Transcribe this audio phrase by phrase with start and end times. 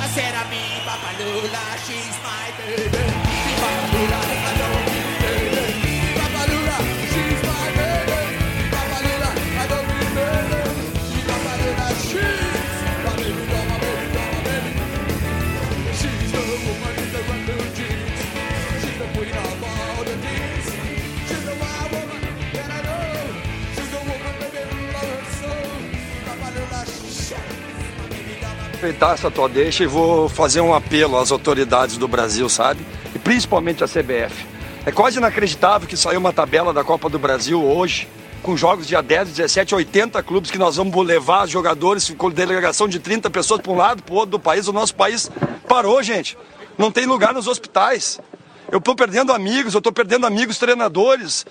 [0.00, 0.52] I said, I'm
[0.86, 3.29] Papa Lula, she's my baby.
[28.80, 32.80] Aproveitar essa tua deixa e vou fazer um apelo às autoridades do Brasil, sabe?
[33.14, 34.46] E principalmente à CBF.
[34.86, 38.08] É quase inacreditável que saiu uma tabela da Copa do Brasil hoje,
[38.42, 42.98] com jogos dia 10, 17, 80 clubes que nós vamos levar jogadores com delegação de
[42.98, 44.66] 30 pessoas para um lado, para o outro do país.
[44.66, 45.30] O nosso país
[45.68, 46.38] parou, gente.
[46.78, 48.18] Não tem lugar nos hospitais.
[48.72, 51.44] Eu estou perdendo amigos, eu estou perdendo amigos treinadores.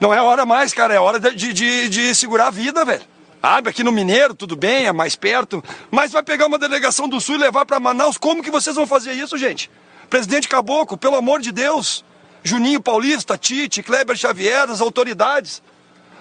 [0.00, 3.11] Não é hora mais, cara, é hora de, de, de segurar a vida, velho.
[3.42, 7.20] Abre aqui no Mineiro, tudo bem, é mais perto, mas vai pegar uma delegação do
[7.20, 8.16] Sul e levar para Manaus.
[8.16, 9.68] Como que vocês vão fazer isso, gente?
[10.08, 12.04] Presidente Caboclo, pelo amor de Deus.
[12.44, 15.60] Juninho Paulista, Tite, Kleber Xavier, as autoridades.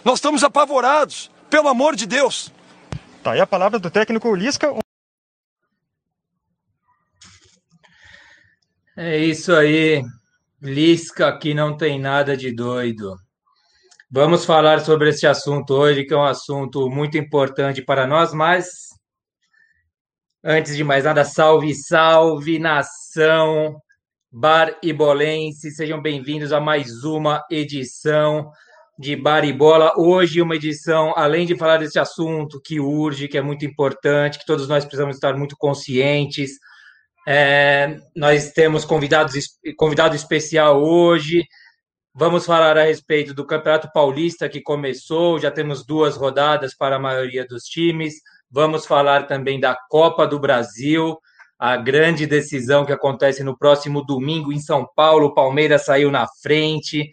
[0.03, 2.51] Nós estamos apavorados, pelo amor de Deus.
[3.21, 4.73] Tá aí a palavra do técnico Lisca.
[8.97, 10.01] É isso aí.
[10.59, 13.15] Lisca que não tem nada de doido.
[14.13, 18.65] Vamos falar sobre esse assunto hoje, que é um assunto muito importante para nós, mas
[20.43, 23.79] antes de mais nada, salve, salve, nação
[24.29, 28.51] Bar e Bolense, sejam bem-vindos a mais uma edição
[28.99, 29.93] de Bar e Bola.
[29.95, 34.45] Hoje, uma edição, além de falar desse assunto que urge, que é muito importante, que
[34.45, 36.51] todos nós precisamos estar muito conscientes.
[37.25, 39.35] É, nós temos convidados,
[39.77, 41.45] convidado especial hoje,
[42.13, 46.99] Vamos falar a respeito do Campeonato Paulista que começou, já temos duas rodadas para a
[46.99, 48.15] maioria dos times.
[48.49, 51.17] Vamos falar também da Copa do Brasil,
[51.57, 55.27] a grande decisão que acontece no próximo domingo em São Paulo.
[55.27, 57.09] O Palmeiras saiu na frente.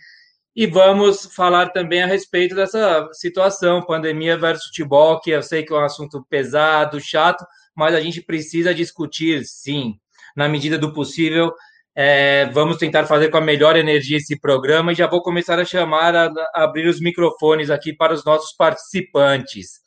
[0.54, 5.72] E vamos falar também a respeito dessa situação, pandemia versus futebol, que eu sei que
[5.72, 9.94] é um assunto pesado, chato, mas a gente precisa discutir, sim,
[10.34, 11.54] na medida do possível,
[12.00, 15.64] é, vamos tentar fazer com a melhor energia esse programa e já vou começar a
[15.64, 19.80] chamar, a, a abrir os microfones aqui para os nossos participantes.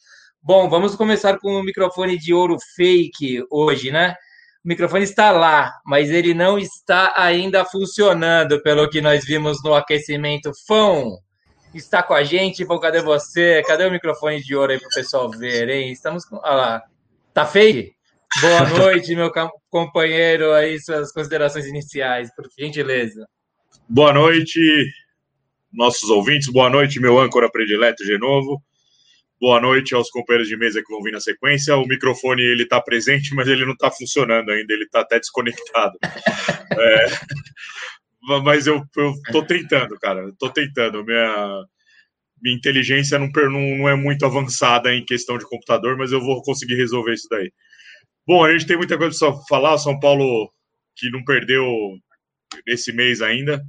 [0.44, 4.14] Bom, vamos começar com o microfone de ouro fake hoje, né?
[4.62, 9.74] O microfone está lá, mas ele não está ainda funcionando, pelo que nós vimos no
[9.74, 10.52] aquecimento.
[10.68, 11.18] Fão,
[11.74, 12.66] está com a gente?
[12.66, 13.64] Fão, cadê você?
[13.66, 15.94] Cadê o microfone de ouro aí para o pessoal ver, hein?
[15.94, 16.36] Estamos com.
[16.44, 16.84] Olha lá.
[17.34, 17.94] Tá fake?
[18.40, 19.30] Boa noite, meu
[19.70, 23.28] companheiro, aí suas considerações iniciais, por gentileza.
[23.90, 24.60] Boa noite,
[25.72, 28.64] nossos ouvintes, boa noite, meu âncora predileto de novo.
[29.40, 31.76] Boa noite aos companheiros de mesa que vão vir na sequência.
[31.76, 35.98] O microfone ele está presente, mas ele não está funcionando ainda, ele está até desconectado.
[36.80, 37.06] é,
[38.44, 38.82] mas eu,
[39.26, 41.04] estou tentando, cara, estou tentando.
[41.04, 41.66] Minha,
[42.42, 46.42] minha inteligência não, não, não é muito avançada em questão de computador, mas eu vou
[46.44, 47.52] conseguir resolver isso daí.
[48.32, 49.78] Bom, a gente tem muita coisa para falar.
[49.78, 50.50] São Paulo
[50.96, 51.68] que não perdeu
[52.66, 53.62] esse mês ainda.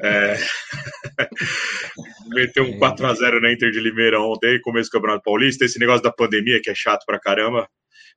[0.00, 0.36] É...
[2.30, 5.64] Meteu um 4x0 na Inter de Limeira ontem, começo do Campeonato Paulista.
[5.64, 7.68] Esse negócio da pandemia que é chato pra caramba,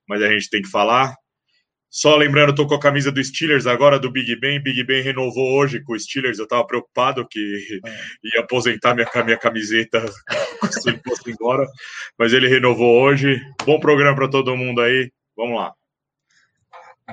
[0.07, 1.15] mas a gente tem que falar.
[1.89, 4.61] Só lembrando, eu tô com a camisa do Steelers agora, do Big Ben.
[4.61, 6.37] Big Ben renovou hoje com o Steelers.
[6.37, 7.89] Eu tava preocupado que é.
[8.35, 10.05] ia aposentar minha, minha camiseta
[10.69, 11.65] se fosse embora.
[12.19, 13.41] Mas ele renovou hoje.
[13.65, 15.09] Bom programa para todo mundo aí.
[15.35, 15.73] Vamos lá.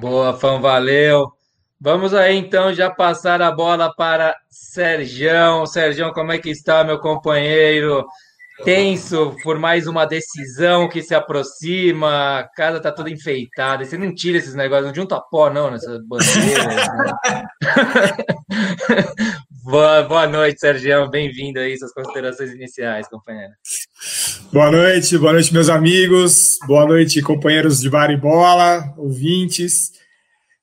[0.01, 1.33] Boa, Fã, valeu.
[1.81, 5.67] Vamos aí então já passar a bola para Sergião.
[5.67, 8.07] Sergião, como é que está, meu companheiro?
[8.65, 13.85] Tenso por mais uma decisão que se aproxima, a casa está toda enfeitada.
[13.85, 16.67] Você não tira esses negócios, não junta pó, não, nessas bandeiras.
[16.67, 17.13] Né?
[19.63, 21.09] boa, boa noite, Sergião.
[21.09, 23.53] Bem-vindo aí, suas considerações iniciais, companheiro.
[24.53, 26.59] Boa noite, boa noite, meus amigos.
[26.67, 29.93] Boa noite, companheiros de bar e bola, ouvintes.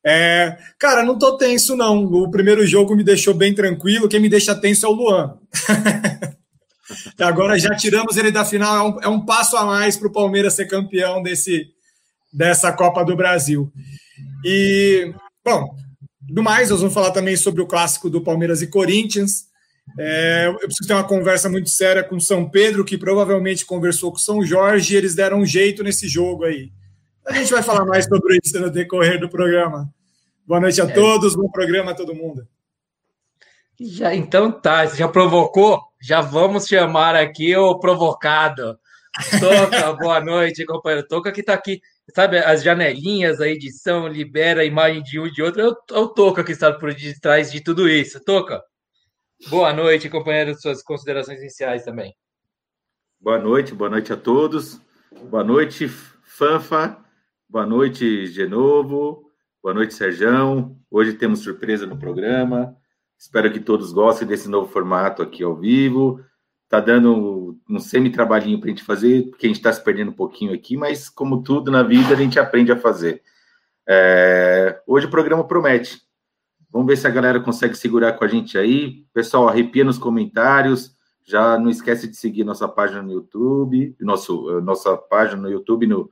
[0.06, 2.04] É, cara, não tô tenso, não.
[2.06, 4.08] O primeiro jogo me deixou bem tranquilo.
[4.08, 5.38] Quem me deixa tenso é o Luan.
[7.20, 8.76] agora já tiramos ele da final.
[8.76, 11.68] É um, é um passo a mais para o Palmeiras ser campeão desse,
[12.32, 13.72] dessa Copa do Brasil.
[14.46, 15.14] E,
[15.44, 15.76] bom,
[16.32, 19.48] do mais, nós vamos falar também sobre o clássico do Palmeiras e Corinthians.
[19.98, 24.18] É, eu preciso ter uma conversa muito séria com São Pedro, que provavelmente conversou com
[24.18, 26.72] São Jorge, e eles deram um jeito nesse jogo aí.
[27.28, 29.90] A gente vai falar mais sobre isso no decorrer do programa.
[30.46, 30.88] Boa noite a é.
[30.88, 32.48] todos, bom programa a todo mundo.
[33.80, 35.82] Já, então tá, você já provocou?
[36.02, 38.78] Já vamos chamar aqui o provocado.
[39.40, 41.08] Toca, boa noite, companheiro.
[41.08, 41.82] Toca que tá aqui,
[42.14, 45.62] sabe, as janelinhas, a edição libera a imagem de um de outro.
[45.62, 48.24] É o, o Toca que está por detrás de tudo isso.
[48.24, 48.62] Toca.
[49.50, 50.54] Boa noite, companheiro.
[50.60, 52.14] Suas considerações iniciais também.
[53.20, 54.82] Boa noite, boa noite a todos.
[55.30, 56.98] Boa noite, Fanfa.
[57.48, 59.30] Boa noite, Genovo.
[59.62, 60.78] Boa noite, Serjão.
[60.90, 62.76] Hoje temos surpresa no programa.
[63.18, 66.24] Espero que todos gostem desse novo formato aqui ao vivo.
[66.70, 70.16] Tá dando um semi-trabalhinho para a gente fazer, porque a gente está se perdendo um
[70.16, 73.24] pouquinho aqui, mas como tudo na vida, a gente aprende a fazer.
[73.88, 74.80] É...
[74.86, 76.00] Hoje o programa promete.
[76.72, 79.04] Vamos ver se a galera consegue segurar com a gente aí.
[79.12, 80.96] Pessoal, arrepia nos comentários.
[81.26, 86.10] Já não esquece de seguir nossa página no YouTube, nosso, nossa página no YouTube, no,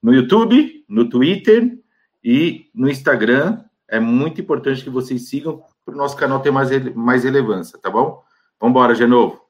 [0.00, 1.76] no YouTube, no Twitter
[2.22, 3.64] e no Instagram.
[3.88, 7.90] É muito importante que vocês sigam para o nosso canal ter mais, mais relevância, tá
[7.90, 8.22] bom?
[8.60, 9.47] Vamos embora, de novo.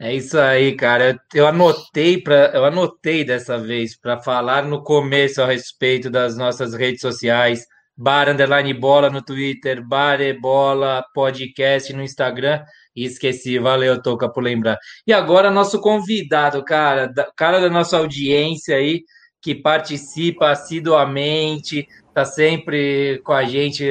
[0.00, 1.20] É isso aí, cara.
[1.34, 6.72] Eu anotei para, eu anotei dessa vez para falar no começo a respeito das nossas
[6.72, 7.66] redes sociais,
[7.96, 12.62] Bar Underline Bola no Twitter, Bar Bola Podcast no Instagram.
[12.94, 14.78] E esqueci, valeu, Toca, por lembrar.
[15.04, 19.02] E agora, nosso convidado, cara, cara da nossa audiência aí,
[19.42, 23.84] que participa assiduamente, tá sempre com a gente,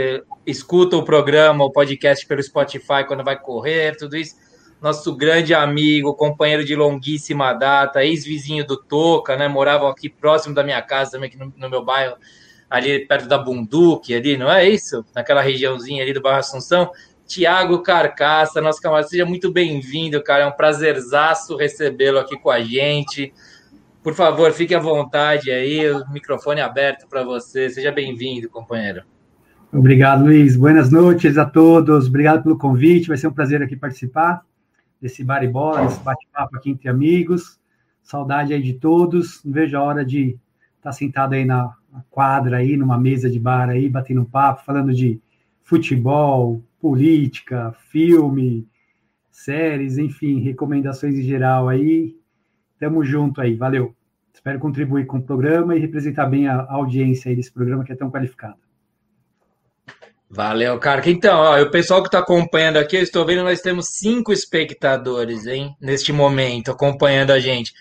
[0.46, 4.47] escuta o programa, o podcast pelo Spotify quando vai correr, tudo isso
[4.82, 9.48] nosso grande amigo, companheiro de longuíssima data, ex-vizinho do Toca, né?
[9.48, 12.16] Moravam aqui próximo da minha casa também, aqui no, no, meu bairro,
[12.70, 15.04] ali perto da Bunduque, ali, não é isso?
[15.16, 16.92] Naquela regiãozinha ali do bairro Assunção.
[17.26, 20.44] Tiago Carcaça, nosso camarada, seja muito bem-vindo, cara.
[20.44, 23.34] É um prazerzaço recebê-lo aqui com a gente.
[24.02, 27.70] Por favor, fique à vontade aí, o microfone aberto para você.
[27.70, 29.02] Seja bem-vindo, companheiro.
[29.74, 30.56] Obrigado, Luiz.
[30.56, 32.08] Boas noites a todos.
[32.08, 33.10] Obrigado pelo convite.
[33.10, 34.42] Vai ser um prazer aqui participar
[35.02, 37.60] desse bar e bola, desse bate-papo aqui entre amigos.
[38.02, 39.44] Saudade aí de todos.
[39.44, 40.38] Não vejo a hora de
[40.78, 41.74] estar tá sentado aí na
[42.10, 45.20] quadra aí, numa mesa de bar aí, batendo um papo, falando de
[45.64, 48.68] futebol, política, filme,
[49.32, 52.16] séries, enfim, recomendações em geral aí.
[52.80, 53.96] Tamo junto aí, valeu.
[54.34, 57.96] Espero contribuir com o programa e representar bem a audiência aí desse programa que é
[57.96, 58.67] tão qualificado.
[60.30, 61.02] Valeu, cara.
[61.10, 65.46] Então, ó, o pessoal que está acompanhando aqui, eu estou vendo, nós temos cinco espectadores,
[65.48, 67.74] hein, neste momento, acompanhando a gente.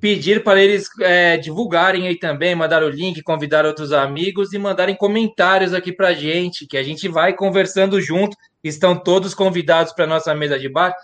[0.00, 4.96] Pedir para eles é, divulgarem aí também, mandar o link, convidar outros amigos e mandarem
[4.96, 8.36] comentários aqui para a gente, que a gente vai conversando junto.
[8.62, 10.94] Estão todos convidados para nossa mesa de bar.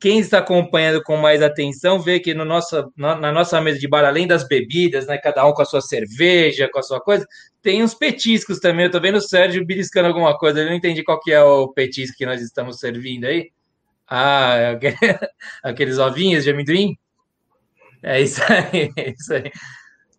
[0.00, 4.04] Quem está acompanhando com mais atenção vê que no nosso, na nossa mesa de bar,
[4.04, 7.26] além das bebidas, né, cada um com a sua cerveja, com a sua coisa,
[7.60, 8.86] tem uns petiscos também.
[8.86, 10.60] Eu tô vendo o Sérgio beliscando alguma coisa.
[10.60, 13.50] Eu não entendi qual que é o petisco que nós estamos servindo aí.
[14.08, 14.78] Ah,
[15.62, 16.96] aqueles ovinhos de amendoim?
[18.02, 19.52] É isso aí, é isso aí.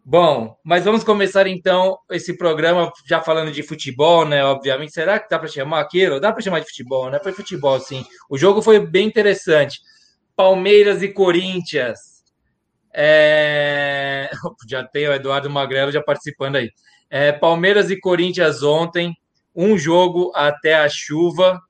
[0.04, 4.44] Bom, mas vamos começar então esse programa já falando de futebol, né?
[4.44, 6.20] Obviamente, será que dá para chamar aquilo?
[6.20, 7.20] Dá para chamar de futebol, né?
[7.22, 8.04] Foi futebol, sim.
[8.28, 9.80] O jogo foi bem interessante.
[10.36, 12.00] Palmeiras e Corinthians.
[12.92, 14.32] É...
[14.68, 16.72] Já tem o Eduardo Magrelo já participando aí.
[17.10, 19.16] É, Palmeiras e Corinthians ontem,
[19.56, 21.62] um jogo até a chuva,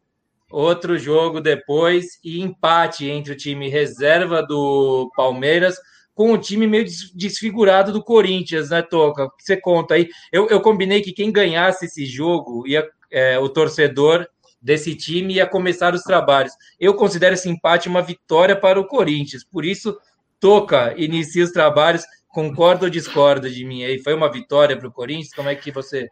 [0.49, 5.77] outro jogo depois e empate entre o time reserva do Palmeiras
[6.13, 6.85] com o time meio
[7.15, 9.29] desfigurado do Corinthians, né, Toca?
[9.39, 10.09] Você conta aí?
[10.31, 14.27] Eu, eu combinei que quem ganhasse esse jogo, ia, é, o torcedor
[14.61, 16.53] desse time ia começar os trabalhos.
[16.79, 19.97] Eu considero esse empate uma vitória para o Corinthians, por isso,
[20.39, 23.99] Toca inicia os trabalhos Concorda ou discorda de mim aí?
[23.99, 25.33] Foi uma vitória para o Corinthians?
[25.33, 26.09] Como é que você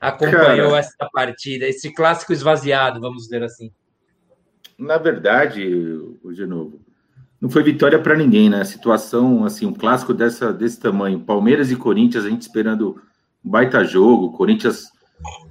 [0.00, 3.72] acompanhou Cara, essa partida, esse clássico esvaziado, vamos dizer assim?
[4.78, 6.80] Na verdade, de novo,
[7.40, 8.60] não foi vitória para ninguém, né?
[8.60, 13.00] A situação, assim, um clássico dessa, desse tamanho, Palmeiras e Corinthians, a gente esperando
[13.44, 14.90] um baita jogo, Corinthians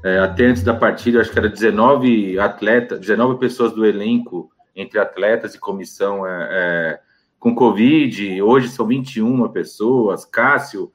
[0.04, 5.00] é, até antes da partida, acho que era 19 atletas, 19 pessoas do elenco, entre
[5.00, 7.00] atletas e comissão, é, é,
[7.40, 10.92] com Covid, hoje são 21 pessoas, Cássio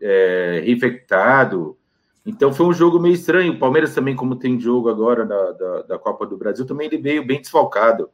[0.00, 1.76] é, reinfectado.
[2.24, 3.54] Então foi um jogo meio estranho.
[3.54, 6.98] O Palmeiras também, como tem jogo agora da, da, da Copa do Brasil, também ele
[6.98, 8.08] veio bem desfalcado.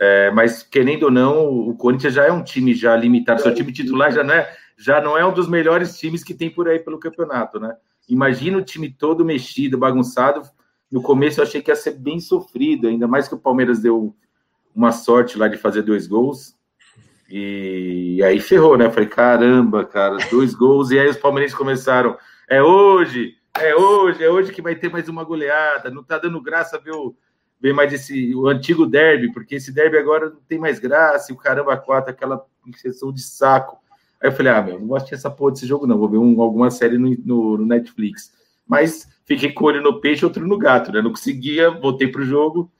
[0.00, 3.42] É, mas querendo ou não, o Corinthians já é um time já limitado.
[3.42, 6.48] Seu time titular já não é, já não é um dos melhores times que tem
[6.48, 7.76] por aí pelo campeonato, né?
[8.08, 10.42] Imagina o time todo mexido, bagunçado.
[10.90, 14.14] No começo eu achei que ia ser bem sofrido, ainda mais que o Palmeiras deu
[14.74, 16.56] uma sorte lá de fazer dois gols.
[17.28, 18.88] E aí ferrou, né?
[18.90, 20.90] Falei, caramba, cara, dois gols.
[20.90, 22.16] E aí os palmeirenses começaram,
[22.48, 25.90] é hoje, é hoje, é hoje que vai ter mais uma goleada.
[25.90, 27.14] Não tá dando graça ver o,
[27.60, 31.34] ver mais esse o antigo derby, porque esse derby agora não tem mais graça, e
[31.34, 33.78] o caramba quatro, aquela injeção de saco.
[34.20, 35.98] Aí eu falei, ah, meu, não gosto essa porra desse jogo, não.
[35.98, 38.32] Vou ver um, alguma série no, no, no, Netflix.
[38.66, 41.00] Mas fiquei com o olho no peixe, outro no gato, né?
[41.00, 42.70] Não conseguia, voltei pro jogo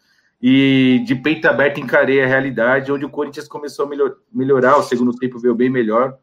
[0.40, 4.82] e de peito aberto encarei a realidade, onde o Corinthians começou a melhor, melhorar, o
[4.82, 6.16] segundo tempo veio bem melhor.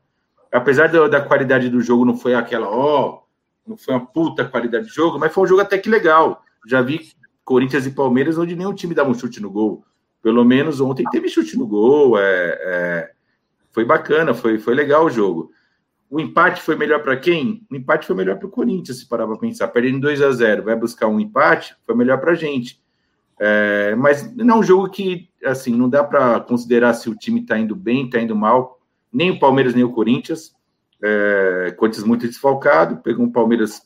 [0.51, 4.45] Apesar da, da qualidade do jogo, não foi aquela, ó, oh, não foi uma puta
[4.45, 6.41] qualidade de jogo, mas foi um jogo até que legal.
[6.65, 7.01] Já vi
[7.45, 9.85] Corinthians e Palmeiras onde nenhum time dava um chute no gol.
[10.21, 13.11] Pelo menos ontem teve chute no gol, é, é
[13.71, 15.51] foi bacana, foi, foi legal o jogo.
[16.09, 17.67] O empate foi melhor para quem?
[17.69, 19.67] O empate foi melhor para o Corinthians, se parar para pensar.
[19.67, 22.81] Perdendo 2 a 0 vai buscar um empate, foi melhor para a gente.
[23.37, 27.41] É, mas não é um jogo que, assim, não dá para considerar se o time
[27.41, 28.79] está indo bem, está indo mal.
[29.11, 30.55] Nem o Palmeiras, nem o Corinthians.
[31.03, 33.81] É, Corinthians muito desfalcado, pegou um Palmeiras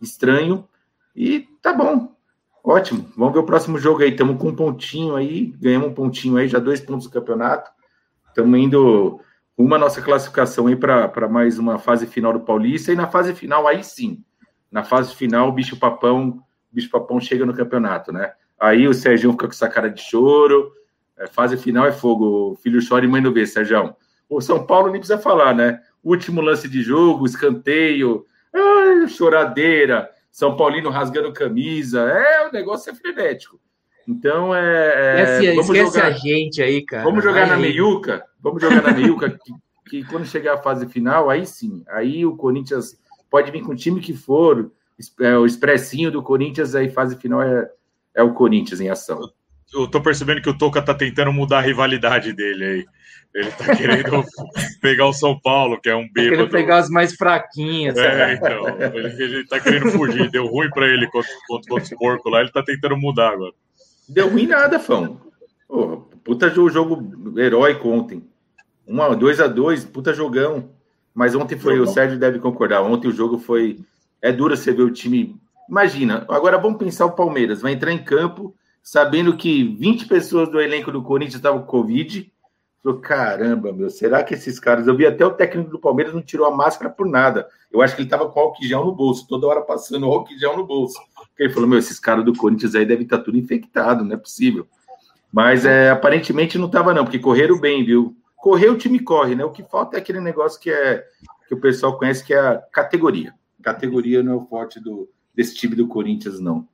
[0.00, 0.68] estranho
[1.14, 2.12] e tá bom.
[2.64, 3.10] Ótimo.
[3.16, 4.10] Vamos ver o próximo jogo aí.
[4.10, 7.70] Estamos com um pontinho aí, ganhamos um pontinho aí, já dois pontos do campeonato.
[8.28, 9.20] Estamos indo
[9.58, 12.92] uma nossa classificação aí para mais uma fase final do Paulista.
[12.92, 14.24] E na fase final, aí sim.
[14.70, 16.40] Na fase final, o bicho papão,
[16.70, 18.32] bicho papão chega no campeonato, né?
[18.58, 20.72] Aí o Sérgio fica com essa cara de choro.
[21.18, 22.52] É, fase final é fogo.
[22.52, 23.94] O filho chora e mãe não vê, Sérgio.
[24.28, 25.80] O São Paulo nem precisa falar, né?
[26.02, 32.00] Último lance de jogo, escanteio, ai, choradeira, São Paulino rasgando camisa.
[32.00, 33.60] É, o negócio é frenético.
[34.08, 35.20] Então é.
[35.20, 37.04] é esquece, vamos esquece jogar, a gente aí, cara.
[37.04, 37.60] Vamos jogar Vai na aí.
[37.60, 38.24] meiuca.
[38.40, 39.30] Vamos jogar na meiuca.
[39.30, 39.52] que,
[39.88, 41.84] que, quando chegar a fase final, aí sim.
[41.88, 42.98] Aí o Corinthians
[43.30, 44.72] pode vir com o time que for.
[45.20, 47.70] É, o expressinho do Corinthians, aí fase final é,
[48.14, 49.20] é o Corinthians em ação.
[49.72, 52.86] Eu tô percebendo que o Toca tá tentando mudar a rivalidade dele aí.
[53.34, 54.24] Ele tá querendo
[54.82, 56.14] pegar o São Paulo, que é um bêbado.
[56.14, 57.96] Tá querendo pegar os mais fraquinhos.
[57.96, 58.68] É, então.
[58.94, 60.30] Ele, ele tá querendo fugir.
[60.30, 62.40] Deu ruim para ele contra, contra, contra os porcos lá.
[62.40, 63.52] Ele tá tentando mudar agora.
[64.06, 65.18] Deu ruim nada, Fão.
[65.66, 68.22] Pô, puta jogo heróico ontem.
[68.86, 70.70] 1 2 a 2 puta jogão.
[71.14, 73.78] Mas ontem foi, o Sérgio deve concordar, ontem o jogo foi.
[74.20, 75.36] É duro você ver o time.
[75.68, 77.62] Imagina, agora vamos pensar o Palmeiras.
[77.62, 82.32] Vai entrar em campo sabendo que 20 pessoas do elenco do Corinthians estavam com Covid.
[82.82, 84.88] Falou, caramba, meu, será que esses caras.
[84.88, 87.48] Eu vi até o técnico do Palmeiras não tirou a máscara por nada.
[87.70, 90.56] Eu acho que ele estava com álcool gel no bolso, toda hora passando álcool gel
[90.56, 90.98] no bolso.
[91.14, 94.14] Porque ele falou: meu, esses caras do Corinthians aí devem estar tá tudo infectado, não
[94.14, 94.66] é possível.
[95.32, 98.16] Mas é, aparentemente não estava, não, porque correram bem, viu?
[98.36, 99.44] Correr o time corre, né?
[99.44, 101.04] O que falta é aquele negócio que é
[101.46, 103.32] que o pessoal conhece que é a categoria.
[103.62, 106.66] Categoria não é o forte do, desse time do Corinthians, não.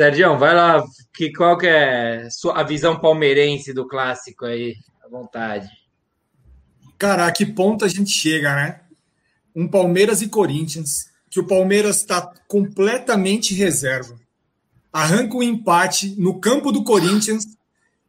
[0.00, 0.84] Sérgio, vai lá.
[1.12, 4.76] Que, qual que é a visão palmeirense do clássico aí?
[5.04, 5.68] À vontade.
[6.96, 8.80] Cara, a que ponto a gente chega, né?
[9.54, 14.16] Um Palmeiras e Corinthians, que o Palmeiras está completamente reserva.
[14.92, 17.44] Arranca um empate no campo do Corinthians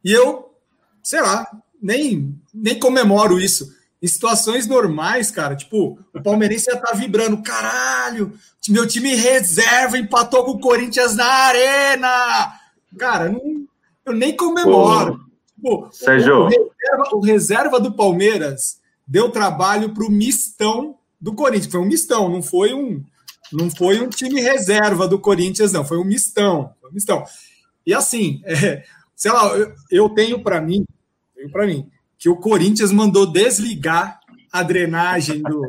[0.04, 0.54] e eu,
[1.02, 1.44] sei lá,
[1.82, 3.68] nem, nem comemoro isso.
[4.02, 7.42] Em situações normais, cara, tipo, o palmeirense já tá vibrando.
[7.42, 8.32] Caralho,
[8.68, 12.54] meu time reserva empatou com o Corinthians na arena.
[12.98, 13.66] Cara, não,
[14.06, 15.20] eu nem comemoro.
[15.54, 16.44] Tipo, Sérgio.
[16.44, 21.70] O reserva, o reserva do Palmeiras deu trabalho pro mistão do Corinthians.
[21.70, 23.04] Foi um mistão, não foi um,
[23.52, 25.84] não foi um time reserva do Corinthians, não.
[25.84, 26.74] Foi um mistão.
[26.80, 27.22] Foi um mistão.
[27.86, 28.82] E assim, é,
[29.14, 30.86] sei lá, eu, eu tenho para mim,
[31.34, 31.86] tenho para mim
[32.20, 34.20] que o Corinthians mandou desligar
[34.52, 35.66] a drenagem do,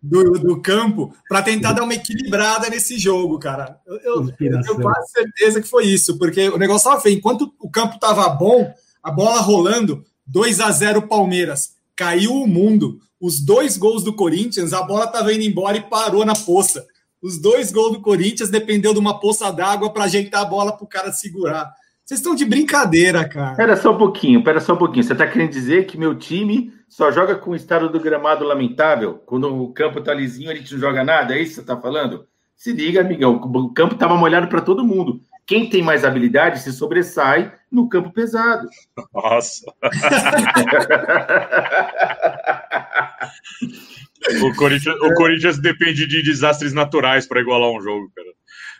[0.00, 3.80] do, do campo para tentar dar uma equilibrada nesse jogo, cara.
[3.84, 7.18] Eu, eu, eu tenho quase certeza que foi isso, porque o negócio estava feio.
[7.18, 11.74] Enquanto o campo estava bom, a bola rolando, 2 a 0 Palmeiras.
[11.96, 13.00] Caiu o mundo.
[13.20, 16.86] Os dois gols do Corinthians, a bola estava indo embora e parou na poça.
[17.20, 20.84] Os dois gols do Corinthians dependeu de uma poça d'água para ajeitar a bola para
[20.84, 21.72] o cara segurar.
[22.04, 23.56] Vocês estão de brincadeira, cara.
[23.56, 25.02] Pera só um pouquinho, pera só um pouquinho.
[25.02, 29.22] Você está querendo dizer que meu time só joga com o estado do gramado lamentável?
[29.24, 31.34] Quando o campo tá lisinho, a gente não joga nada?
[31.34, 32.26] É isso que você está falando?
[32.54, 33.36] Se liga, amigão.
[33.36, 35.22] O campo estava molhado para todo mundo.
[35.46, 38.68] Quem tem mais habilidade se sobressai no campo pesado.
[39.12, 39.64] Nossa.
[44.42, 48.28] o, Corinthians, o Corinthians depende de desastres naturais para igualar um jogo, cara.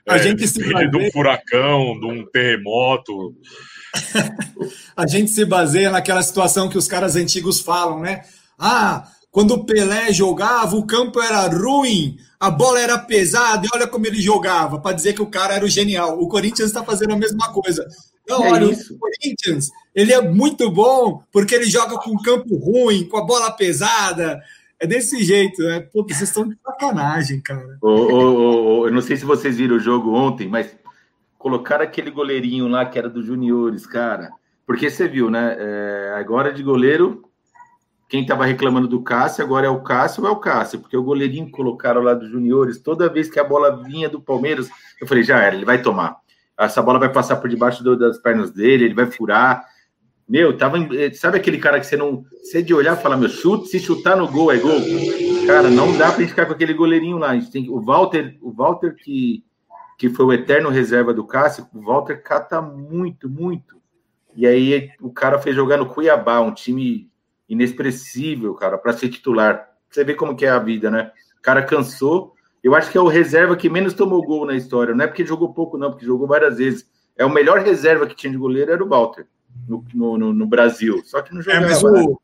[0.06, 0.88] A é, gente se baseia...
[0.90, 3.34] de um furacão, de um terremoto.
[4.96, 8.23] a gente se baseia naquela situação que os caras antigos falam, né?
[8.58, 13.87] Ah, quando o Pelé jogava, o campo era ruim, a bola era pesada, e olha
[13.87, 16.20] como ele jogava, para dizer que o cara era o genial.
[16.20, 17.84] O Corinthians está fazendo a mesma coisa.
[18.28, 18.94] Não, é olha, isso.
[18.94, 23.50] o Corinthians, ele é muito bom porque ele joga com campo ruim, com a bola
[23.50, 24.40] pesada,
[24.81, 25.81] é desse jeito, né?
[25.81, 27.78] Pô, vocês estão de sacanagem, cara.
[27.83, 30.76] eu não sei se vocês viram o jogo ontem, mas
[31.38, 34.31] colocaram aquele goleirinho lá que era dos juniores, cara.
[34.66, 35.57] Porque você viu, né?
[35.59, 37.23] É, agora de goleiro,
[38.09, 40.81] quem estava reclamando do Cássio, agora é o Cássio é o Cássio?
[40.81, 44.71] Porque o goleirinho colocaram lá dos juniores, toda vez que a bola vinha do Palmeiras,
[45.00, 46.16] eu falei, já era, ele vai tomar.
[46.59, 49.66] Essa bola vai passar por debaixo do, das pernas dele, ele vai furar.
[50.28, 50.78] Meu, tava.
[50.78, 52.25] Eh, sabe aquele cara que você não.
[52.43, 54.81] Você de olhar e falar, meu, chute, se chutar no gol é gol.
[55.47, 57.31] Cara, não dá pra gente ficar com aquele goleirinho lá.
[57.31, 59.45] A gente tem o Walter, o Walter que,
[59.99, 63.76] que foi o eterno reserva do Cássio, o Walter cata muito, muito.
[64.35, 67.11] E aí o cara fez jogar no Cuiabá, um time
[67.47, 69.69] inexpressível, cara, para ser titular.
[69.90, 71.12] Você vê como que é a vida, né?
[71.38, 72.33] O cara cansou.
[72.62, 74.95] Eu acho que é o reserva que menos tomou gol na história.
[74.95, 76.88] Não é porque jogou pouco, não, porque jogou várias vezes.
[77.14, 79.26] É o melhor reserva que tinha de goleiro era o Walter
[79.68, 81.02] no, no, no Brasil.
[81.04, 81.66] Só que não é, jogava.
[81.66, 82.20] É, mas, o,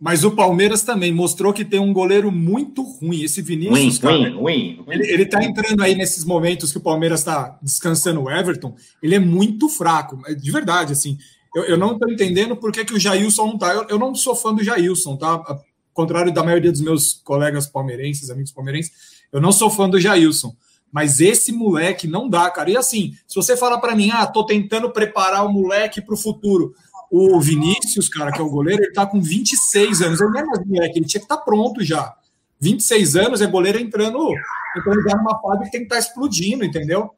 [0.00, 3.22] mas o Palmeiras também mostrou que tem um goleiro muito ruim.
[3.22, 6.82] Esse Vinícius, ruim, cara, ruim, ruim, ele, ele tá entrando aí nesses momentos que o
[6.82, 8.74] Palmeiras está descansando o Everton.
[9.02, 11.16] Ele é muito fraco, de verdade, assim.
[11.54, 13.72] Eu, eu não estou entendendo por que, que o Jailson não tá.
[13.72, 15.28] Eu, eu, não sou fã do Jailson, tá?
[15.28, 18.92] Ao contrário da maioria dos meus colegas palmeirenses, amigos palmeirenses,
[19.32, 20.54] eu não sou fã do Jailson.
[20.96, 22.70] Mas esse moleque não dá, cara.
[22.70, 26.16] E assim, se você fala para mim, ah, tô tentando preparar o moleque para o
[26.16, 26.74] futuro.
[27.10, 30.22] O Vinícius, cara, que é o goleiro, ele tá com 26 anos.
[30.22, 32.14] Ele não é mais moleque, ele tinha que estar tá pronto já.
[32.60, 34.26] 26 anos é goleiro entrando,
[34.74, 37.10] entrando já numa fase que tem que estar tá explodindo, entendeu?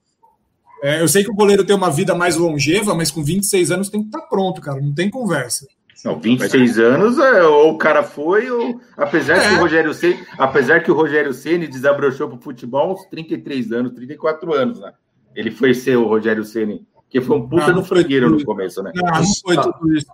[0.82, 3.90] É, eu sei que o goleiro tem uma vida mais longeva, mas com 26 anos
[3.90, 4.80] tem que estar tá pronto, cara.
[4.80, 5.68] Não tem conversa.
[6.05, 9.49] Não, 26 anos, é, ou o cara foi, ou apesar é.
[9.49, 13.73] que o Rogério Ceni, apesar que o Rogério Ceni desabrochou para o futebol aos 33
[13.73, 14.93] anos, 34 anos, né?
[15.35, 18.81] Ele foi ser o Rogério Ceni, que foi um puta não, no frangueiro no começo,
[18.83, 18.93] né?
[18.95, 20.07] Não, não foi tudo isso.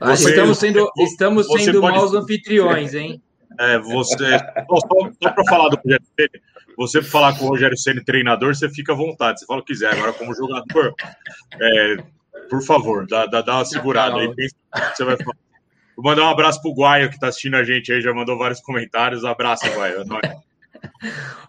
[0.00, 1.96] Ah, você, estamos sendo, estamos sendo pode...
[1.96, 3.20] maus anfitriões, hein?
[3.58, 4.38] É, você.
[4.38, 4.76] só
[5.22, 6.42] só para falar do Rogério Ceni,
[6.76, 9.72] você falar com o Rogério Ceni treinador, você fica à vontade, você fala o que
[9.72, 9.92] quiser.
[9.92, 10.94] Agora, como jogador,
[11.60, 11.96] é,
[12.48, 14.28] por favor, dá, dá, dá uma segurada aí,
[14.94, 15.36] você vai falar.
[15.96, 18.60] Vou mandar um abraço pro Guaio que está assistindo a gente aí, já mandou vários
[18.60, 19.24] comentários.
[19.24, 20.00] Abraço, Guaio.
[20.00, 20.04] É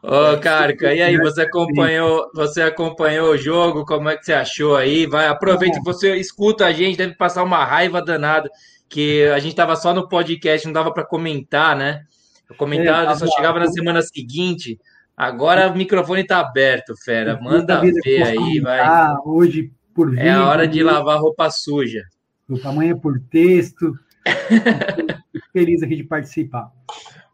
[0.03, 3.85] Ô, Carca, e aí, você acompanhou, você acompanhou o jogo?
[3.85, 5.05] Como é que você achou aí?
[5.05, 8.49] Vai, aproveita que você escuta a gente, deve passar uma raiva danada,
[8.89, 12.03] que a gente tava só no podcast, não dava para comentar, né?
[12.49, 14.77] O comentário é, só chegava na semana seguinte.
[15.15, 17.39] Agora o microfone está aberto, fera.
[17.39, 19.15] Manda ver aí, vai.
[19.23, 20.23] Hoje por vídeo.
[20.23, 22.03] É a hora de lavar roupa suja.
[22.49, 23.93] O tamanho é por texto.
[25.51, 26.71] feliz aqui de participar.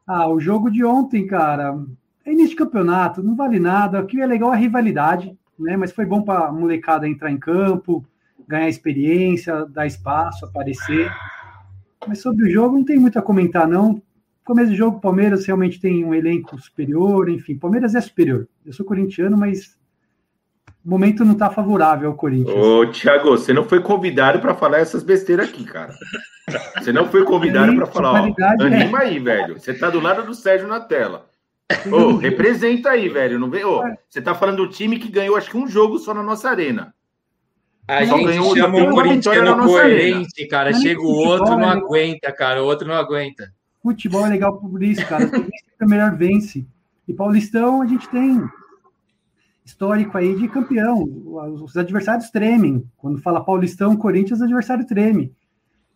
[0.06, 1.78] Ah, o jogo de ontem, cara,
[2.26, 4.02] é início de campeonato, não vale nada.
[4.02, 5.76] O que é legal é a rivalidade, né?
[5.76, 8.06] Mas foi bom para a molecada entrar em campo,
[8.48, 11.12] ganhar experiência, dar espaço, aparecer.
[12.08, 14.02] Mas sobre o jogo não tem muito a comentar, não
[14.48, 18.48] começo do jogo, o Palmeiras realmente tem um elenco superior, enfim, Palmeiras é superior.
[18.65, 19.77] Eu sou corintiano, mas
[20.88, 22.56] o momento não está favorável ao Corinthians.
[22.56, 25.93] Ô, Thiago, você não foi convidado para falar essas besteiras aqui, cara.
[26.78, 28.65] Você não foi convidado para falar, ó, é.
[28.65, 29.04] anima é.
[29.04, 29.60] aí, velho.
[29.60, 31.26] Você tá do lado do Sérgio na tela.
[31.91, 33.38] Ô, representa aí, velho.
[33.38, 36.13] Não vê, ô, você tá falando do time que ganhou acho que um jogo só
[36.13, 36.95] na nossa arena.
[37.86, 40.71] A só gente chama o corintiano coerente, cara.
[40.73, 41.67] Chega o outro, não né?
[41.67, 42.63] aguenta, cara.
[42.63, 43.52] O outro não aguenta.
[43.84, 45.30] Futebol é legal por isso, cara.
[45.82, 46.65] O melhor vence.
[47.06, 48.41] E Paulistão, a gente tem
[49.67, 51.03] histórico aí de campeão.
[51.03, 52.84] Os adversários tremem.
[52.95, 55.36] Quando fala Paulistão, Corinthians, o adversário treme.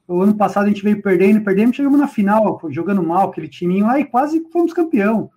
[0.07, 3.85] O ano passado a gente veio perdendo, perdendo, chegamos na final, jogando mal, aquele timinho
[3.85, 5.29] lá, e quase fomos campeão.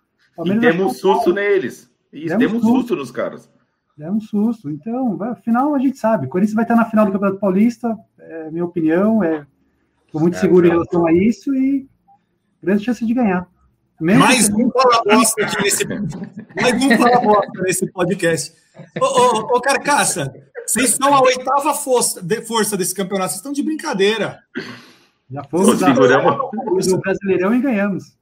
[0.44, 1.90] E demos susto neles.
[2.12, 2.76] E demos, demos susto.
[2.76, 3.50] susto nos caras.
[3.96, 4.68] Demos susto.
[4.68, 6.26] Então, vai, final a gente sabe.
[6.26, 9.22] Corinthians vai estar na final do Campeonato Paulista, é minha opinião.
[9.22, 9.46] É,
[10.06, 11.88] Estou muito é, seguro em relação a isso e
[12.60, 13.48] grande chance de ganhar.
[14.04, 15.86] Mesmo mais um fala bosta aqui nesse.
[15.88, 18.52] mais um fala bosta nesse podcast.
[19.00, 20.30] Ô, ô, ô, Carcaça,
[20.66, 23.30] vocês são a oitava força, de, força desse campeonato.
[23.30, 24.40] Vocês estão de brincadeira.
[25.30, 28.14] Já fomos no Brasileirão e ganhamos.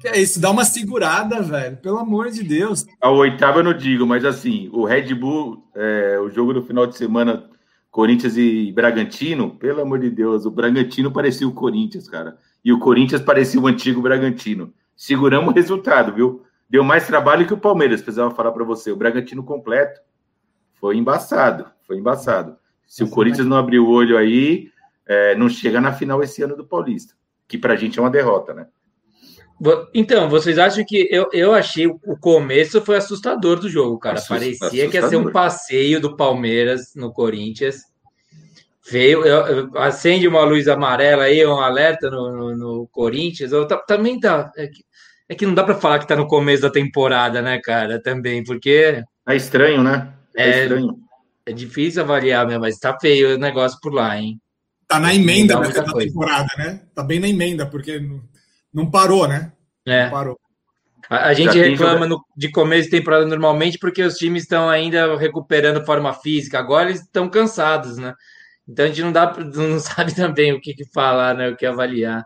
[0.00, 1.76] Que é isso, dá uma segurada, velho.
[1.76, 2.86] Pelo amor de Deus.
[2.98, 6.86] A oitava eu não digo, mas assim, o Red Bull, é, o jogo do final
[6.86, 7.50] de semana,
[7.90, 12.78] Corinthians e Bragantino, pelo amor de Deus, o Bragantino parecia o Corinthians, cara e o
[12.78, 14.72] Corinthians parecia o antigo Bragantino.
[14.96, 16.44] Seguramos o resultado, viu?
[16.68, 18.90] Deu mais trabalho que o Palmeiras, precisava falar para você.
[18.90, 20.00] O Bragantino completo
[20.74, 22.56] foi embaçado, foi embaçado.
[22.86, 24.70] Se o Corinthians não abrir o olho aí,
[25.06, 27.14] é, não chega na final esse ano do Paulista,
[27.46, 28.66] que para a gente é uma derrota, né?
[29.94, 34.16] Então, vocês acham que eu, eu achei o começo foi assustador do jogo, cara.
[34.16, 34.90] Assust, Parecia assustador.
[34.90, 37.82] que ia ser um passeio do Palmeiras no Corinthians.
[38.90, 43.52] Veio, eu, acende uma luz amarela aí, um alerta no, no, no Corinthians.
[43.52, 44.50] Eu, também tá.
[44.56, 44.84] É que,
[45.28, 48.02] é que não dá para falar que tá no começo da temporada, né, cara?
[48.02, 49.02] Também, porque.
[49.26, 50.12] É estranho, né?
[50.36, 50.96] É, é estranho.
[51.46, 54.40] É difícil avaliar mesmo, mas tá feio o negócio por lá, hein?
[54.86, 56.82] Tá na emenda dessa temporada, né?
[56.94, 58.20] Tá bem na emenda, porque não,
[58.74, 59.52] não parou, né?
[59.86, 60.04] É.
[60.04, 60.40] Não parou.
[61.08, 65.16] A, a gente reclama no, de começo de temporada normalmente porque os times estão ainda
[65.16, 66.58] recuperando forma física.
[66.58, 68.14] Agora eles estão cansados, né?
[68.68, 71.48] Então a gente não dá, não sabe também o que, que falar, né?
[71.48, 72.24] O que avaliar.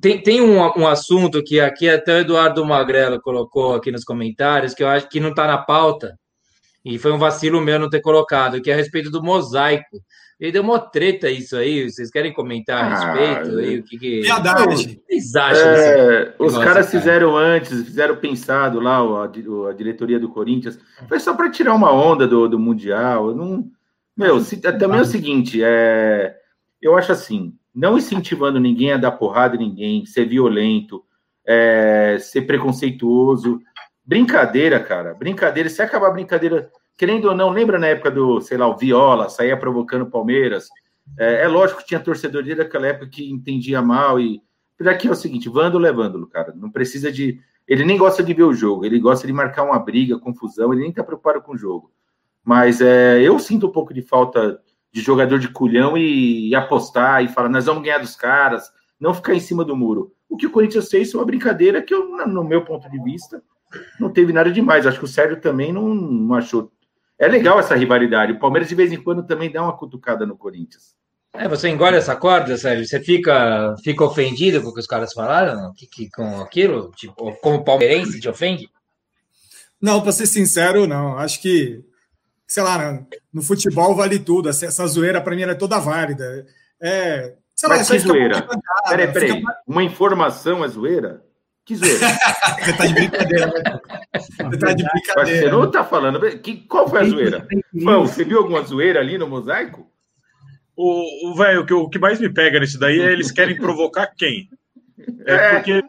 [0.00, 4.74] Tem, tem um, um assunto que aqui até o Eduardo Magrelo colocou aqui nos comentários,
[4.74, 6.18] que eu acho que não está na pauta,
[6.84, 10.02] e foi um vacilo meu não ter colocado, que é a respeito do mosaico.
[10.38, 11.90] E deu uma treta isso aí.
[11.90, 13.58] Vocês querem comentar a ah, respeito?
[13.58, 14.22] Ah, aí, o que, que...
[15.06, 15.68] vocês acham?
[15.68, 20.78] É, os caras fizeram antes, fizeram pensado lá, a, a diretoria do Corinthians.
[21.06, 23.34] Foi só para tirar uma onda do, do Mundial.
[23.34, 23.70] Não...
[24.16, 26.36] Meu, se, também é o seguinte: é,
[26.80, 31.04] eu acho assim, não incentivando ninguém a dar porrada em ninguém, ser violento,
[31.46, 33.60] é, ser preconceituoso.
[34.04, 35.14] Brincadeira, cara.
[35.14, 35.68] Brincadeira.
[35.68, 36.70] Se acabar a brincadeira
[37.00, 40.68] querendo ou não, lembra na época do, sei lá, o Viola, saía provocando Palmeiras?
[41.18, 44.42] É, é lógico que tinha torcedor dele naquela época que entendia mal e.
[44.78, 46.52] Daqui é o seguinte, vândalo é vândalo, cara.
[46.54, 47.40] Não precisa de.
[47.66, 50.82] Ele nem gosta de ver o jogo, ele gosta de marcar uma briga, confusão, ele
[50.82, 51.90] nem tá preocupado com o jogo.
[52.44, 54.60] Mas é, eu sinto um pouco de falta
[54.92, 59.14] de jogador de culhão e, e, apostar e falar, nós vamos ganhar dos caras, não
[59.14, 60.12] ficar em cima do muro.
[60.28, 63.42] O que o Corinthians fez foi uma brincadeira que eu, no meu ponto de vista,
[63.98, 64.86] não teve nada demais.
[64.86, 66.72] Acho que o Sérgio também não, não achou
[67.20, 68.32] é legal essa rivalidade.
[68.32, 70.96] O Palmeiras, de vez em quando, também dá uma cutucada no Corinthians.
[71.34, 72.86] É, você engole essa corda, Sérgio?
[72.86, 75.70] Você fica, fica ofendido com o que os caras falaram?
[75.74, 76.90] Que, que, com aquilo?
[76.96, 78.70] Tipo, como palmeirense te ofende?
[79.78, 81.18] Não, para ser sincero, não.
[81.18, 81.84] Acho que,
[82.50, 83.00] sei lá,
[83.32, 84.48] no futebol vale tudo.
[84.48, 86.44] Essa zoeira, para mim, é toda válida.
[86.82, 88.48] É, sei Mas lá, que zoeira?
[88.88, 89.32] Peraí, peraí.
[89.34, 89.56] Fica...
[89.64, 91.22] Uma informação é zoeira?
[91.64, 92.08] Que zoeira?
[92.60, 93.80] Você tá de brincadeira, né?
[94.50, 95.40] Você tá de brincadeira.
[95.40, 96.20] Você não tá falando.
[96.40, 97.46] Que, qual foi a zoeira?
[97.84, 99.88] Pão, você viu alguma zoeira ali no mosaico?
[100.76, 104.48] O velho, o, o que mais me pega nisso daí é eles querem provocar quem?
[105.26, 105.82] É, é, Porque,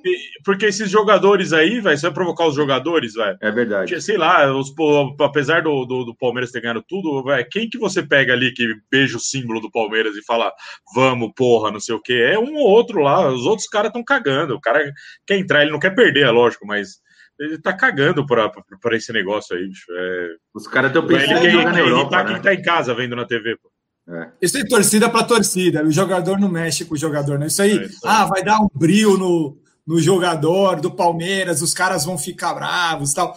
[0.44, 3.38] porque esses jogadores aí, vai, você vai provocar os jogadores, velho.
[3.42, 4.02] É verdade.
[4.02, 4.74] Sei lá, os,
[5.20, 8.68] apesar do, do, do, Palmeiras ter ganhado tudo, véio, quem que você pega ali que
[8.90, 10.52] beija o símbolo do Palmeiras e fala,
[10.94, 12.32] vamos, porra, não sei o quê?
[12.34, 14.56] É um ou outro lá, os outros caras estão cagando.
[14.56, 14.92] O cara
[15.26, 17.02] quer entrar, ele não quer perder, é lógico, mas
[17.40, 18.52] ele tá cagando pra,
[18.92, 19.86] esse negócio aí, bicho.
[19.90, 20.30] É...
[20.54, 22.34] Os caras estão pensando ele, em Europa, tá, né?
[22.34, 23.71] Quem tá em casa vendo na TV, pô.
[24.10, 24.30] É.
[24.42, 25.84] Isso é torcida para torcida.
[25.84, 27.48] O jogador não mexe com o jogador, né?
[27.48, 28.14] Isso aí, é isso aí.
[28.14, 33.14] ah, vai dar um brilho no, no jogador do Palmeiras, os caras vão ficar bravos
[33.14, 33.36] tal.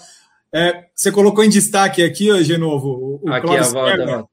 [0.52, 4.26] É, você colocou em destaque aqui, hoje novo, o, aqui Clóvis a volta,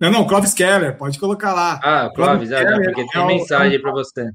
[0.00, 1.80] Não, não, Clóvis Keller, pode colocar lá.
[1.82, 4.30] Ah, Clóvis, Clóvis ah, Keller, porque tem é mensagem um, para você.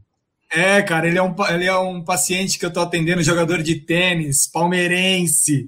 [0.51, 3.75] É, cara, ele é, um, ele é um paciente que eu tô atendendo, jogador de
[3.75, 5.67] tênis, palmeirense.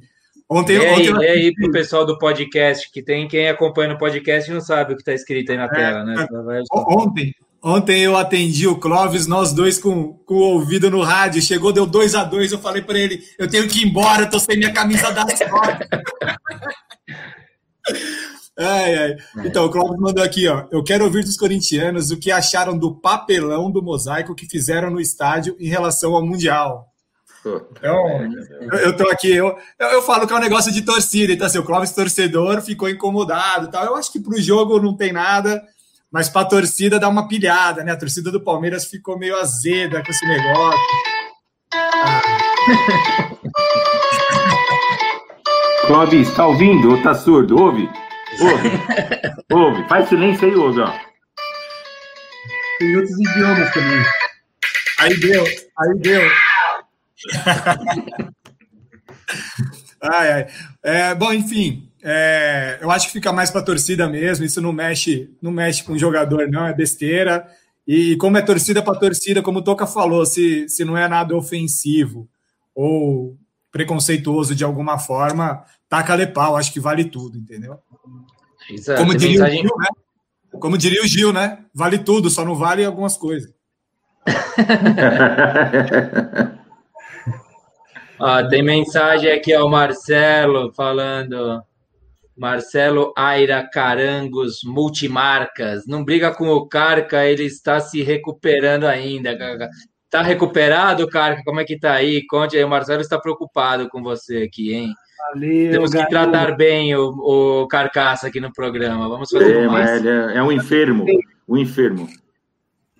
[0.49, 1.27] Ontem, lê aí, ontem...
[1.27, 5.01] aí pro pessoal do podcast, que tem quem acompanha no podcast não sabe o que
[5.01, 6.15] está escrito aí na é, tela, né?
[6.21, 6.63] É.
[6.71, 11.73] Ontem, ontem eu atendi o Clóvis, nós dois com, com o ouvido no rádio, chegou,
[11.73, 14.39] deu dois a dois, eu falei para ele, eu tenho que ir embora, eu tô
[14.39, 15.87] sem minha camisa da sorte.
[18.55, 19.15] ai, ai.
[19.45, 20.67] Então, o Clóvis mandou aqui, ó.
[20.71, 25.01] Eu quero ouvir dos corintianos o que acharam do papelão do mosaico que fizeram no
[25.01, 26.94] estádio em relação ao Mundial.
[27.47, 28.29] Então,
[28.79, 31.59] eu, tô aqui, eu, eu, eu, falo que é um negócio de torcida, então assim,
[31.59, 33.85] o Clóvis torcedor ficou incomodado tal.
[33.85, 35.63] Eu acho que para o jogo não tem nada,
[36.11, 37.91] mas para a torcida dá uma pilhada, né?
[37.91, 40.79] A torcida do Palmeiras ficou meio azeda com esse negócio.
[41.73, 42.21] Ah.
[45.87, 47.61] Clóvis, tá ouvindo ou tá surdo?
[47.61, 47.87] Ouve?
[48.39, 48.71] Ouve.
[49.53, 49.87] ouve.
[49.87, 50.91] Faz silêncio aí, ouve, ó.
[52.79, 54.03] Tem outros idiomas também.
[54.99, 56.21] Aí deu, aí deu.
[60.01, 60.47] Ai, ai.
[60.83, 64.45] É, bom, enfim, é, eu acho que fica mais para a torcida mesmo.
[64.45, 67.47] Isso não mexe, não mexe com o jogador, não, é besteira.
[67.87, 71.35] E como é torcida para torcida, como o Toca falou, se, se não é nada
[71.35, 72.29] ofensivo
[72.73, 73.37] ou
[73.71, 77.77] preconceituoso de alguma forma, taca lepau, acho que vale tudo, entendeu?
[78.69, 78.99] Exato.
[78.99, 79.87] Como diria, o Gil, né?
[80.59, 81.65] como diria o Gil, né?
[81.73, 83.53] Vale tudo, só não vale algumas coisas.
[88.19, 91.63] Ó, tem mensagem aqui ao Marcelo falando.
[92.37, 95.87] Marcelo Aira Carangos Multimarcas.
[95.87, 99.31] Não briga com o Carca, ele está se recuperando ainda.
[100.03, 101.41] Está recuperado, Carca?
[101.45, 102.25] Como é que tá aí?
[102.27, 104.93] Conte aí, o Marcelo está preocupado com você aqui, hein?
[105.17, 109.07] Valeu, Temos que tratar bem o, o Carcaça aqui no programa.
[109.07, 110.05] Vamos fazer é, mais.
[110.05, 111.05] É, é um enfermo,
[111.47, 112.07] um enfermo.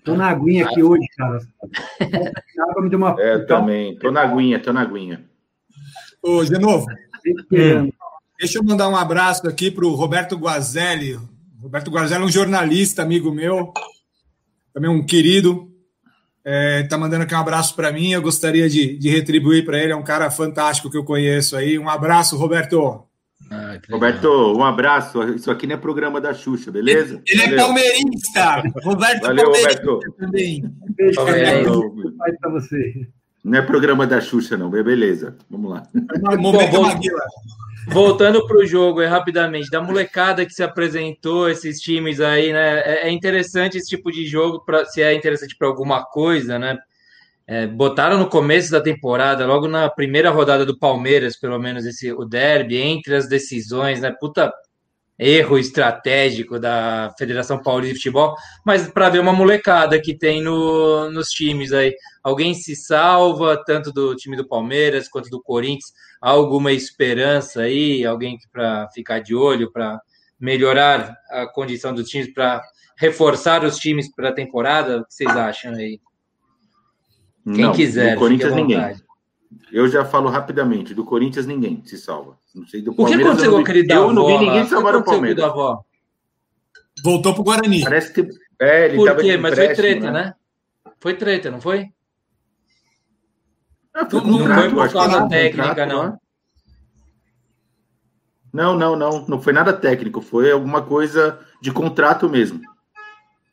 [0.06, 1.40] Tô na aguinha aqui hoje, cara.
[2.70, 3.16] água me deu uma.
[3.20, 3.98] É, também.
[3.98, 5.26] Tô na aguinha, tô na aguinha.
[6.22, 6.86] Ô, de novo.
[8.40, 11.20] Deixa eu mandar um abraço aqui para o Roberto Guazelli.
[11.60, 13.74] Roberto Guazelli é um jornalista, amigo meu,
[14.72, 15.72] também um querido.
[16.46, 18.12] Está é, mandando aqui um abraço para mim.
[18.12, 19.92] Eu gostaria de, de retribuir para ele.
[19.92, 21.80] É um cara fantástico que eu conheço aí.
[21.80, 23.05] Um abraço, Roberto.
[23.52, 25.22] Ah, Roberto, um abraço.
[25.36, 27.22] Isso aqui não é programa da Xuxa, beleza?
[27.28, 28.64] Ele, ele é palmeirista.
[28.84, 30.00] Roberto Valeu, Roberto.
[30.18, 30.64] também.
[30.96, 31.20] Beijo
[32.40, 33.08] para você.
[33.44, 34.70] Não é programa da Xuxa, não.
[34.70, 35.38] Beleza.
[35.50, 35.84] Vamos lá.
[36.40, 36.82] Momento
[37.88, 42.80] Voltando para o jogo é, rapidamente, da molecada que se apresentou, esses times aí, né?
[42.80, 46.80] É, é interessante esse tipo de jogo, pra, se é interessante para alguma coisa, né?
[47.48, 52.12] É, botaram no começo da temporada, logo na primeira rodada do Palmeiras, pelo menos esse
[52.12, 54.12] o derby, entre as decisões, né?
[54.20, 54.52] Puta
[55.18, 61.10] erro estratégico da Federação Paulista de Futebol, mas para ver uma molecada que tem no,
[61.10, 61.96] nos times aí.
[62.24, 65.94] Alguém se salva, tanto do time do Palmeiras quanto do Corinthians?
[66.22, 68.06] Há alguma esperança aí?
[68.06, 70.00] Alguém para ficar de olho, para
[70.40, 72.62] melhorar a condição dos times, para
[72.98, 74.98] reforçar os times para a temporada?
[74.98, 76.00] O que vocês acham aí?
[77.46, 78.96] Quem Não, quiser, Corinthians ninguém.
[79.72, 82.38] Eu já falo rapidamente, do Corinthians ninguém se salva.
[82.54, 85.04] Não sei do o que aconteceu com aquele da Eu não vi ninguém salvar o
[85.04, 85.46] Palmeiras.
[87.04, 87.84] Voltou pro Guarani.
[87.84, 88.28] Parece que
[88.60, 89.38] é, ele Por quê?
[89.38, 90.24] Mas foi treta, né?
[90.24, 90.36] né?
[91.00, 91.90] Foi treta, não foi?
[93.94, 96.20] Ah, foi não, não foi por causa técnica, não.
[98.52, 99.26] Não, não, não.
[99.28, 100.22] Não foi nada técnico.
[100.22, 102.62] Foi alguma coisa de contrato mesmo.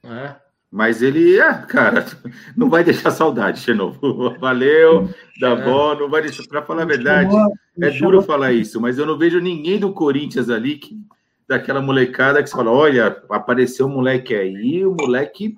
[0.04, 0.36] É.
[0.72, 2.06] Mas ele, é, cara,
[2.56, 4.34] não vai deixar saudade, de novo.
[4.40, 5.56] Valeu, da é.
[5.62, 6.44] Bom, não vai deixar.
[6.48, 7.36] Para falar a verdade,
[7.78, 10.98] é duro falar isso, mas eu não vejo ninguém do Corinthians ali, que,
[11.46, 15.54] daquela molecada que você fala: olha, apareceu um moleque aí, o moleque,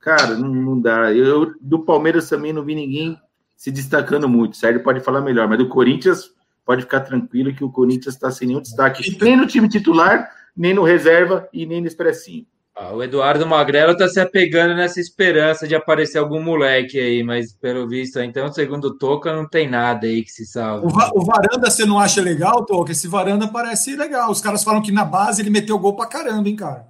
[0.00, 1.12] cara, não, não dá.
[1.12, 3.20] Eu, do Palmeiras também não vi ninguém
[3.54, 4.56] se destacando muito.
[4.56, 6.32] Sérgio pode falar melhor, mas do Corinthians,
[6.64, 10.72] pode ficar tranquilo que o Corinthians está sem nenhum destaque, nem no time titular, nem
[10.72, 12.46] no reserva e nem no expressinho.
[12.76, 17.52] Ah, o Eduardo Magrelo está se apegando nessa esperança de aparecer algum moleque aí, mas
[17.52, 20.86] pelo visto, então, segundo Toca, não tem nada aí que se salve.
[20.86, 22.90] O, Va o Varanda você não acha legal, Toca?
[22.90, 24.28] Esse Varanda parece legal.
[24.28, 26.88] Os caras falam que na base ele meteu gol pra caramba, hein, cara?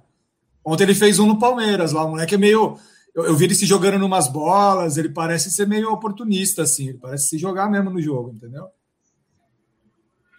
[0.65, 2.03] Ontem ele fez um no Palmeiras lá.
[2.03, 2.79] O moleque é meio.
[3.13, 6.89] Eu, eu vi ele se jogando numas bolas, ele parece ser meio oportunista, assim.
[6.89, 8.65] Ele parece se jogar mesmo no jogo, entendeu?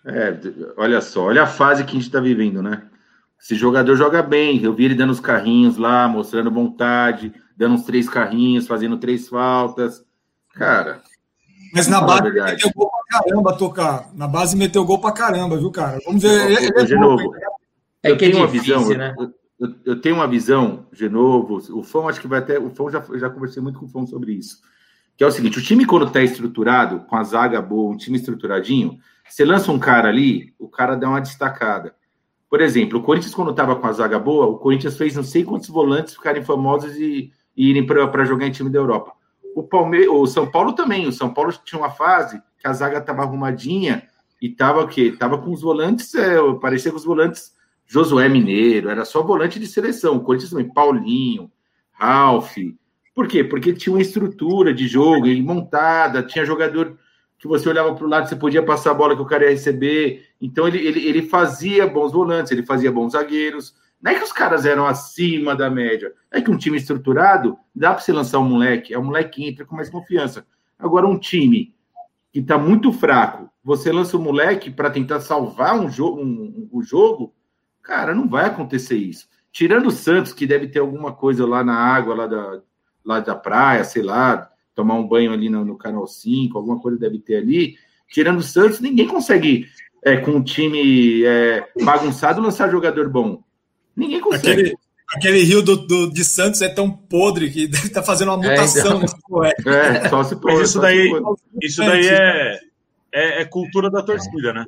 [0.05, 0.37] É,
[0.77, 2.83] olha só, olha a fase que a gente está vivendo, né?
[3.41, 4.63] Esse jogador joga bem.
[4.63, 9.29] Eu vi ele dando os carrinhos lá, mostrando vontade, dando uns três carrinhos, fazendo três
[9.29, 10.05] faltas.
[10.55, 11.03] Cara.
[11.73, 14.11] Mas na base meteu gol pra caramba, tocar.
[14.15, 15.99] Na base meteu gol pra caramba, viu, cara?
[16.07, 16.51] Vamos ver.
[16.51, 17.35] Ele, ele é novo.
[18.03, 18.89] É eu tenho é uma visão.
[18.89, 19.15] Né?
[19.59, 21.57] Eu, eu, tenho uma visão, de novo.
[21.79, 22.59] O Fão, acho que vai até.
[22.59, 24.59] O Fão já, já conversei muito com o Fão sobre isso.
[25.17, 28.17] Que é o seguinte: o time, quando tá estruturado, com a zaga boa, um time
[28.17, 31.95] estruturadinho, você lança um cara ali, o cara dá uma destacada.
[32.49, 35.45] Por exemplo, o Corinthians, quando estava com a zaga boa, o Corinthians fez não sei
[35.45, 39.13] quantos volantes ficarem famosos e, e irem para jogar em time da Europa.
[39.55, 41.07] O, Palme o São Paulo também.
[41.07, 44.07] O São Paulo tinha uma fase que a zaga estava arrumadinha
[44.41, 45.15] e estava o quê?
[45.19, 47.55] Tava com os volantes, é, parecia com os volantes
[47.87, 50.17] Josué Mineiro, era só volante de seleção.
[50.17, 51.51] O Corinthians também, Paulinho,
[51.93, 52.57] Ralph.
[53.15, 53.43] Por quê?
[53.43, 56.99] Porque tinha uma estrutura de jogo montada, tinha jogador
[57.47, 59.51] que você olhava para o lado, você podia passar a bola que o cara ia
[59.51, 60.29] receber.
[60.41, 63.75] Então ele, ele, ele fazia bons volantes, ele fazia bons zagueiros.
[64.01, 67.93] Não é que os caras eram acima da média, é que um time estruturado dá
[67.93, 70.47] para você lançar um moleque, é um moleque que entra com mais confiança.
[70.79, 71.75] Agora, um time
[72.33, 76.69] que está muito fraco, você lança o um moleque para tentar salvar um jogo, um,
[76.73, 77.35] um, jogo,
[77.83, 79.27] cara, não vai acontecer isso.
[79.51, 82.61] Tirando o Santos, que deve ter alguma coisa lá na água, lá da,
[83.05, 86.99] lá da praia, sei lá, tomar um banho ali no, no Canal 5, alguma coisa
[86.99, 87.77] deve ter ali.
[88.09, 89.67] Tirando o Santos, ninguém consegue,
[90.05, 93.43] é, com um time é, bagunçado, lançar jogador bom.
[93.97, 94.61] Ninguém consegue.
[94.61, 94.77] Aquele,
[95.09, 98.37] aquele rio do, do, de Santos é tão podre que deve estar tá fazendo uma
[98.37, 99.01] mutação.
[99.01, 100.37] É, então, é só se.
[100.45, 101.11] Mas isso daí,
[101.61, 102.61] isso daí é,
[103.13, 104.67] é, é cultura da torcida, né?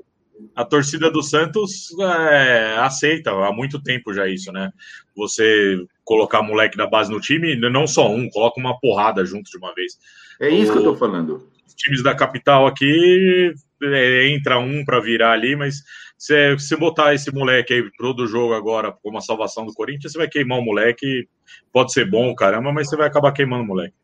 [0.55, 4.72] A torcida do Santos é, aceita há muito tempo já isso, né?
[5.16, 9.59] Você colocar moleque da base no time, não só um, coloca uma porrada junto de
[9.59, 9.98] uma vez.
[10.40, 11.48] É isso o, que eu tô falando.
[11.66, 15.83] Os times da capital aqui é, entra um para virar ali, mas
[16.16, 20.12] se, se botar esse moleque aí pro do jogo agora como a salvação do Corinthians,
[20.12, 21.29] você vai queimar o moleque.
[21.72, 23.94] Pode ser bom, caramba, mas você vai acabar queimando o moleque.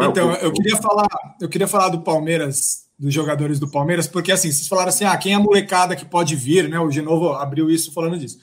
[0.00, 1.08] Então, eu queria falar,
[1.40, 5.16] eu queria falar do Palmeiras dos jogadores do Palmeiras, porque assim, vocês falaram assim, ah,
[5.16, 6.80] quem é a molecada que pode vir, né?
[6.80, 8.38] O Genovo abriu isso falando disso.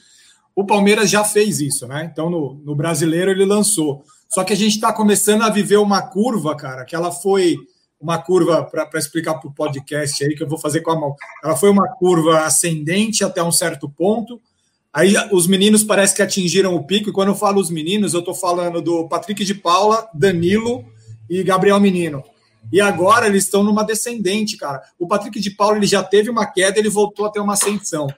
[0.54, 2.08] O Palmeiras já fez isso, né?
[2.10, 4.02] Então, no, no brasileiro ele lançou.
[4.28, 7.56] Só que a gente está começando a viver uma curva, cara, que ela foi
[8.00, 11.14] uma curva para explicar para o podcast aí, que eu vou fazer com a mão.
[11.44, 14.40] Ela foi uma curva ascendente até um certo ponto.
[14.92, 18.20] Aí os meninos parece que atingiram o pico, e quando eu falo os meninos, eu
[18.20, 20.84] estou falando do Patrick de Paula, Danilo
[21.28, 22.24] e Gabriel Menino.
[22.72, 24.82] E agora eles estão numa descendente, cara.
[24.98, 28.08] O Patrick de Paula ele já teve uma queda, ele voltou a ter uma ascensão.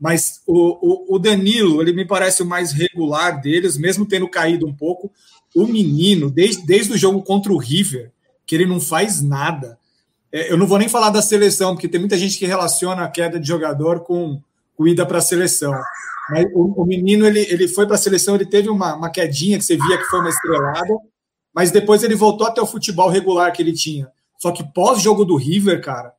[0.00, 4.66] Mas o, o, o Danilo, ele me parece o mais regular deles, mesmo tendo caído
[4.66, 5.10] um pouco.
[5.54, 8.10] O menino, desde, desde o jogo contra o River,
[8.46, 9.78] que ele não faz nada.
[10.30, 13.08] É, eu não vou nem falar da seleção, porque tem muita gente que relaciona a
[13.08, 14.40] queda de jogador com,
[14.76, 15.72] com ida para a seleção.
[16.30, 19.58] Mas o, o, menino, ele, ele foi para a seleção, ele teve uma, uma quedinha
[19.58, 20.94] que você via que foi uma estrelada,
[21.54, 24.10] mas depois ele voltou até o futebol regular que ele tinha.
[24.36, 26.12] Só que pós-jogo do River, cara,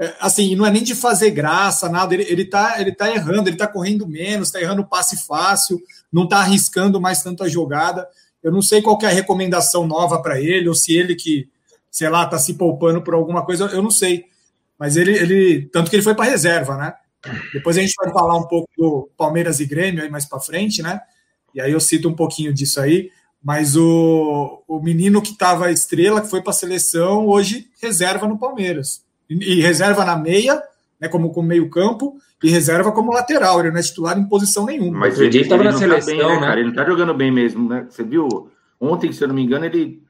[0.00, 3.48] é, assim, não é nem de fazer graça, nada, ele, ele, tá, ele tá errando,
[3.48, 5.78] ele tá correndo menos, tá errando passe fácil,
[6.12, 8.08] não tá arriscando mais tanto a jogada.
[8.42, 11.48] Eu não sei qual é a recomendação nova para ele, ou se ele que,
[11.90, 14.24] sei lá, tá se poupando por alguma coisa, eu não sei.
[14.78, 16.94] Mas ele, ele tanto que ele foi para reserva, né?
[17.52, 20.82] Depois a gente vai falar um pouco do Palmeiras e Grêmio aí mais para frente,
[20.82, 20.98] né?
[21.54, 23.10] E aí eu cito um pouquinho disso aí.
[23.42, 28.38] Mas o, o menino que estava estrela, que foi para a seleção, hoje reserva no
[28.38, 29.04] Palmeiras.
[29.28, 30.62] E, e reserva na meia,
[31.00, 33.60] né, como, como meio campo, e reserva como lateral.
[33.60, 34.98] Ele não é titular em posição nenhuma.
[34.98, 36.46] Mas ele estava na seleção, tá bem, né, né?
[36.46, 36.60] Cara?
[36.60, 37.86] Ele não está jogando bem mesmo, né?
[37.88, 38.50] Você viu?
[38.78, 40.02] Ontem, se eu não me engano, ele.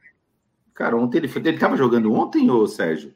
[0.74, 1.42] Cara, ontem ele foi.
[1.42, 3.12] Ele estava jogando ontem, ô Sérgio?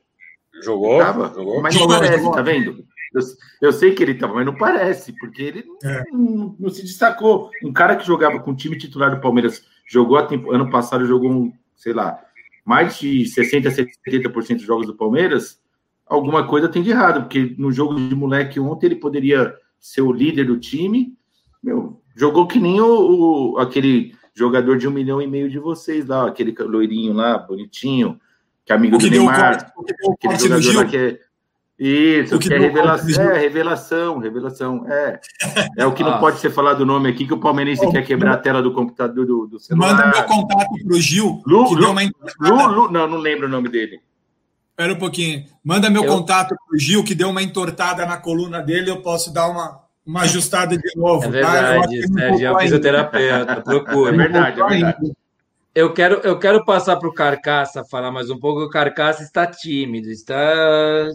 [0.63, 0.99] Jogou?
[0.99, 1.33] Tava?
[1.35, 1.61] Jogou.
[1.61, 2.33] Mas não parece, jogou.
[2.33, 2.85] tá vendo?
[3.13, 3.21] Eu,
[3.63, 6.03] eu, sei que ele estava, mas não parece, porque ele é.
[6.13, 7.51] não, não, se destacou.
[7.63, 11.31] Um cara que jogava com o time titular do Palmeiras, jogou tempo, ano passado, jogou,
[11.31, 12.19] um, sei lá,
[12.65, 15.61] mais de 60%, 70% dos jogos do Palmeiras,
[16.07, 20.13] alguma coisa tem de errado, porque no jogo de moleque ontem ele poderia ser o
[20.13, 21.15] líder do time.
[21.63, 26.07] Meu, jogou que nem o, o aquele jogador de um milhão e meio de vocês
[26.07, 28.19] lá, aquele loirinho lá, bonitinho,
[28.65, 29.73] que é amigo do Neymar,
[30.13, 31.21] aquele jogador lá que é
[31.79, 35.21] isso, que, que é revelação, é revelação, revelação, é.
[35.77, 36.19] É o que não ah.
[36.19, 38.73] pode ser falado o nome aqui, que o palmeirense oh, quer quebrar a tela do
[38.73, 39.89] computador do, do celular.
[39.89, 42.03] Manda meu contato pro Gil, Lu, que Lu, deu uma
[42.41, 44.01] Lu, Lu, não, não lembro o nome dele.
[44.71, 45.45] Espera um pouquinho.
[45.65, 46.13] Manda meu eu...
[46.13, 50.23] contato pro Gil, que deu uma entortada na coluna dele, eu posso dar uma, uma
[50.23, 51.25] ajustada de novo.
[51.25, 52.13] É verdade, tá?
[52.13, 54.13] Sérgio, é um fisioterapeuta, procura.
[54.13, 55.13] É verdade, é verdade.
[55.75, 58.61] Eu quero, eu quero passar para o Carcaça falar mais um pouco.
[58.61, 61.11] O Carcaça está tímido, está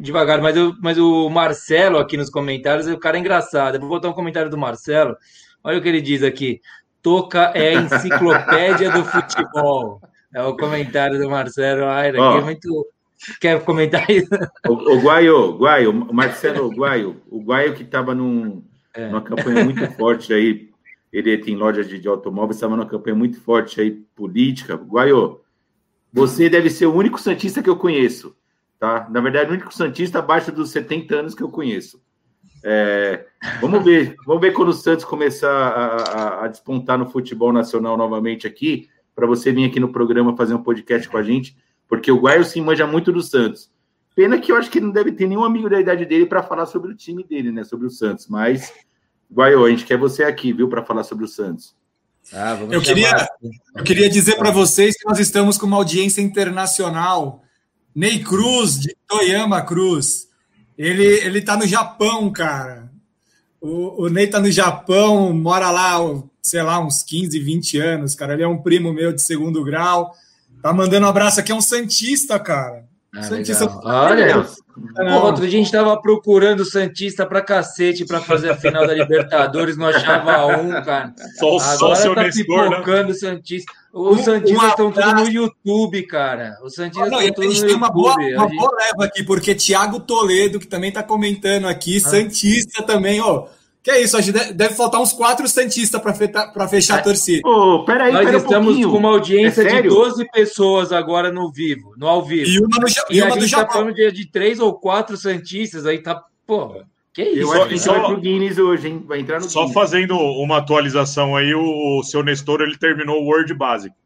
[0.00, 3.76] devagar, mas, eu, mas o Marcelo aqui nos comentários, o cara é engraçado.
[3.76, 5.16] Eu vou botar um comentário do Marcelo.
[5.62, 6.60] Olha o que ele diz aqui.
[7.02, 10.00] Toca é a enciclopédia do futebol.
[10.34, 11.86] É o comentário do Marcelo.
[11.86, 12.38] Ai, aqui oh.
[12.38, 12.86] é muito.
[13.40, 14.28] Quer comentar isso?
[14.68, 18.62] O, o Guaio, Guaio, o Marcelo Guaio, o Guaio que estava num,
[18.94, 19.08] é.
[19.08, 20.68] numa campanha muito forte aí.
[21.12, 24.76] Ele tem lojas de, de automóveis, estava numa campanha muito forte aí, política.
[24.76, 25.40] Guaio,
[26.12, 28.36] você deve ser o único Santista que eu conheço
[28.78, 29.08] tá?
[29.10, 32.00] Na verdade, o único Santista abaixo dos 70 anos que eu conheço.
[32.62, 33.26] É,
[33.60, 37.96] vamos ver, vamos ver quando o Santos começar a, a, a despontar no futebol nacional
[37.96, 41.56] novamente aqui, para você vir aqui no programa fazer um podcast com a gente,
[41.88, 43.70] porque o Guaio se manja muito do Santos.
[44.14, 46.42] Pena que eu acho que ele não deve ter nenhum amigo da idade dele para
[46.42, 47.62] falar sobre o time dele, né?
[47.62, 48.26] Sobre o Santos.
[48.26, 48.72] Mas,
[49.32, 51.76] Guaio, a gente quer você aqui, viu, para falar sobre o Santos.
[52.32, 53.28] Ah, eu, queria,
[53.76, 57.42] eu queria dizer para vocês que nós estamos com uma audiência internacional
[57.98, 60.28] Ney Cruz, de Toyama Cruz.
[60.78, 62.88] Ele, ele tá no Japão, cara.
[63.60, 65.96] O, o Ney tá no Japão, mora lá,
[66.40, 68.34] sei lá, uns 15, 20 anos, cara.
[68.34, 70.14] Ele é um primo meu de segundo grau.
[70.62, 72.87] Tá mandando um abraço aqui, é um Santista, cara.
[73.14, 73.66] Ah, Santista.
[73.84, 74.46] Olha,
[74.94, 78.94] Pô, outro dia a gente tava procurando Santista pra cacete pra fazer a final da
[78.94, 81.12] Libertadores, não achava um, cara.
[81.38, 82.30] Só, Agora só tá né?
[82.30, 83.72] pipocando o Santista.
[83.92, 86.56] Os Santistas estão tudo no YouTube, cara.
[86.62, 87.74] Os Santistas estão tudo no YouTube.
[87.74, 92.08] Uma boa, uma boa leva aqui, porque Thiago Toledo, que também tá comentando aqui, ah.
[92.08, 93.46] Santista também, ó.
[93.88, 97.02] Que é isso, acho que deve faltar uns quatro Santistas para fechar a é.
[97.02, 97.40] torcida.
[97.48, 101.50] Oh, peraí, Nós pera estamos um com uma audiência é de 12 pessoas agora no
[101.50, 102.50] vivo, no ao vivo.
[102.50, 105.16] E uma, no, e, e uma a gente tá falando de, de três ou quatro
[105.16, 106.22] Santistas, aí tá.
[106.46, 106.86] Porra.
[107.14, 107.40] Que isso?
[107.40, 109.02] Eu acho que só, vai pro Guinness hoje, hein?
[109.06, 109.74] Vai entrar no Só Guinness.
[109.74, 113.96] fazendo uma atualização aí, o, o seu Nestor ele terminou o Word básico.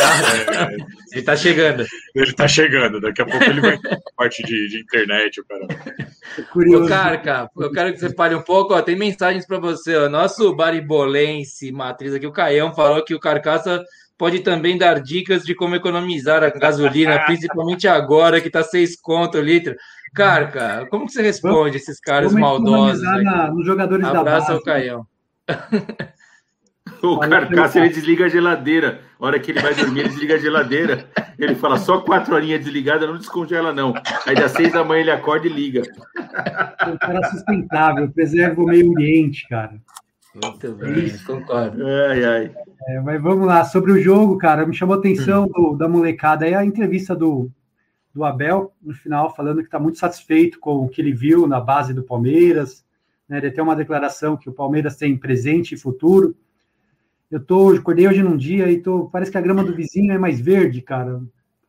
[0.00, 0.76] É,
[1.12, 1.84] ele tá chegando.
[2.14, 3.78] Ele tá chegando, daqui a pouco ele vai
[4.16, 5.66] parte de, de internet, o cara.
[6.52, 6.84] Curioso.
[6.84, 10.08] Ô, Carca, eu quero que você fale um pouco, ó, tem mensagens para você, ó.
[10.08, 13.82] Nosso baribolense matriz aqui, o Caião, falou que o Carcaça
[14.16, 19.38] pode também dar dicas de como economizar a gasolina, principalmente agora que tá seis conto
[19.38, 19.74] o litro.
[20.14, 23.02] Carca, como que você responde esses caras maldosos?
[23.02, 24.52] Na, nos jogadores Abraço da base.
[24.52, 25.06] ao Caião.
[27.02, 29.00] O carcaça ele desliga a geladeira.
[29.18, 31.08] A hora que ele vai dormir, ele desliga a geladeira.
[31.38, 33.94] Ele fala só quatro horinhas desligada, não descongela, não.
[34.26, 35.82] Aí das seis da manhã ele acorda e liga.
[36.92, 39.80] O cara sustentável, preserva o meio ambiente, cara.
[40.34, 41.84] Muito bem, concordo.
[41.84, 42.54] Ai, ai.
[42.88, 46.44] É, mas vamos lá, sobre o jogo, cara, me chamou a atenção do, da molecada
[46.44, 47.50] aí a entrevista do,
[48.14, 51.60] do Abel no final, falando que está muito satisfeito com o que ele viu na
[51.60, 52.84] base do Palmeiras.
[53.28, 56.36] Né, ele tem uma declaração que o Palmeiras tem presente e futuro.
[57.30, 60.18] Eu tô, acordei hoje num dia e tô, parece que a grama do vizinho é
[60.18, 61.20] mais verde, cara.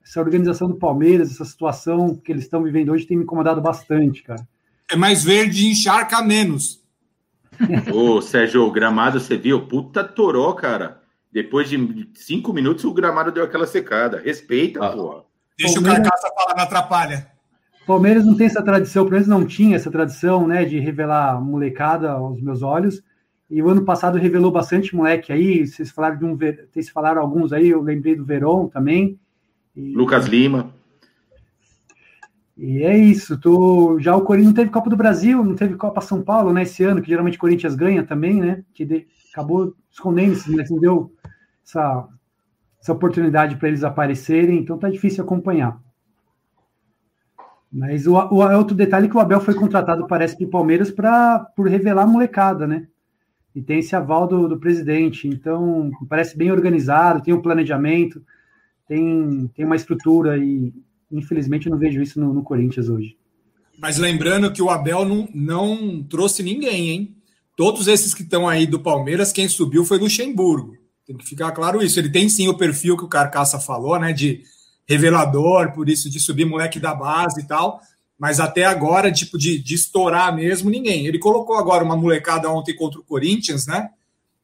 [0.04, 4.24] Essa organização do Palmeiras, essa situação que eles estão vivendo hoje tem me incomodado bastante,
[4.24, 4.42] cara.
[4.92, 6.82] É mais verde e encharca menos.
[7.94, 9.68] Ô, Sérgio, o gramado, você viu?
[9.68, 11.00] Puta toró, cara.
[11.32, 14.20] Depois de cinco minutos, o gramado deu aquela secada.
[14.20, 14.90] Respeita, Ah.
[14.92, 15.24] porra.
[15.58, 17.28] Deixa Palmeiras- o carcaça falar, não atrapalha.
[17.86, 22.12] Palmeiras não tem essa tradição, pelo menos não tinha essa tradição, né, de revelar molecada
[22.12, 23.02] aos meus olhos.
[23.52, 25.68] E o ano passado revelou bastante moleque aí.
[25.68, 27.68] Vocês falaram de um, vocês falaram alguns aí.
[27.68, 29.20] Eu lembrei do Verón também.
[29.76, 30.74] E, Lucas Lima.
[32.58, 33.38] e é isso.
[33.38, 36.62] Tô, já o Corinthians não teve Copa do Brasil, não teve Copa São Paulo, né?
[36.62, 38.64] Esse ano que geralmente o Corinthians ganha também, né?
[38.74, 41.14] Que de- acabou escondendo esses moleques, não deu
[41.66, 42.08] essa,
[42.82, 44.60] essa oportunidade para eles aparecerem.
[44.60, 45.78] Então tá difícil acompanhar.
[47.70, 50.90] Mas o, o é outro detalhe que o Abel foi contratado, parece, para o Palmeiras
[50.90, 52.88] para por revelar a molecada, né?
[53.56, 55.28] E tem esse aval do, do presidente.
[55.28, 58.22] Então, parece bem organizado, tem um planejamento,
[58.88, 60.74] tem, tem uma estrutura e,
[61.12, 63.18] infelizmente, eu não vejo isso no, no Corinthians hoje.
[63.78, 67.16] Mas lembrando que o Abel não, não trouxe ninguém, hein?
[67.58, 70.78] Todos esses que estão aí do Palmeiras, quem subiu foi Luxemburgo.
[71.06, 72.00] Tem que ficar claro isso.
[72.00, 74.14] Ele tem sim o perfil que o Carcaça falou, né?
[74.14, 74.44] De
[74.88, 77.82] revelador, por isso de subir moleque da base e tal.
[78.22, 81.08] Mas até agora, tipo, de, de estourar mesmo, ninguém.
[81.08, 83.90] Ele colocou agora uma molecada ontem contra o Corinthians, né?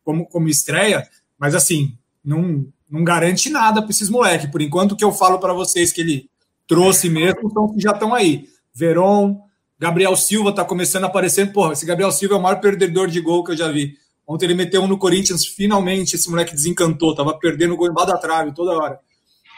[0.04, 1.08] Como, como estreia,
[1.38, 4.50] mas assim, não, não garante nada para esses moleques.
[4.50, 6.28] Por enquanto, o que eu falo para vocês que ele
[6.66, 8.48] trouxe mesmo são que já estão aí.
[8.74, 9.44] Veron,
[9.78, 11.54] Gabriel Silva tá começando a aparecer.
[11.54, 13.96] Porra, esse Gabriel Silva é o maior perdedor de gol que eu já vi.
[14.26, 18.18] Ontem ele meteu um no Corinthians, finalmente esse moleque desencantou, tava perdendo gol embaixo da
[18.18, 19.00] trave toda hora.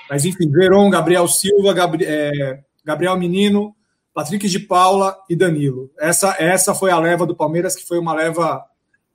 [0.09, 3.73] Mas enfim, Veron, Gabriel Silva, é, Gabriel Menino,
[4.19, 5.89] Patrick de Paula e Danilo.
[5.97, 8.61] Essa, essa foi a leva do Palmeiras, que foi uma leva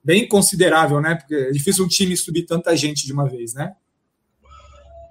[0.03, 1.17] bem considerável, né?
[1.17, 3.75] Porque é difícil um time subir tanta gente de uma vez, né?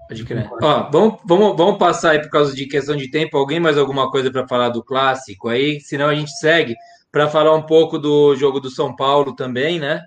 [0.07, 0.49] Pode crer.
[0.59, 3.37] Ó, vamos, vamos, vamos passar aí por causa de questão de tempo.
[3.37, 5.79] Alguém mais alguma coisa para falar do clássico aí?
[5.79, 6.75] Senão a gente segue
[7.11, 10.01] para falar um pouco do jogo do São Paulo também, né?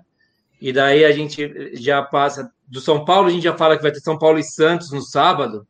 [0.59, 2.51] E daí a gente já passa.
[2.67, 5.01] Do São Paulo, a gente já fala que vai ter São Paulo e Santos no
[5.01, 5.65] sábado.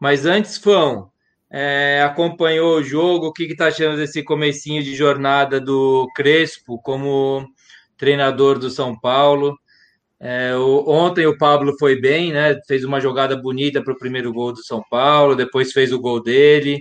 [0.00, 1.11] Mas antes, Fão,
[1.54, 7.46] é, acompanhou o jogo, o que está achando desse comecinho de jornada do Crespo como
[7.98, 9.58] treinador do São Paulo?
[10.18, 12.58] É, o, ontem o Pablo foi bem, né?
[12.66, 16.22] Fez uma jogada bonita para o primeiro gol do São Paulo, depois fez o gol
[16.22, 16.80] dele.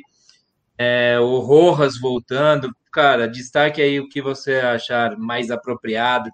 [0.77, 2.73] É, o Rojas voltando.
[2.93, 6.29] Cara, destaque aí o que você achar mais apropriado.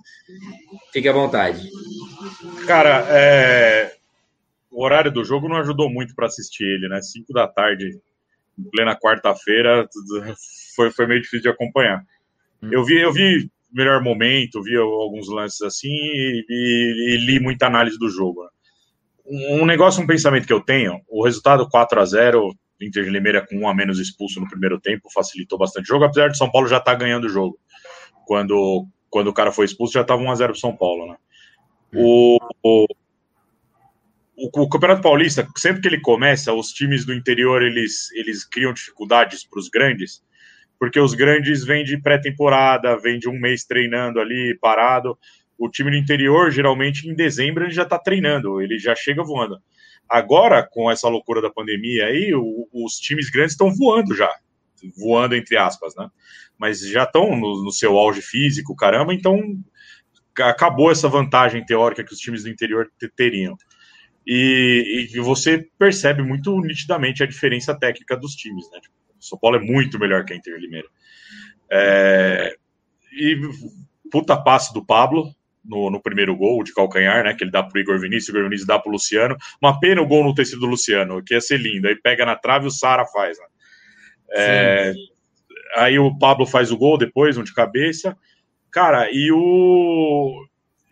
[0.94, 1.68] Fique à vontade.
[2.68, 3.96] Cara, é,
[4.70, 7.02] o horário do jogo não ajudou muito para assistir ele, né?
[7.02, 8.00] Cinco da tarde,
[8.72, 9.88] plena quarta-feira,
[10.76, 12.04] foi, foi meio difícil de acompanhar.
[12.62, 17.68] Eu vi, eu vi melhor momento, vi alguns lances assim e, e, e li muita
[17.68, 18.44] análise do jogo.
[18.44, 18.50] né?
[19.30, 23.46] Um negócio, um pensamento que eu tenho, o resultado 4 a 0 Inter de Limeira
[23.46, 26.50] com um a menos expulso no primeiro tempo facilitou bastante o jogo, apesar de São
[26.50, 27.60] Paulo já estar tá ganhando o jogo.
[28.26, 31.18] Quando, quando o cara foi expulso, já estava 1 a 0 para São Paulo, né?
[31.96, 32.86] O, o,
[34.38, 39.44] o, Campeonato Paulista, sempre que ele começa, os times do interior eles, eles criam dificuldades
[39.44, 40.22] para os grandes,
[40.80, 45.18] porque os grandes vêm de pré-temporada, vêm de um mês treinando ali, parado.
[45.58, 49.58] O time do interior, geralmente, em dezembro, ele já está treinando, ele já chega voando.
[50.08, 54.32] Agora, com essa loucura da pandemia aí, o, os times grandes estão voando já.
[54.96, 56.08] Voando, entre aspas, né?
[56.60, 59.42] Mas já estão no, no seu auge físico, caramba, então
[60.38, 63.58] acabou essa vantagem teórica que os times do interior teriam.
[64.30, 68.80] E, e, você percebe muito nitidamente a diferença técnica dos times, né?
[68.82, 70.88] Tipo, o São Paulo é muito melhor que a Inter Limeira.
[71.72, 72.54] É,
[73.14, 73.40] e
[74.12, 77.34] puta passe do Pablo no, no, primeiro gol de calcanhar, né?
[77.34, 79.38] Que ele dá pro Igor Vinícius, o Igor Vinícius dá pro Luciano.
[79.62, 81.88] Uma pena o gol não ter sido do Luciano, que ia ser lindo.
[81.88, 83.46] Aí pega na trave o Sara faz, né?
[84.34, 84.94] É,
[85.78, 88.18] aí o Pablo faz o gol depois, um de cabeça.
[88.70, 90.46] Cara, e o,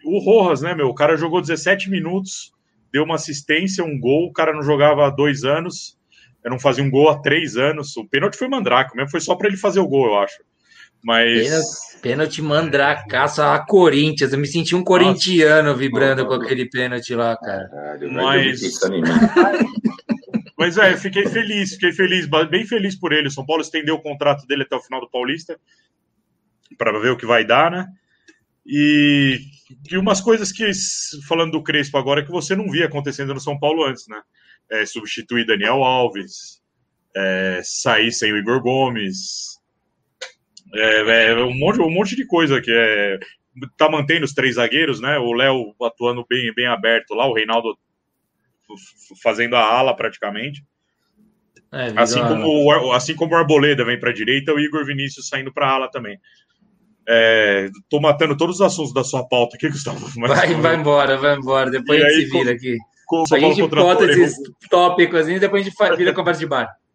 [0.05, 0.87] o Rojas, né, meu?
[0.87, 2.54] O cara jogou 17 minutos,
[2.95, 4.27] deu uma assistência, um gol.
[4.27, 5.97] O cara não jogava há dois anos,
[6.41, 7.95] eu não fazia um gol há três anos.
[7.97, 10.37] O pênalti foi mandrake, mesmo foi só para ele fazer o gol, eu acho.
[11.03, 11.99] Mas.
[12.01, 14.31] Pênalti mandracaça a Corinthians.
[14.31, 17.67] Eu me senti um corintiano Nossa, vibrando com aquele pênalti lá, cara.
[17.67, 18.61] Caralho, mas.
[20.57, 23.27] Mas é, fiquei feliz, fiquei feliz, bem feliz por ele.
[23.27, 25.59] O São Paulo estendeu o contrato dele até o final do Paulista
[26.77, 27.85] para ver o que vai dar, né?
[28.65, 29.39] E,
[29.91, 30.69] e umas coisas que,
[31.27, 34.21] falando do Crespo agora, que você não via acontecendo no São Paulo antes, né?
[34.71, 36.61] É, substituir Daniel Alves,
[37.15, 39.55] é, sair sem o Igor Gomes,
[40.73, 43.19] é, é, um, monte, um monte de coisa que é.
[43.77, 45.17] Tá mantendo os três zagueiros, né?
[45.17, 47.77] O Léo atuando bem, bem aberto lá, o Reinaldo
[49.23, 50.61] fazendo a ala praticamente.
[51.71, 55.29] É, assim, como o, assim como o Arboleda vem para a direita, o Igor Vinícius
[55.29, 56.19] saindo para a ala também.
[57.07, 60.07] É, tô matando todos os assuntos da sua pauta aqui, Gustavo.
[60.17, 60.31] Mas...
[60.31, 61.69] Vai, vai embora, vai embora.
[61.69, 62.77] Depois e a gente se vira aqui.
[63.05, 64.37] Com, a gente bota esses
[64.69, 66.69] tópicos e depois a gente vira conversa de bar.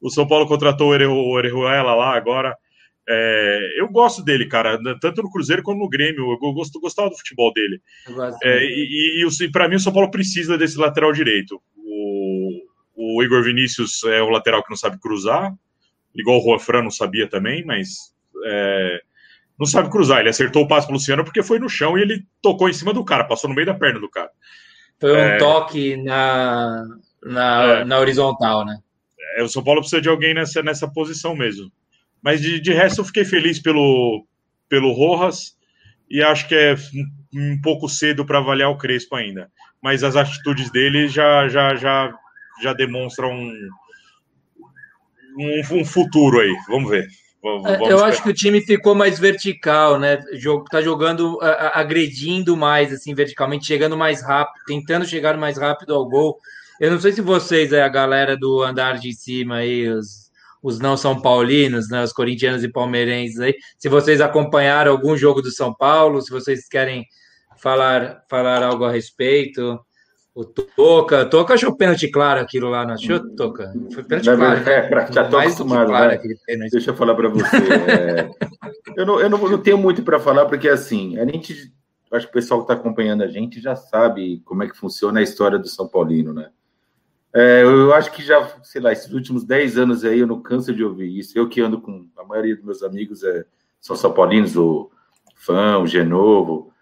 [0.00, 2.54] O São Paulo contratou o Orejuela lá agora.
[3.08, 6.30] É, eu gosto dele, cara, tanto no Cruzeiro como no Grêmio.
[6.30, 7.80] Eu gosto, gostava do futebol dele.
[8.42, 11.58] É, e, e, e para mim, o São Paulo precisa desse lateral direito.
[11.76, 12.60] O,
[12.94, 15.54] o, Igor Vinícius é o lateral que não sabe cruzar,
[16.14, 18.14] igual o Juan Fran não sabia também, mas
[18.44, 19.00] é,
[19.58, 20.20] não sabe cruzar.
[20.20, 22.92] Ele acertou o passo pro Luciano porque foi no chão e ele tocou em cima
[22.92, 24.30] do cara, passou no meio da perna do cara.
[25.00, 26.84] Foi um é, toque na,
[27.22, 27.84] na, é.
[27.84, 28.78] na horizontal, né?
[29.36, 31.70] É, o São Paulo precisa de alguém nessa, nessa posição mesmo.
[32.22, 34.26] Mas de, de resto, eu fiquei feliz pelo,
[34.68, 35.56] pelo Rojas
[36.08, 36.74] e acho que é
[37.34, 39.50] um, um pouco cedo para avaliar o Crespo ainda.
[39.82, 42.14] Mas as atitudes dele já, já, já,
[42.62, 43.68] já demonstram um,
[45.38, 46.54] um, um futuro aí.
[46.68, 47.08] Vamos ver.
[47.44, 50.18] Vamos é, eu acho que o time ficou mais vertical, né?
[50.70, 51.38] Tá jogando,
[51.74, 56.38] agredindo mais, assim, verticalmente, chegando mais rápido, tentando chegar mais rápido ao gol.
[56.80, 60.24] Eu não sei se vocês, é a galera do andar de cima aí, os
[60.62, 65.42] os não São Paulinos, né, os corintianos e palmeirenses aí, se vocês acompanharam algum jogo
[65.42, 67.04] do São Paulo, se vocês querem
[67.58, 69.78] falar, falar algo a respeito.
[70.34, 73.72] O Toca, Toca achou pênalti claro aquilo lá, não achou, Toca?
[73.92, 74.68] Foi pênalti Na claro.
[74.68, 76.68] É, pra, já tô acostumado, claro, né?
[76.72, 77.56] Deixa eu falar para você.
[77.56, 78.30] É...
[78.96, 81.72] eu não, eu não, não tenho muito para falar, porque assim, a gente,
[82.10, 85.20] acho que o pessoal que está acompanhando a gente já sabe como é que funciona
[85.20, 86.50] a história do São Paulino, né?
[87.32, 90.74] É, eu acho que já, sei lá, esses últimos 10 anos aí eu não canso
[90.74, 91.38] de ouvir isso.
[91.38, 93.44] Eu que ando com a maioria dos meus amigos é,
[93.80, 94.90] são São Paulinos, o
[95.36, 96.73] Fã, o Genovo.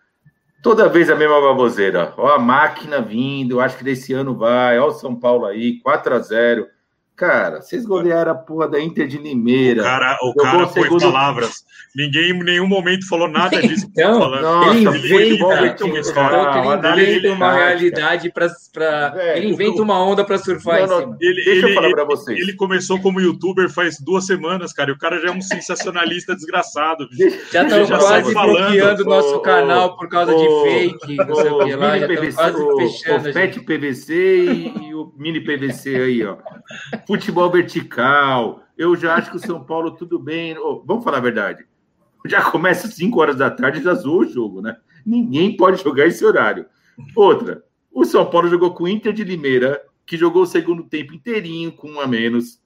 [0.63, 2.15] Toda vez a mesma baboseira.
[2.17, 4.79] Ó, a máquina vindo, acho que desse ano vai.
[4.79, 6.69] Ó, o São Paulo aí, 4 a 0
[7.15, 9.83] Cara, vocês golearam a porra da Inter de Limeira.
[9.83, 11.03] O cara, o cara foi segundo...
[11.03, 11.63] palavras.
[11.95, 13.87] Ninguém em nenhum momento falou nada disso.
[13.93, 19.37] Então, Nossa, ele inventa, ele inventa ele inventa uma realidade para.
[19.37, 22.39] Ele inventa uma onda para surfar não, não, ele, Deixa ele, eu falar para vocês.
[22.39, 26.35] Ele começou como youtuber faz duas semanas, cara, e o cara já é um sensacionalista
[26.35, 27.07] desgraçado.
[27.53, 31.77] Já estão quase bloqueando o nosso canal por causa de fake, não sei o que
[31.77, 31.99] lá.
[31.99, 33.29] Já PVC, quase fechando.
[33.29, 34.45] O PET PVC
[34.81, 36.39] e o mini PVC aí, ó
[37.07, 38.63] futebol vertical.
[38.77, 40.57] Eu já acho que o São Paulo tudo bem.
[40.59, 41.65] Oh, vamos falar a verdade.
[42.27, 44.77] Já começa às 5 horas da tarde e já zoou o jogo, né?
[45.05, 46.67] Ninguém pode jogar esse horário.
[47.17, 51.15] Outra, o São Paulo jogou com o Inter de Limeira, que jogou o segundo tempo
[51.15, 52.61] inteirinho com um a menos.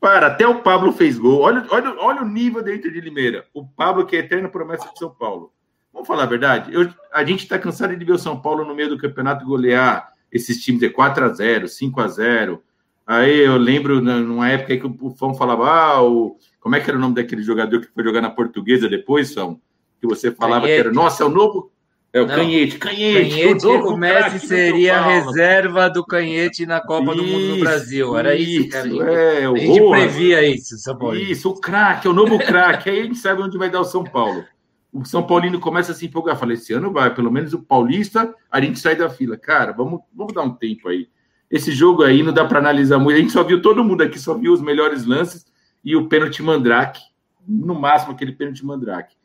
[0.00, 1.40] Para, até o Pablo fez gol.
[1.40, 3.44] Olha, olha, olha o nível do Inter de Limeira.
[3.52, 5.52] O Pablo, que é eterna promessa de São Paulo.
[5.92, 6.72] Vamos falar a verdade?
[6.72, 10.10] Eu, a gente está cansado de ver o São Paulo no meio do campeonato golear
[10.32, 12.62] esses times de 4 a 0 5 a 0
[13.10, 16.36] Aí eu lembro numa época que o Fão falava, ah, o...
[16.60, 19.60] como é que era o nome daquele jogador que foi jogar na portuguesa depois, Fão?
[20.00, 20.82] Que você falava Canhete.
[20.82, 21.72] que era, nossa, é o novo.
[22.12, 22.36] É o Não.
[22.36, 23.30] Canhete, Canhete.
[23.30, 27.58] Canhete o, o Messi seria a reserva do Canhete na Copa isso, do Mundo no
[27.58, 28.16] Brasil.
[28.16, 29.12] Era isso, isso cara.
[29.12, 29.96] É, a gente boa.
[29.96, 31.16] previa isso, São Paulo.
[31.16, 32.90] Isso, o craque, o novo craque.
[32.90, 34.44] Aí a gente sabe onde vai dar o São Paulo.
[34.92, 36.38] O São Paulino começa a se empolgar.
[36.38, 39.36] Falei, esse ano vai, pelo menos o Paulista, a gente sai da fila.
[39.36, 41.08] Cara, vamos, vamos dar um tempo aí.
[41.50, 43.16] Esse jogo aí não dá para analisar muito.
[43.16, 45.44] A gente só viu todo mundo aqui, só viu os melhores lances
[45.84, 47.00] e o pênalti Mandrake,
[47.46, 49.16] no máximo aquele pênalti Mandrake.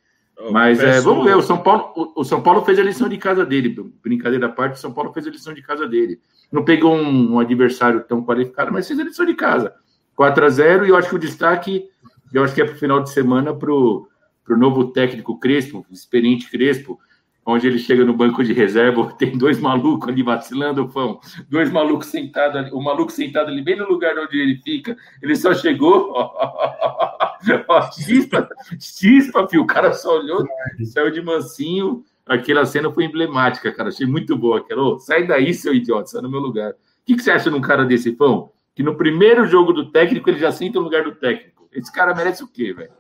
[0.51, 3.17] Mas é, vamos ver, o São, Paulo, o, o, São Paulo fez a lição de
[3.17, 3.93] casa dele.
[4.03, 6.19] Brincadeira à parte, o São Paulo fez a lição de casa dele.
[6.51, 9.73] Não pegou um, um adversário tão qualificado, mas fez a lição de casa.
[10.15, 11.89] 4 a 0 e eu acho que o destaque,
[12.33, 14.07] eu acho que é para o final de semana para o
[14.49, 16.99] novo técnico Crespo, experiente Crespo,
[17.45, 21.19] onde ele chega no banco de reserva, tem dois malucos ali vacilando, fão,
[21.49, 25.35] dois malucos sentados ali, o maluco sentado ali bem no lugar onde ele fica, ele
[25.35, 30.43] só chegou, ó, chispa, chispa, filho, o cara só olhou,
[30.85, 35.53] saiu de mansinho, aquela cena foi emblemática, cara, achei muito boa, aquela, oh, sai daí,
[35.53, 36.71] seu idiota, sai no meu lugar.
[36.71, 36.75] O
[37.05, 38.51] que, que você acha de um cara desse, fão?
[38.73, 41.69] Que no primeiro jogo do técnico ele já senta no lugar do técnico.
[41.71, 42.91] Esse cara merece o quê, velho?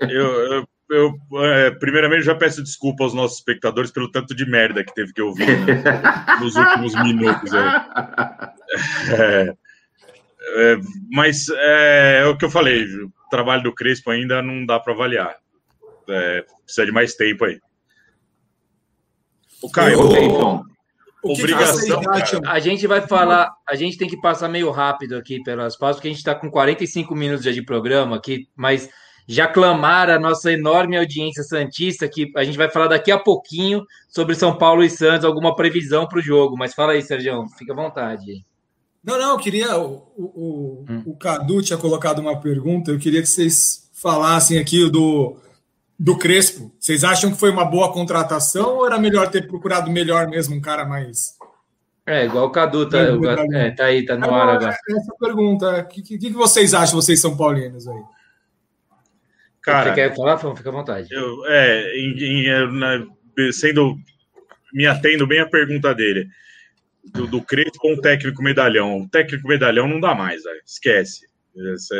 [0.00, 0.08] Eu,
[0.52, 4.94] eu, eu é, primeiramente já peço desculpa aos nossos espectadores pelo tanto de merda que
[4.94, 5.82] teve que ouvir né,
[6.40, 7.52] nos últimos minutos.
[9.10, 9.54] É,
[10.56, 10.76] é,
[11.10, 14.94] mas é, é, o que eu falei, o trabalho do Crespo ainda não dá para
[14.94, 15.36] avaliar.
[16.08, 17.60] É, precisa de mais tempo aí.
[19.60, 20.64] O Caio, o,
[21.22, 22.00] o obrigação.
[22.46, 26.08] a gente vai falar, a gente tem que passar meio rápido aqui pelas pausas, porque
[26.08, 28.88] a gente está com 45 minutos já de programa aqui, mas
[29.28, 33.84] já clamaram a nossa enorme audiência santista que a gente vai falar daqui a pouquinho
[34.08, 36.56] sobre São Paulo e Santos, alguma previsão para o jogo.
[36.56, 38.42] Mas fala aí, Sérgio, fica à vontade.
[39.04, 39.76] Não, não, eu queria.
[39.76, 41.02] O, o, hum.
[41.04, 45.36] o Cadu tinha colocado uma pergunta, eu queria que vocês falassem aqui do,
[45.98, 46.72] do Crespo.
[46.80, 50.60] Vocês acham que foi uma boa contratação ou era melhor ter procurado melhor mesmo, um
[50.60, 51.36] cara mais.
[52.06, 52.98] É, igual o Cadu, tá,
[53.52, 54.78] é, tá aí, tá no ar agora.
[54.88, 58.02] Essa pergunta, o que, que, que, vocês acham, vocês são paulinos aí?
[59.72, 61.08] Cara, Você quer falar, Fica à vontade.
[61.10, 63.06] Eu, é, em, em, na,
[63.52, 63.96] sendo,
[64.72, 66.28] me atendo bem à pergunta dele
[67.04, 69.02] do, do Crespo com o técnico medalhão.
[69.02, 70.60] O técnico medalhão não dá mais, véio.
[70.64, 71.26] esquece.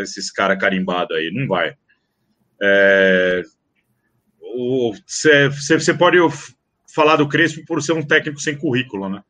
[0.02, 1.74] Esses caras carimbados aí, não vai.
[5.06, 6.18] Você é, pode
[6.94, 9.22] falar do Crespo por ser um técnico sem currículo, né?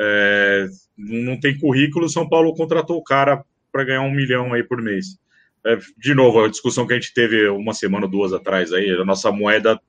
[0.00, 0.66] É,
[0.96, 5.18] não tem currículo, São Paulo contratou o cara para ganhar um milhão aí por mês.
[5.66, 8.90] É, de novo, a discussão que a gente teve uma semana ou duas atrás aí,
[8.90, 9.80] a nossa moeda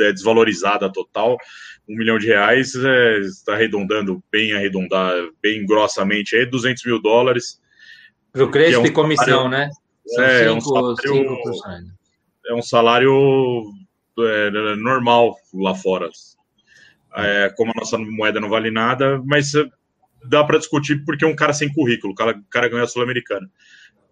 [0.00, 1.36] é desvalorizada total,
[1.88, 7.60] um milhão de reais é, está arredondando bem arredondar, bem grossamente aí, 200 mil dólares.
[8.32, 9.70] Para o Crespo é um e comissão, salário, né?
[10.06, 11.92] São é, cinco, um salário,
[12.46, 13.64] é um salário
[14.18, 16.08] é, normal lá fora.
[17.16, 19.52] É, como a nossa moeda não vale nada, mas
[20.24, 22.88] dá para discutir porque é um cara sem currículo, o cara, o cara ganhou a
[22.88, 23.50] Sul-Americana.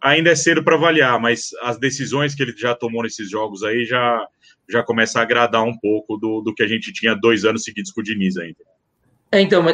[0.01, 3.85] Ainda é cedo para avaliar, mas as decisões que ele já tomou nesses jogos aí
[3.85, 4.27] já
[4.71, 7.91] já começa a agradar um pouco do, do que a gente tinha dois anos seguidos
[7.91, 8.59] com o Diniz ainda.
[9.31, 9.65] É, então,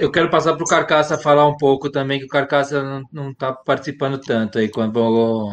[0.00, 3.52] eu quero passar para o Carcaça falar um pouco também, que o Carcaça não está
[3.52, 4.68] participando tanto aí.
[4.68, 5.48] Quando,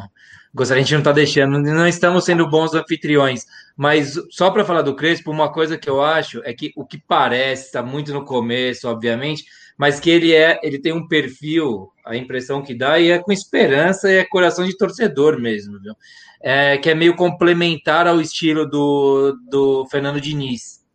[0.54, 3.46] gostaria, a gente não está deixando, não estamos sendo bons anfitriões.
[3.78, 6.98] Mas só para falar do Crespo, uma coisa que eu acho é que o que
[7.00, 9.46] parece, está muito no começo, obviamente,
[9.82, 13.32] mas que ele é, ele tem um perfil, a impressão que dá, e é com
[13.32, 15.96] esperança e é coração de torcedor mesmo, viu?
[16.40, 20.86] é, que é meio complementar ao estilo do, do Fernando Diniz.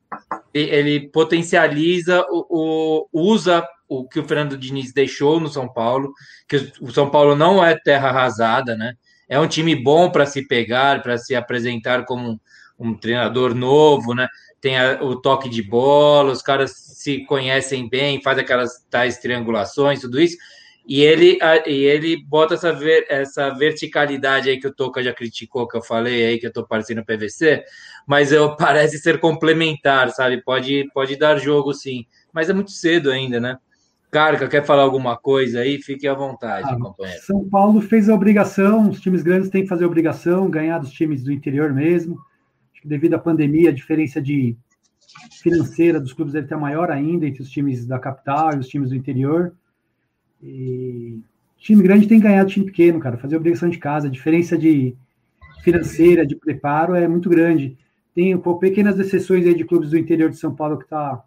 [0.55, 6.13] Ele potencializa, o, o, usa o que o Fernando Diniz deixou no São Paulo,
[6.47, 8.95] que o São Paulo não é terra arrasada, né?
[9.29, 12.39] É um time bom para se pegar, para se apresentar como um,
[12.79, 14.29] um treinador novo, né?
[14.61, 20.01] Tem a, o toque de bola, os caras se conhecem bem, faz aquelas tais triangulações,
[20.01, 20.37] tudo isso
[20.89, 21.37] e ele,
[21.67, 25.83] e ele bota essa, ver, essa verticalidade aí que o Toca já criticou, que eu
[25.83, 27.65] falei aí, que eu tô parecendo PVC,
[28.07, 30.41] mas eu, parece ser complementar, sabe?
[30.43, 33.59] Pode, pode dar jogo sim, mas é muito cedo ainda, né?
[34.13, 35.83] Carca, quer falar alguma coisa aí?
[35.83, 37.21] Fique à vontade, ah, companheiro.
[37.23, 40.93] São Paulo fez a obrigação, os times grandes têm que fazer a obrigação, ganhar dos
[40.93, 42.17] times do interior mesmo.
[42.87, 44.57] Devido à pandemia, a diferença de
[45.43, 48.91] financeira dos clubes deve estar maior ainda entre os times da capital e os times
[48.91, 49.55] do interior.
[50.43, 51.21] E
[51.59, 54.07] time grande tem que ganhar do time pequeno, cara, fazer obrigação de casa.
[54.07, 54.97] A diferença de
[55.63, 57.77] financeira, de preparo é muito grande.
[58.15, 61.23] Tem pequenas exceções aí de clubes do interior de São Paulo que está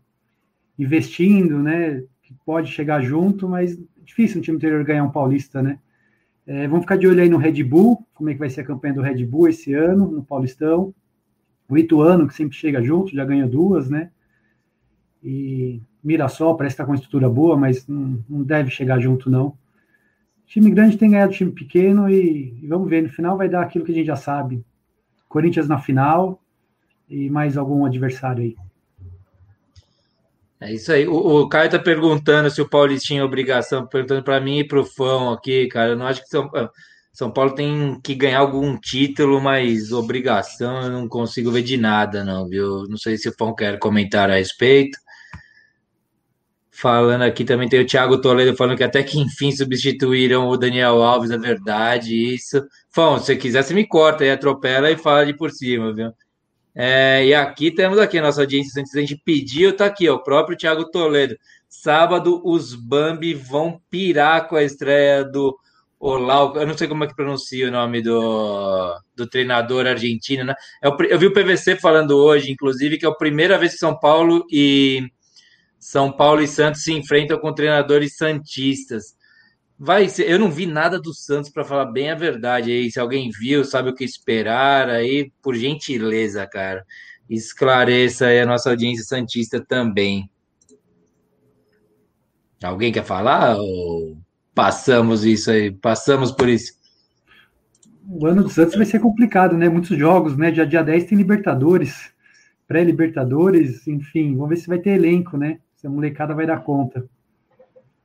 [0.77, 2.01] investindo, né?
[2.23, 5.77] Que pode chegar junto, mas difícil um time interior ganhar um paulista, né?
[6.47, 8.65] É, vamos ficar de olho aí no Red Bull, como é que vai ser a
[8.65, 10.95] campanha do Red Bull esse ano, no Paulistão.
[11.69, 14.09] O Ituano, que sempre chega junto, já ganhou duas, né?
[15.23, 19.55] E Mirassol parece estar com uma estrutura boa, mas não, não deve chegar junto, não.
[20.47, 23.85] Time grande tem ganhado time pequeno e, e, vamos ver, no final vai dar aquilo
[23.85, 24.65] que a gente já sabe.
[25.27, 26.41] Corinthians na final
[27.07, 28.55] e mais algum adversário aí.
[30.59, 31.07] É isso aí.
[31.07, 34.79] O, o Caio tá perguntando se o Paulo tinha obrigação, perguntando para mim e para
[34.79, 35.91] o Fão aqui, cara.
[35.91, 36.49] Eu não acho que São,
[37.19, 42.23] São Paulo tem que ganhar algum título, mas obrigação eu não consigo ver de nada,
[42.23, 42.87] não, viu?
[42.87, 44.97] Não sei se o Fão quer comentar a respeito.
[46.71, 51.03] Falando aqui também tem o Thiago Toledo falando que até que enfim substituíram o Daniel
[51.03, 52.65] Alves, é verdade, isso.
[52.89, 56.13] Fão, se você quiser, você me corta e atropela e fala de por cima, viu?
[56.73, 60.15] É, e aqui temos aqui a nossa audiência, antes a gente pediu, tá aqui, ó,
[60.15, 61.35] o próprio Thiago Toledo.
[61.67, 65.53] Sábado, os Bambi vão pirar com a estreia do
[65.99, 70.55] Olau, eu não sei como é que pronuncia o nome do, do treinador argentino, né?
[70.81, 73.79] Eu, é eu vi o PVC falando hoje, inclusive, que é a primeira vez que
[73.79, 75.11] São Paulo e
[75.77, 79.15] são Paulo e Santos se enfrentam com treinadores santistas.
[79.77, 80.29] vai ser.
[80.29, 82.91] Eu não vi nada do Santos para falar bem a verdade aí.
[82.91, 86.85] Se alguém viu, sabe o que esperar aí, por gentileza, cara,
[87.29, 90.29] esclareça aí a nossa audiência santista também.
[92.63, 94.17] Alguém quer falar ou
[94.59, 95.71] passamos isso aí?
[95.71, 96.73] Passamos por isso.
[98.09, 99.69] O ano do Santos vai ser complicado, né?
[99.69, 100.51] Muitos jogos, né?
[100.51, 102.11] Dia, dia 10 tem Libertadores,
[102.67, 105.59] pré-Libertadores, enfim, vamos ver se vai ter elenco, né?
[105.77, 107.05] Se a molecada vai dar conta.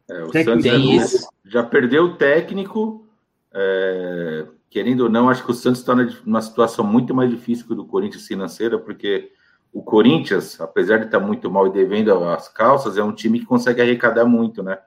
[0.09, 3.05] É, o Santos já, já, perdeu o técnico.
[3.53, 5.93] É, querendo ou não, acho que o Santos está
[6.25, 9.33] numa situação muito mais difícil que o do Corinthians financeira, porque
[9.73, 13.41] o Corinthians, apesar de estar tá muito mal e devendo as calças, é um time
[13.41, 14.79] que consegue arrecadar muito, né?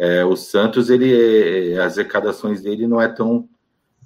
[0.00, 3.46] É, o Santos, ele, as arrecadações dele não é tão,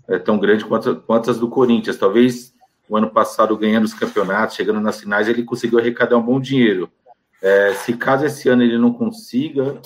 [0.08, 1.96] é tão grande quanto, quanto as do Corinthians.
[1.96, 2.52] Talvez
[2.88, 6.90] o ano passado, ganhando os campeonatos, chegando nas finais, ele conseguiu arrecadar um bom dinheiro.
[7.40, 9.80] É, se caso esse ano ele não consiga,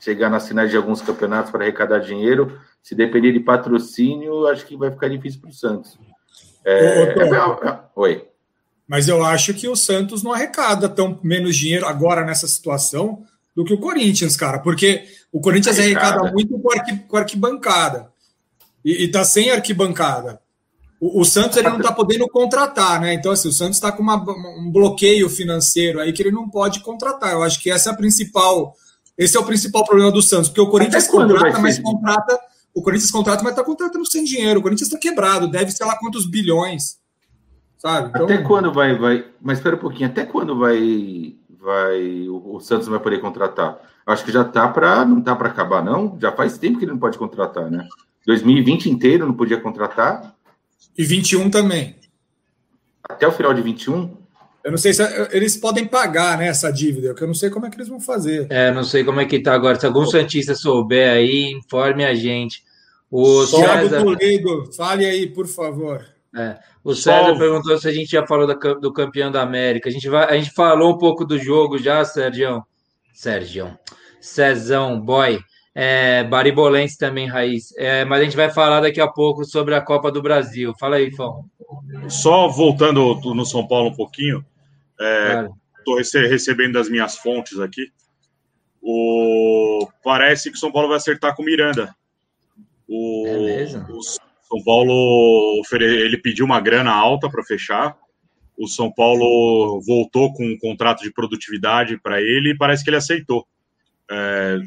[0.00, 2.58] chegar nas finais de alguns campeonatos para arrecadar dinheiro.
[2.82, 5.96] Se depender de patrocínio, acho que vai ficar difícil para o Santos.
[6.64, 8.26] É, é, é, Oi.
[8.88, 13.22] Mas eu acho que o Santos não arrecada tão menos dinheiro agora nessa situação
[13.54, 18.10] do que o Corinthians, cara, porque o Corinthians arrecada, arrecada muito com, arqui, com arquibancada
[18.84, 20.40] e, está sem arquibancada.
[21.00, 23.14] O, o Santos ele não está podendo contratar, né?
[23.14, 26.80] Então, assim, o Santos está com uma, um bloqueio financeiro aí que ele não pode
[26.80, 27.32] contratar.
[27.32, 28.74] Eu acho que essa é a principal
[29.18, 32.38] esse é o principal problema do Santos, porque o Corinthians contrata, mas contrata.
[32.72, 34.60] O Corinthians contrata, mas está contratando sem dinheiro.
[34.60, 36.98] O Corinthians está quebrado, deve ser lá quantos bilhões.
[37.76, 38.10] Sabe?
[38.10, 38.24] Então...
[38.24, 39.24] Até quando vai, vai.
[39.42, 41.34] Mas espera um pouquinho, até quando vai.
[41.60, 43.78] Vai o, o Santos vai poder contratar?
[44.06, 45.04] Acho que já tá para.
[45.04, 46.16] Não tá para acabar, não?
[46.20, 47.86] Já faz tempo que ele não pode contratar, né?
[48.26, 50.34] 2020 inteiro não podia contratar.
[50.96, 51.96] E 21 também.
[53.08, 54.16] Até o final de 21?
[54.64, 57.66] Eu não sei se eles podem pagar né, essa dívida, que eu não sei como
[57.66, 58.46] é que eles vão fazer.
[58.50, 59.78] É, não sei como é que tá agora.
[59.78, 62.62] Se algum Santista souber aí, informe a gente.
[63.10, 64.02] O Thiago César...
[64.02, 66.04] Toledo, fale aí, por favor.
[66.36, 66.58] É.
[66.88, 69.90] O César perguntou se a gente já falou do campeão da América.
[69.90, 72.64] A gente, vai, a gente falou um pouco do jogo já, Sérgio.
[73.12, 73.78] Sérgio.
[74.22, 75.38] Cezão, boy.
[75.74, 77.76] É, Baribolense também, Raiz.
[77.76, 80.72] É, mas a gente vai falar daqui a pouco sobre a Copa do Brasil.
[80.80, 81.44] Fala aí, Fão.
[82.08, 84.42] Só voltando no São Paulo um pouquinho,
[85.78, 87.92] Estou é, recebendo das minhas fontes aqui.
[88.80, 91.94] O, parece que o São Paulo vai acertar com o Miranda.
[92.88, 97.96] O, é São Paulo ele pediu uma grana alta para fechar.
[98.56, 102.96] O São Paulo voltou com um contrato de produtividade para ele e parece que ele
[102.96, 103.46] aceitou.
[104.10, 104.58] É,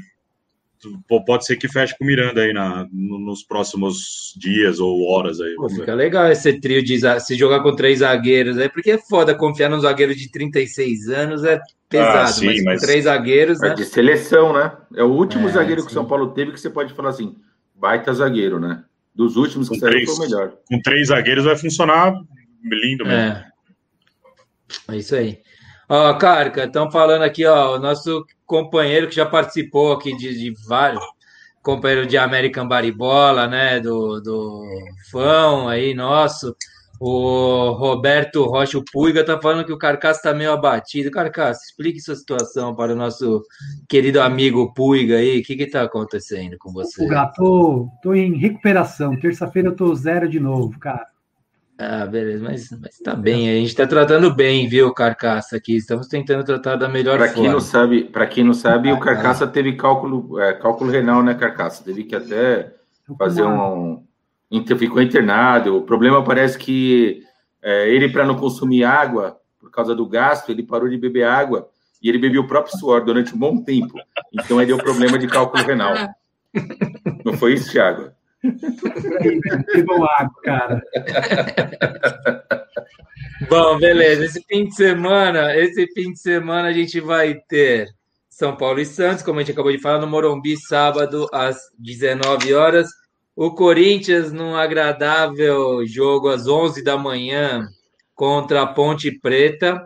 [1.26, 5.56] pode ser que feche com o Miranda aí na, nos próximos dias ou horas aí.
[5.56, 9.36] Pô, fica legal esse trio de se jogar com três zagueiros aí, porque é foda
[9.36, 11.60] confiar num zagueiro de 36 anos, é
[11.90, 13.62] pesado, ah, sim, mas, mas três zagueiros.
[13.62, 13.76] É né?
[13.76, 14.72] de seleção, né?
[14.96, 15.88] É o último é, zagueiro sim.
[15.88, 17.36] que o São Paulo teve que você pode falar assim,
[17.76, 18.84] baita zagueiro, né?
[19.14, 20.53] Dos últimos que saiu foi o melhor.
[20.66, 22.14] Com três zagueiros vai funcionar
[22.64, 23.22] lindo mesmo.
[23.22, 23.51] É,
[24.89, 25.39] é isso aí.
[25.89, 30.53] Ó, Carca, estão falando aqui, ó, o nosso companheiro que já participou aqui de, de
[30.66, 31.03] vários,
[31.62, 34.64] companheiro de American Baribola, né, do, do
[35.12, 36.55] fã aí nosso,
[37.04, 41.10] o Roberto Rocha, o Puiga, tá falando que o Carcaça está meio abatido.
[41.10, 43.41] Carcaça, explique sua situação para o nosso
[43.89, 45.39] querido amigo Puiga aí.
[45.39, 47.02] O que está acontecendo com você?
[47.02, 49.20] Puga, tô, tô em recuperação.
[49.20, 51.08] Terça-feira eu tô zero de novo, cara.
[51.76, 55.78] Ah, beleza, mas, mas tá bem, a gente está tratando bem, viu, Carcaça aqui.
[55.78, 57.41] Estamos tentando tratar da melhor pra forma.
[57.41, 61.34] Quem não sabe, para quem não sabe, o Carcaça teve cálculo, é, cálculo renal, né,
[61.34, 61.84] Carcaça?
[61.84, 62.72] Teve que até
[63.18, 64.04] fazer um
[64.78, 65.78] ficou internado.
[65.78, 67.24] O problema parece que
[67.62, 71.70] é, ele para não consumir água por causa do gasto, ele parou de beber água
[72.02, 73.93] e ele bebeu o próprio suor durante um bom tempo.
[74.34, 75.93] Então ele deu problema de cálculo renal.
[77.24, 78.12] Não foi isso, Thiago?
[79.86, 80.82] Bom água, cara.
[83.47, 84.26] Bom, beleza.
[84.26, 87.89] Esse fim de semana, esse fim de semana a gente vai ter
[88.30, 92.54] São Paulo e Santos, como a gente acabou de falar, no Morumbi, sábado às 19
[92.54, 92.89] horas.
[93.36, 97.66] O Corinthians num agradável jogo às 11 da manhã
[98.14, 99.82] contra a Ponte Preta.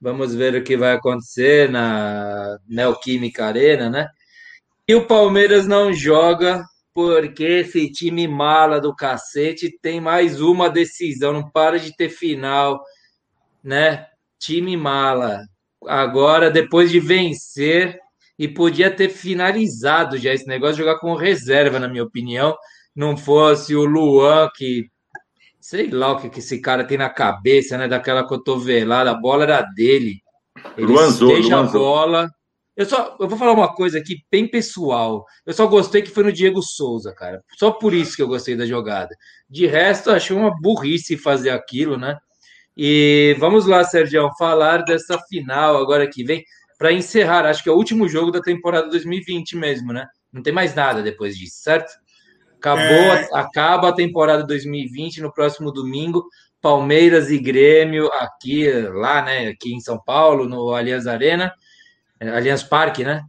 [0.00, 4.08] Vamos ver o que vai acontecer na Neoquímica Arena, né?
[4.86, 11.32] E o Palmeiras não joga porque esse time mala do cacete tem mais uma decisão,
[11.32, 12.82] não para de ter final,
[13.62, 14.06] né?
[14.38, 15.42] Time mala.
[15.86, 18.00] Agora, depois de vencer,
[18.38, 22.56] e podia ter finalizado já esse negócio, jogar com reserva, na minha opinião.
[22.94, 24.86] Não fosse o Luan, que
[25.60, 27.88] sei lá o que, que esse cara tem na cabeça, né?
[27.88, 30.20] Daquela cotovelada, a bola era dele.
[30.76, 31.80] Ele Luanzou, deixa Luanzou.
[31.80, 32.30] a bola,
[32.76, 35.24] Eu só eu vou falar uma coisa aqui bem pessoal.
[35.44, 37.42] Eu só gostei que foi no Diego Souza, cara.
[37.58, 39.14] Só por isso que eu gostei da jogada.
[39.50, 42.16] De resto, achei uma burrice fazer aquilo, né?
[42.76, 46.44] E vamos lá, Sérgio, falar dessa final agora que vem
[46.78, 47.44] para encerrar.
[47.44, 50.06] Acho que é o último jogo da temporada 2020 mesmo, né?
[50.32, 51.92] Não tem mais nada depois disso, certo?
[52.56, 53.28] Acabou, é...
[53.32, 56.24] acaba a temporada 2020 no próximo domingo.
[56.60, 59.48] Palmeiras e Grêmio aqui, lá, né?
[59.48, 61.52] Aqui em São Paulo, no Allianz Arena.
[62.20, 63.22] Allianz Parque, né?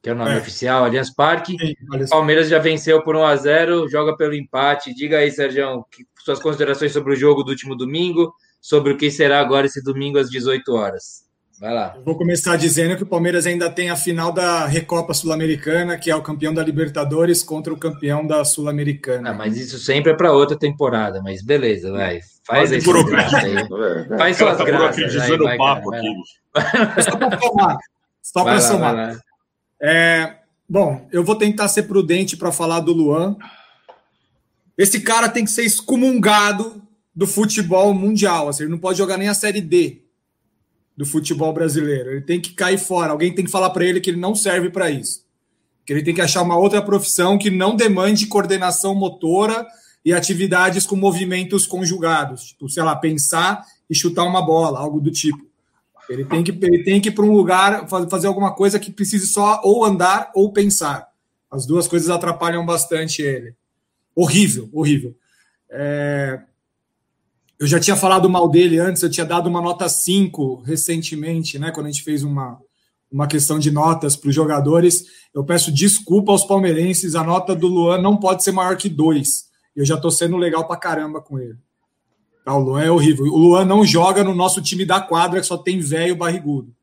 [0.00, 0.38] Que é o nome é.
[0.38, 1.56] oficial, Allianz Parque.
[1.58, 1.74] Sim,
[2.10, 4.94] Palmeiras já venceu por 1 a 0 joga pelo empate.
[4.94, 5.84] Diga aí, Sérgio,
[6.24, 10.18] suas considerações sobre o jogo do último domingo, sobre o que será agora esse domingo
[10.18, 11.23] às 18 horas.
[11.60, 11.94] Vai lá.
[11.96, 16.10] Eu vou começar dizendo que o Palmeiras ainda tem a final da Recopa Sul-Americana, que
[16.10, 19.30] é o campeão da Libertadores contra o campeão da Sul-Americana.
[19.30, 22.20] Ah, mas isso sempre é para outra temporada, mas beleza, vai.
[22.44, 22.80] Faz aí.
[22.80, 23.44] Faz suas graças.
[23.44, 27.02] Aí, vai, papo cara, aqui.
[27.02, 27.78] Só para falar.
[28.20, 29.20] Só para somar.
[29.80, 30.34] É,
[30.68, 33.36] bom, eu vou tentar ser prudente para falar do Luan.
[34.76, 36.82] Esse cara tem que ser excomungado
[37.14, 38.48] do futebol mundial.
[38.48, 40.03] Assim, ele não pode jogar nem a Série D
[40.96, 42.10] do futebol brasileiro.
[42.10, 43.12] Ele tem que cair fora.
[43.12, 45.24] Alguém tem que falar para ele que ele não serve para isso.
[45.84, 49.66] Que ele tem que achar uma outra profissão que não demande coordenação motora
[50.04, 52.48] e atividades com movimentos conjugados.
[52.48, 55.44] Tipo, sei lá, pensar e chutar uma bola, algo do tipo.
[56.08, 59.26] Ele tem que, ele tem que ir para um lugar fazer alguma coisa que precise
[59.26, 61.08] só ou andar ou pensar.
[61.50, 63.54] As duas coisas atrapalham bastante ele.
[64.14, 65.16] Horrível, horrível.
[65.70, 66.40] É...
[67.58, 71.70] Eu já tinha falado mal dele antes, eu tinha dado uma nota 5 recentemente, né?
[71.70, 72.58] Quando a gente fez uma,
[73.10, 75.04] uma questão de notas para os jogadores.
[75.32, 79.44] Eu peço desculpa aos palmeirenses, a nota do Luan não pode ser maior que 2.
[79.76, 81.56] Eu já estou sendo legal para caramba com ele.
[82.44, 83.24] Tá, o Luan é horrível.
[83.26, 86.74] O Luan não joga no nosso time da quadra, que só tem velho barrigudo.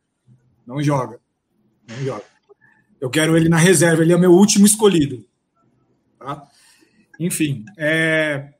[0.65, 1.19] Não joga.
[1.87, 2.23] Não joga.
[2.99, 5.25] Eu quero ele na reserva, ele é meu último escolhido.
[6.17, 6.47] Tá?
[7.19, 8.53] Enfim, é...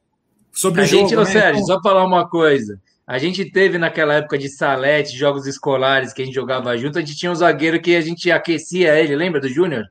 [0.52, 1.26] sobre a o jogo, gente, né?
[1.26, 2.80] Sérgio, só falar uma coisa.
[3.08, 7.02] A gente teve naquela época de salete, jogos escolares que a gente jogava junto, a
[7.02, 9.86] gente tinha um zagueiro que a gente aquecia ele, lembra do Júnior?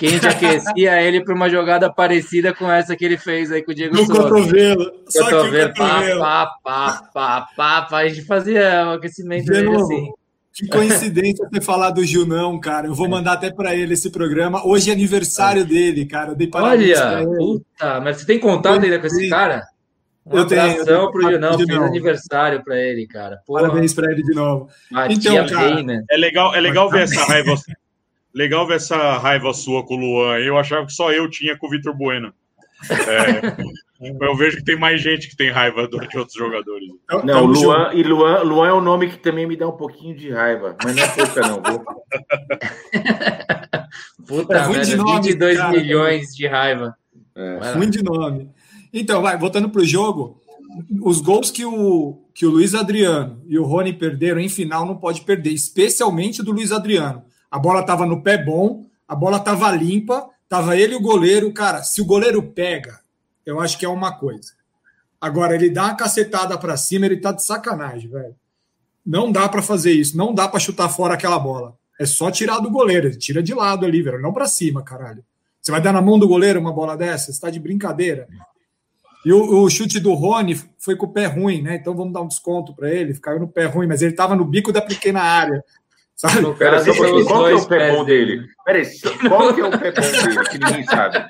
[0.00, 3.62] que a gente aquecia ele para uma jogada parecida com essa que ele fez aí
[3.62, 4.22] com o Diego no Souza.
[4.22, 4.92] Cotovelo.
[5.06, 5.74] Só cotovelo.
[5.74, 7.98] Pá, pá, pá, pá, pá, pá.
[7.98, 10.10] A gente fazia o aquecimento dele assim.
[10.54, 12.86] Que coincidência ter falado do Junão, cara.
[12.86, 13.10] Eu vou é.
[13.10, 14.66] mandar até para ele esse programa.
[14.66, 15.66] Hoje é aniversário é.
[15.66, 16.30] dele, cara.
[16.30, 19.66] Eu dei Olha, puta, mas você tem contato ainda com esse cara?
[20.26, 23.40] Um eu abração tenho, pro Junão, feliz aniversário para ele, cara.
[23.46, 23.62] Porra.
[23.62, 24.68] Parabéns para ele de novo.
[25.08, 26.04] então, cara, né?
[26.10, 27.54] é legal, é legal ver essa raiva
[28.32, 30.38] Legal ver essa raiva sua com o Luan.
[30.38, 32.32] Eu achava que só eu tinha com o Vitor Bueno.
[32.88, 33.56] É,
[34.24, 36.88] eu vejo que tem mais gente que tem raiva de outros jogadores.
[37.04, 40.16] Então, não, Luan, e Luan, Luan é um nome que também me dá um pouquinho
[40.16, 41.60] de raiva, mas não é pouca, não.
[44.26, 46.94] Puta, é ruim de nome, 22 cara, milhões de raiva.
[47.34, 47.72] É.
[47.72, 48.50] Ruim de nome.
[48.92, 50.40] Então, vai, voltando para o jogo,
[51.02, 54.96] os gols que o, que o Luiz Adriano e o Rony perderam em final não
[54.96, 59.70] pode perder, especialmente do Luiz Adriano a bola estava no pé bom, a bola estava
[59.72, 61.52] limpa, estava ele e o goleiro.
[61.52, 63.00] Cara, se o goleiro pega,
[63.44, 64.52] eu acho que é uma coisa.
[65.20, 68.36] Agora, ele dá uma cacetada para cima, ele tá de sacanagem, velho.
[69.04, 71.76] Não dá para fazer isso, não dá para chutar fora aquela bola.
[71.98, 75.24] É só tirar do goleiro, ele tira de lado ali, velho, não para cima, caralho.
[75.60, 77.32] Você vai dar na mão do goleiro uma bola dessa?
[77.32, 78.28] Você tá de brincadeira.
[79.24, 81.76] E o, o, chute do Rony foi com o pé ruim, né?
[81.76, 83.12] Então vamos dar um desconto para ele.
[83.18, 85.62] Caiu no pé ruim, mas ele estava no bico da pequena área.
[86.16, 86.40] Sabe?
[86.42, 88.46] No Pera, caso, qual, qual que é o pé bom dele?
[88.62, 88.86] Peraí,
[89.26, 91.24] qual que é o pé bom dele que ninguém sabe?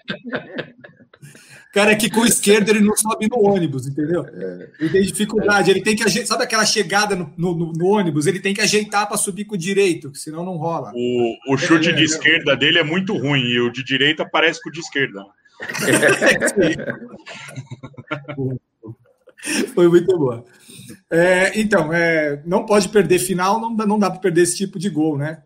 [1.72, 4.26] Cara, é que com o esquerdo ele não sobe no ônibus, entendeu?
[4.26, 4.68] É.
[4.80, 6.26] Ele tem dificuldade, ele tem que ajeitar.
[6.26, 8.26] Sabe aquela chegada no, no, no ônibus?
[8.26, 10.90] Ele tem que ajeitar para subir com o direito, senão não rola.
[10.92, 14.28] O, o chute é, de é, esquerda dele é muito ruim e o de direita
[14.28, 15.24] parece com o de esquerda.
[19.74, 20.44] Foi muito boa.
[21.10, 24.90] É, então, é, não pode perder final, não, não dá para perder esse tipo de
[24.90, 25.42] gol, né?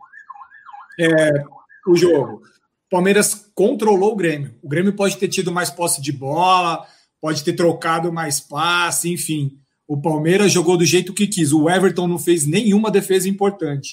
[0.99, 1.45] É,
[1.87, 2.43] o jogo.
[2.91, 4.55] Palmeiras controlou o Grêmio.
[4.62, 6.87] O Grêmio pode ter tido mais posse de bola,
[7.21, 9.59] pode ter trocado mais passe, enfim.
[9.87, 11.53] O Palmeiras jogou do jeito que quis.
[11.53, 13.91] O Everton não fez nenhuma defesa importante.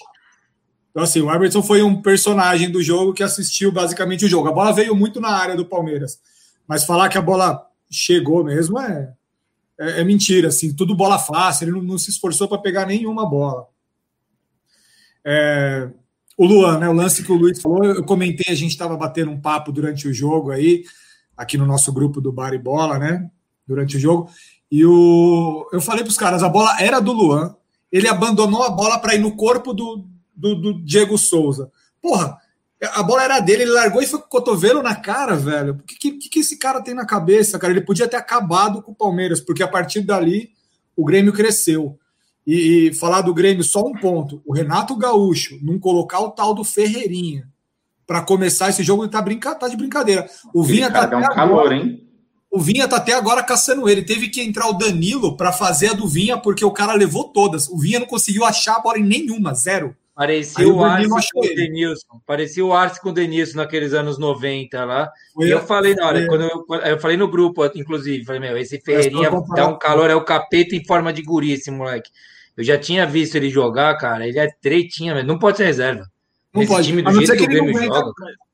[0.91, 4.49] Então, assim, o Everton foi um personagem do jogo que assistiu basicamente o jogo.
[4.49, 6.19] A bola veio muito na área do Palmeiras.
[6.67, 9.13] Mas falar que a bola chegou mesmo é,
[9.79, 13.27] é, é mentira, assim, tudo bola fácil, ele não, não se esforçou para pegar nenhuma
[13.27, 13.67] bola.
[15.25, 15.89] É,
[16.37, 19.31] o Luan, né, o lance que o Luiz falou, eu comentei, a gente estava batendo
[19.31, 20.83] um papo durante o jogo aí,
[21.35, 23.29] aqui no nosso grupo do Bar e Bola, né,
[23.67, 24.29] durante o jogo,
[24.71, 27.55] e o, eu falei para os caras, a bola era do Luan,
[27.91, 30.05] ele abandonou a bola para ir no corpo do,
[30.41, 31.71] do, do Diego Souza.
[32.01, 32.37] Porra,
[32.81, 35.73] a bola era dele, ele largou e foi com o cotovelo na cara, velho.
[35.73, 37.71] O que, que, que esse cara tem na cabeça, cara?
[37.71, 40.49] Ele podia ter acabado com o Palmeiras, porque a partir dali
[40.95, 41.97] o Grêmio cresceu.
[42.45, 46.55] E, e, falar do Grêmio, só um ponto: o Renato Gaúcho não colocar o tal
[46.55, 47.47] do Ferreirinha
[48.07, 50.27] para começar esse jogo, ele tá, brinca, tá de brincadeira.
[50.53, 52.03] O Vinha tá até um calor, hein?
[52.49, 54.01] O Vinha tá até agora caçando ele.
[54.01, 57.69] Teve que entrar o Danilo para fazer a do Vinha, porque o cara levou todas.
[57.69, 59.95] O Vinha não conseguiu achar a bola em nenhuma, zero.
[60.21, 62.21] Parecia o, o Arce com o Denilson.
[62.27, 65.09] Parecia o Arce com o Denilson naqueles anos 90 lá.
[65.33, 68.55] Foi, e eu falei na hora, quando eu, eu, falei no grupo, inclusive, falei, meu,
[68.55, 72.11] esse Ferreirinha dá um calor, é o capeta em forma de guri, esse moleque.
[72.55, 74.27] Eu já tinha visto ele jogar, cara.
[74.27, 76.05] Ele é treitinha, mas não pode ser reserva.
[76.53, 76.87] Não esse pode.
[76.87, 78.11] time do jeito que, que o Grêmio aguenta, joga.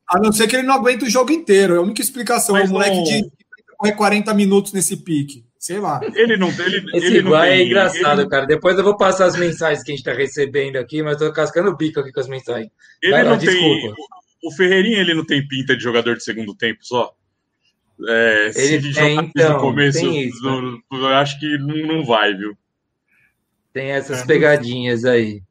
[0.08, 1.74] A não ser que ele não aguenta o jogo inteiro.
[1.74, 2.54] É a única explicação.
[2.54, 3.04] Mas é um moleque não...
[3.04, 3.30] de
[3.76, 5.44] correr 40 minutos nesse pique.
[5.58, 6.00] Sei lá.
[6.14, 8.30] Ele não ele, Esse ele não tem, é engraçado, ele...
[8.30, 8.46] cara.
[8.46, 11.70] Depois eu vou passar as mensagens que a gente tá recebendo aqui, mas tô cascando
[11.70, 12.70] o bico aqui com as mensagens.
[13.02, 13.48] Ele Vai não lá, tem.
[13.48, 13.96] Desculpa.
[14.44, 17.12] O Ferreirinha ele não tem pinta de jogador de segundo tempo só.
[18.08, 20.30] É, ele se tem, então, no começo, né?
[20.92, 22.56] eu acho que não, não vai, viu?
[23.72, 25.42] Tem essas é, pegadinhas aí.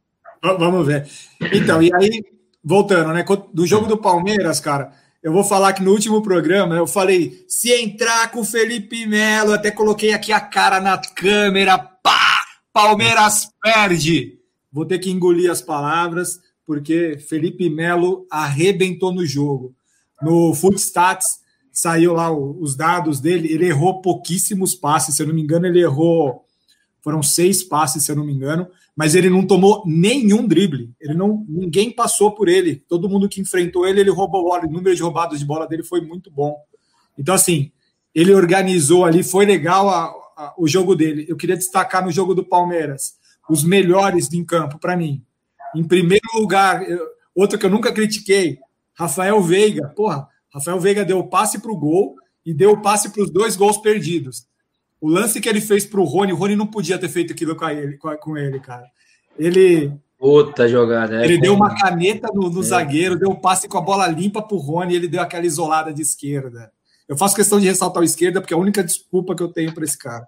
[0.42, 1.06] Vamos ver.
[1.52, 2.24] Então, e aí,
[2.64, 3.26] voltando, né?
[3.54, 7.72] Do jogo do Palmeiras, cara eu vou falar que no último programa eu falei: se
[7.72, 12.38] entrar com o Felipe Melo, até coloquei aqui a cara na câmera, pá!
[12.72, 14.38] Palmeiras perde.
[14.72, 19.74] Vou ter que engolir as palavras, porque Felipe Melo arrebentou no jogo.
[20.22, 21.40] No Footstats
[21.72, 25.82] saiu lá os dados dele, ele errou pouquíssimos passes, se eu não me engano, ele
[25.82, 26.46] errou.
[27.02, 28.68] Foram seis passes, se eu não me engano,
[28.98, 30.92] mas ele não tomou nenhum drible.
[31.00, 32.78] Ele não, ninguém passou por ele.
[32.90, 34.66] Todo mundo que enfrentou ele, ele roubou bola.
[34.66, 36.58] O número de roubadas de bola dele foi muito bom.
[37.16, 37.72] Então, assim,
[38.14, 41.28] ele organizou ali, foi legal a, a, o jogo dele.
[41.30, 43.14] Eu queria destacar no jogo do Palmeiras
[43.48, 45.24] os melhores em campo para mim.
[45.76, 47.00] Em primeiro lugar, eu,
[47.36, 48.58] outro que eu nunca critiquei,
[48.96, 49.90] Rafael Veiga.
[49.90, 53.30] Porra, Rafael Veiga deu o passe para o gol e deu o passe para os
[53.30, 54.48] dois gols perdidos.
[55.00, 57.56] O lance que ele fez para o Rony, o Rony não podia ter feito aquilo
[57.56, 58.86] com ele, com ele cara.
[59.38, 59.92] Ele.
[60.18, 61.22] Puta jogada.
[61.22, 62.64] É ele deu uma caneta no, no é.
[62.64, 65.46] zagueiro, deu um passe com a bola limpa para o Rony e ele deu aquela
[65.46, 66.72] isolada de esquerda.
[67.08, 69.74] Eu faço questão de ressaltar o esquerda, porque é a única desculpa que eu tenho
[69.74, 70.28] para esse cara.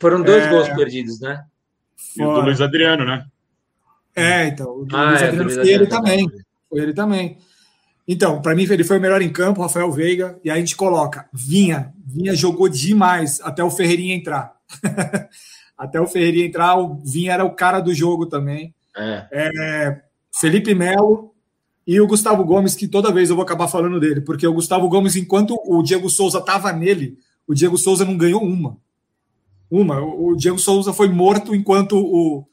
[0.00, 0.50] Foram dois é...
[0.50, 1.44] gols perdidos, né?
[2.16, 3.26] E o do Luiz Adriano, né?
[4.14, 4.78] É, então.
[4.78, 6.26] O do ah, Luiz é, Adriano foi ele também.
[6.68, 7.38] Foi ele também.
[8.12, 10.74] Então, para mim, ele foi o melhor em campo, Rafael Veiga, e aí a gente
[10.74, 11.94] coloca Vinha.
[12.04, 14.56] Vinha jogou demais até o Ferreirinha entrar.
[15.78, 18.74] até o Ferreirinha entrar, o Vinha era o cara do jogo também.
[18.96, 19.28] É.
[19.30, 20.00] É,
[20.40, 21.32] Felipe Melo
[21.86, 24.88] e o Gustavo Gomes, que toda vez eu vou acabar falando dele, porque o Gustavo
[24.88, 28.76] Gomes, enquanto o Diego Souza estava nele, o Diego Souza não ganhou uma.
[29.70, 30.00] Uma.
[30.00, 32.44] O Diego Souza foi morto enquanto o,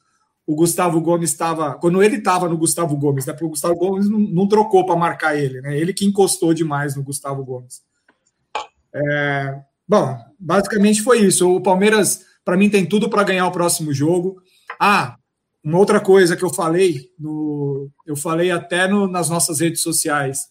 [0.47, 1.73] o Gustavo Gomes estava.
[1.73, 3.33] Quando ele estava no Gustavo Gomes, né?
[3.33, 5.77] Porque o Gustavo Gomes não, não trocou para marcar ele, né?
[5.77, 7.81] Ele que encostou demais no Gustavo Gomes.
[8.95, 11.53] É, bom, basicamente foi isso.
[11.53, 14.41] O Palmeiras, para mim, tem tudo para ganhar o próximo jogo.
[14.79, 15.17] Ah,
[15.61, 20.45] uma outra coisa que eu falei, no, eu falei até no, nas nossas redes sociais.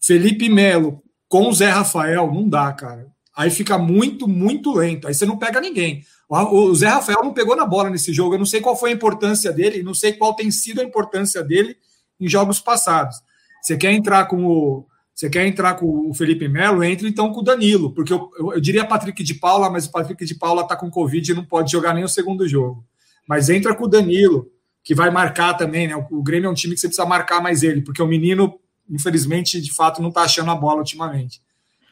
[0.00, 3.08] Felipe Melo com o Zé Rafael, não dá, cara.
[3.36, 5.08] Aí fica muito, muito lento.
[5.08, 6.04] Aí você não pega ninguém.
[6.28, 8.34] O Zé Rafael não pegou na bola nesse jogo.
[8.34, 11.42] Eu não sei qual foi a importância dele, não sei qual tem sido a importância
[11.42, 11.76] dele
[12.18, 13.16] em jogos passados.
[13.60, 14.86] Você quer entrar com o.
[15.14, 16.82] Você quer entrar com o Felipe Melo?
[16.82, 19.92] Entre então com o Danilo, porque eu, eu, eu diria Patrick de Paula, mas o
[19.92, 22.84] Patrick de Paula está com Covid e não pode jogar nem o segundo jogo.
[23.28, 24.50] Mas entra com o Danilo,
[24.82, 25.94] que vai marcar também, né?
[25.94, 28.58] O, o Grêmio é um time que você precisa marcar mais ele, porque o menino,
[28.90, 31.40] infelizmente, de fato, não está achando a bola ultimamente.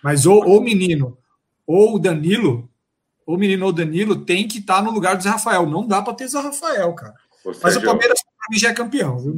[0.03, 1.17] Mas ou o menino
[1.65, 2.69] ou o Danilo
[3.27, 5.67] o menino ou Danilo tem que estar tá no lugar do Zé Rafael.
[5.67, 7.15] Não dá para ter Zé Rafael, cara.
[7.45, 9.17] Ô, Mas o Palmeiras, para mim, já é campeão.
[9.17, 9.37] Não,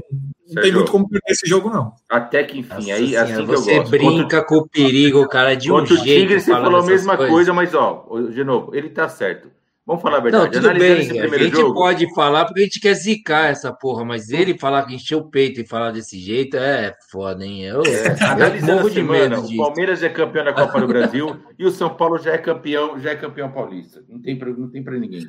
[0.48, 1.94] não tem muito como perder esse jogo, não.
[2.08, 5.96] Até que, enfim, Nossa aí assim você brinca com o perigo, cara, de um Contra
[5.96, 6.02] jeito.
[6.02, 7.34] o Tigre, você falou a mesma coisas.
[7.34, 9.50] coisa, mas, ó, de novo, ele tá certo.
[9.86, 10.44] Vamos falar a verdade.
[10.44, 11.20] Não, tudo bem.
[11.20, 11.74] A gente jogo...
[11.74, 15.30] pode falar porque a gente quer zicar essa porra, mas ele falar que encheu o
[15.30, 17.62] peito e falar desse jeito é foda, hein?
[17.64, 21.70] Eu, é, analisando a semana, o Palmeiras é campeão da Copa do Brasil e o
[21.70, 24.02] São Paulo já é campeão, já é campeão paulista.
[24.08, 25.26] Não tem para não tem para ninguém.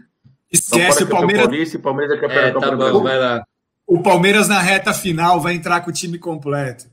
[0.50, 1.48] Esquece o Palmeiras.
[1.48, 3.04] Paulista, Palmeiras é campeão é, da Copa tá do bom, Brasil.
[3.04, 3.44] Vai lá.
[3.86, 6.86] O Palmeiras na reta final vai entrar com o time completo.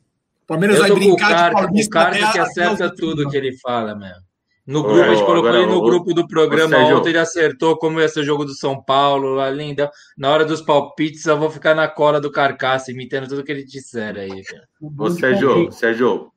[0.42, 1.88] O Palmeiras vai brincar cara, de Paulista.
[1.88, 4.31] O cara que acerta tudo que ele fala, mesmo.
[4.64, 8.00] No grupo, a gente colocou agora, ele no grupo do programa ontem, ele acertou como
[8.00, 9.74] ia ser o jogo do São Paulo, ali,
[10.16, 13.64] na hora dos palpites, eu vou ficar na cola do carcaça, imitando tudo que ele
[13.64, 14.42] disser aí.
[14.80, 16.32] Ô, Sérgio, Sérgio,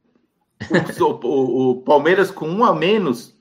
[0.99, 3.37] o, o, o, Palmeiras com um a menos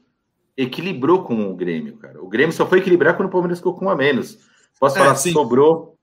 [0.55, 2.23] equilibrou com o Grêmio, cara.
[2.23, 4.39] O Grêmio só foi equilibrar quando o Palmeiras ficou com um a menos.
[4.79, 5.33] Posso é, falar, sim.
[5.33, 5.95] sobrou.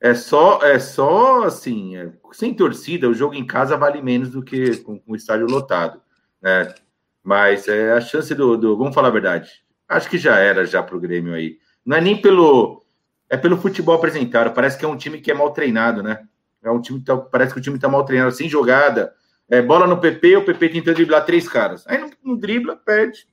[0.00, 4.42] É só, é só assim, é, sem torcida, o jogo em casa vale menos do
[4.42, 6.00] que com, com o estádio lotado,
[6.40, 6.74] né?
[7.22, 9.50] Mas é a chance do, do, Vamos falar a verdade.
[9.88, 11.58] Acho que já era já para o Grêmio aí.
[11.84, 12.84] Não é nem pelo.
[13.28, 14.52] É pelo futebol apresentado.
[14.52, 16.22] Parece que é um time que é mal treinado, né?
[16.62, 19.14] É um time que tá, parece que o time está mal treinado, sem jogada.
[19.48, 21.86] É, bola no PP, o PP tentando driblar três caras.
[21.86, 23.26] Aí não, não dribla, perde.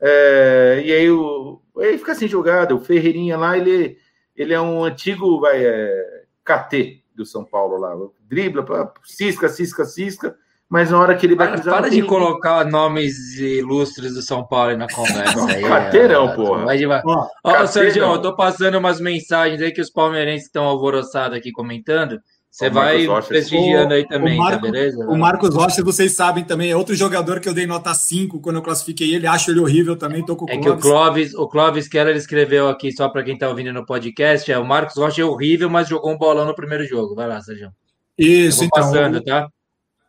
[0.00, 2.74] É, e aí, o, aí fica sem jogada.
[2.74, 3.98] O Ferreirinha lá, ele
[4.38, 7.92] ele é um antigo vai, é, KT do São Paulo lá.
[8.20, 8.64] Dribla,
[9.02, 10.36] cisca, cisca, cisca.
[10.70, 14.70] Mas na hora que ele vai para, para de colocar nomes ilustres do São Paulo
[14.70, 15.46] aí na conversa.
[15.46, 16.64] aí, Carteirão, é, porra.
[16.66, 21.38] Vai Ó, Ó Sérgio, eu tô passando umas mensagens aí que os palmeirenses estão alvoroçados
[21.38, 22.20] aqui comentando.
[22.50, 25.06] Você vai prestigiando aí também, o tá Marco, tá beleza?
[25.06, 28.56] O Marcos Rocha, vocês sabem também, é outro jogador que eu dei nota 5 quando
[28.56, 31.46] eu classifiquei ele, acho ele horrível também, tô com o É que o Clóvis, o
[31.46, 35.22] Clóvis Keller escreveu aqui, só para quem tá ouvindo no podcast, é o Marcos Rocha
[35.22, 37.14] é horrível, mas jogou um bolão no primeiro jogo.
[37.14, 37.70] Vai lá, Sérgio.
[38.16, 38.82] Isso, então.
[38.82, 39.48] Passando, tá?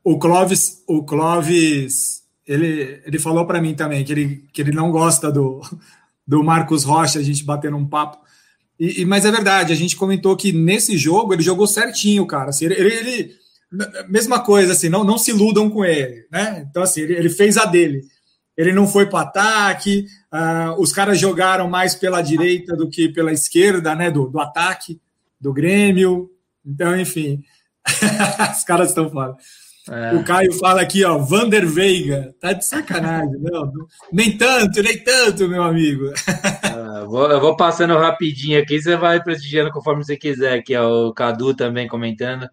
[0.03, 4.91] O Clóvis, o Clóvis, ele, ele falou para mim também que ele, que ele não
[4.91, 5.61] gosta do,
[6.25, 8.17] do Marcos Rocha, a gente batendo um papo.
[8.79, 12.49] E, e, mas é verdade, a gente comentou que nesse jogo ele jogou certinho, cara.
[12.49, 13.35] Assim, ele, ele,
[14.07, 16.65] mesma coisa, assim, não, não se iludam com ele, né?
[16.69, 18.01] Então, assim, ele, ele fez a dele.
[18.57, 23.31] Ele não foi para ataque, uh, os caras jogaram mais pela direita do que pela
[23.31, 24.11] esquerda, né?
[24.11, 24.99] Do, do ataque,
[25.39, 26.29] do Grêmio.
[26.65, 27.43] Então, enfim,
[28.51, 29.35] os caras estão fora.
[29.91, 30.15] É.
[30.15, 32.33] O Caio fala aqui, ó, Vander Veiga.
[32.39, 33.71] Tá de sacanagem, não.
[34.11, 36.11] Nem tanto, nem tanto, meu amigo.
[36.63, 40.59] É, vou, eu vou passando rapidinho aqui, você vai prestigiando conforme você quiser.
[40.59, 42.47] Aqui, ó, o Cadu também comentando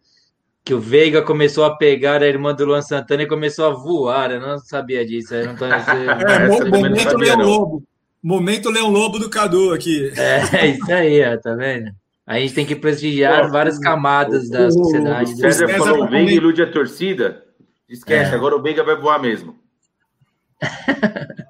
[0.64, 4.32] que o Veiga começou a pegar a irmã do Luan Santana e começou a voar.
[4.32, 5.34] Eu não sabia disso.
[5.34, 7.82] Eu não tô, é, momento Leão Lobo.
[8.20, 10.10] Momento Leão Lobo do Cadu aqui.
[10.16, 11.92] É, isso aí, ó, tá vendo?
[12.26, 15.32] A gente tem que prestigiar várias camadas o, da sociedade.
[15.32, 17.44] O César falou o Veiga ilude a torcida.
[17.88, 18.34] Esquece, é.
[18.34, 19.56] agora o Veiga vai voar mesmo.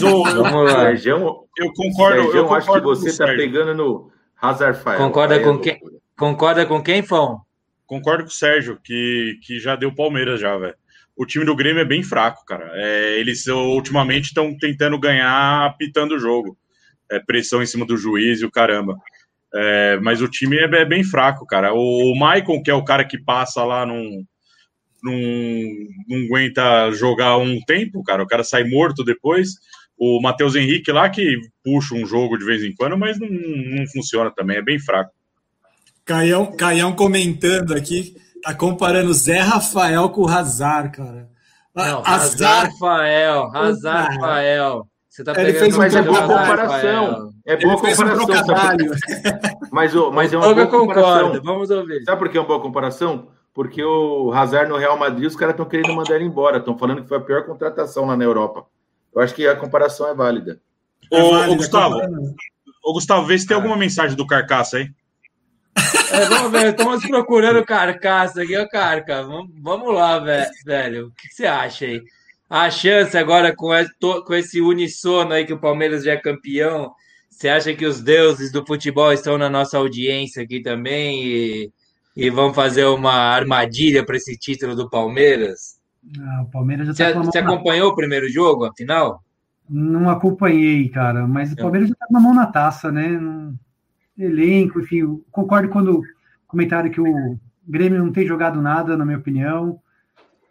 [0.00, 0.86] Vamos lá.
[0.86, 2.22] Sérgio, eu concordo.
[2.22, 4.10] Sérgio, eu acho que você está pegando no
[4.40, 5.78] Hazard Concorda com quem?
[6.16, 7.40] Concorda com quem, Fão?
[7.86, 10.74] Concordo com o Sérgio, que, que já deu Palmeiras já, velho.
[11.16, 12.70] O time do Grêmio é bem fraco, cara.
[12.74, 16.58] É, eles ultimamente estão tentando ganhar apitando o jogo.
[17.10, 18.96] É, pressão em cima do juiz e o caramba.
[19.54, 21.72] É, mas o time é, é, bem fraco, cara.
[21.72, 24.02] O, Maicon, que é o cara que passa lá, não,
[25.02, 25.14] não,
[26.08, 28.22] não aguenta jogar um tempo, cara.
[28.22, 29.54] O cara sai morto depois.
[29.98, 33.86] O Matheus Henrique lá, que puxa um jogo de vez em quando, mas não, não
[33.86, 35.10] funciona também, é bem fraco.
[36.04, 41.28] Caião, Caião comentando aqui, tá comparando Zé Rafael com o Hazard, cara.
[41.74, 44.86] Não, Hazard, Rafael, Hazard, Rafael.
[45.16, 47.32] Você tá ele fez uma boa comparação.
[47.46, 48.06] É boa comparação.
[48.06, 51.42] Um mas, mas é uma boa comparação.
[51.42, 52.04] Vamos ouvir.
[52.04, 53.28] Sabe por que é uma boa comparação?
[53.54, 56.58] Porque o Hazard no Real Madrid, os caras estão querendo mandar ele embora.
[56.58, 58.66] Estão falando que foi a pior contratação lá na Europa.
[59.14, 60.60] Eu acho que a comparação é válida.
[61.10, 62.00] Ô, é válida, ô Gustavo,
[62.84, 63.58] ô, Gustavo, vê se tem ah.
[63.58, 64.90] alguma mensagem do Carcaça aí.
[66.12, 69.22] É, vamos ver, estamos procurando carcaça aqui, ó, Carca.
[69.22, 71.06] Vamos, vamos lá, velho.
[71.06, 72.02] O que você acha aí?
[72.48, 76.92] A chance agora com esse unissono aí que o Palmeiras já é campeão.
[77.28, 81.72] Você acha que os deuses do futebol estão na nossa audiência aqui também e,
[82.16, 85.78] e vão fazer uma armadilha para esse título do Palmeiras?
[86.18, 89.22] Ah, o Palmeiras já tá você, você acompanhou o primeiro jogo, afinal?
[89.68, 93.20] Não acompanhei, cara, mas o Palmeiras já está com a mão na taça, né?
[94.16, 96.00] Elenco, enfim, concordo quando
[96.46, 99.78] comentaram que o Grêmio não tem jogado nada, na minha opinião.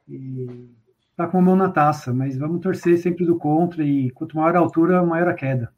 [0.07, 0.69] E
[1.15, 4.55] tá com a mão na taça, mas vamos torcer sempre do contra e quanto maior
[4.55, 5.71] a altura, maior a queda.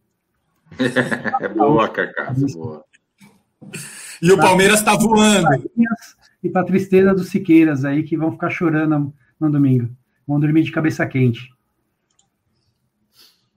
[1.40, 2.84] é boa, Carcaça, boa.
[4.22, 5.48] E o Palmeiras está voando.
[6.44, 9.90] E para tristeza dos Siqueiras aí, que vão ficar chorando no domingo.
[10.28, 11.50] Vão dormir de cabeça quente.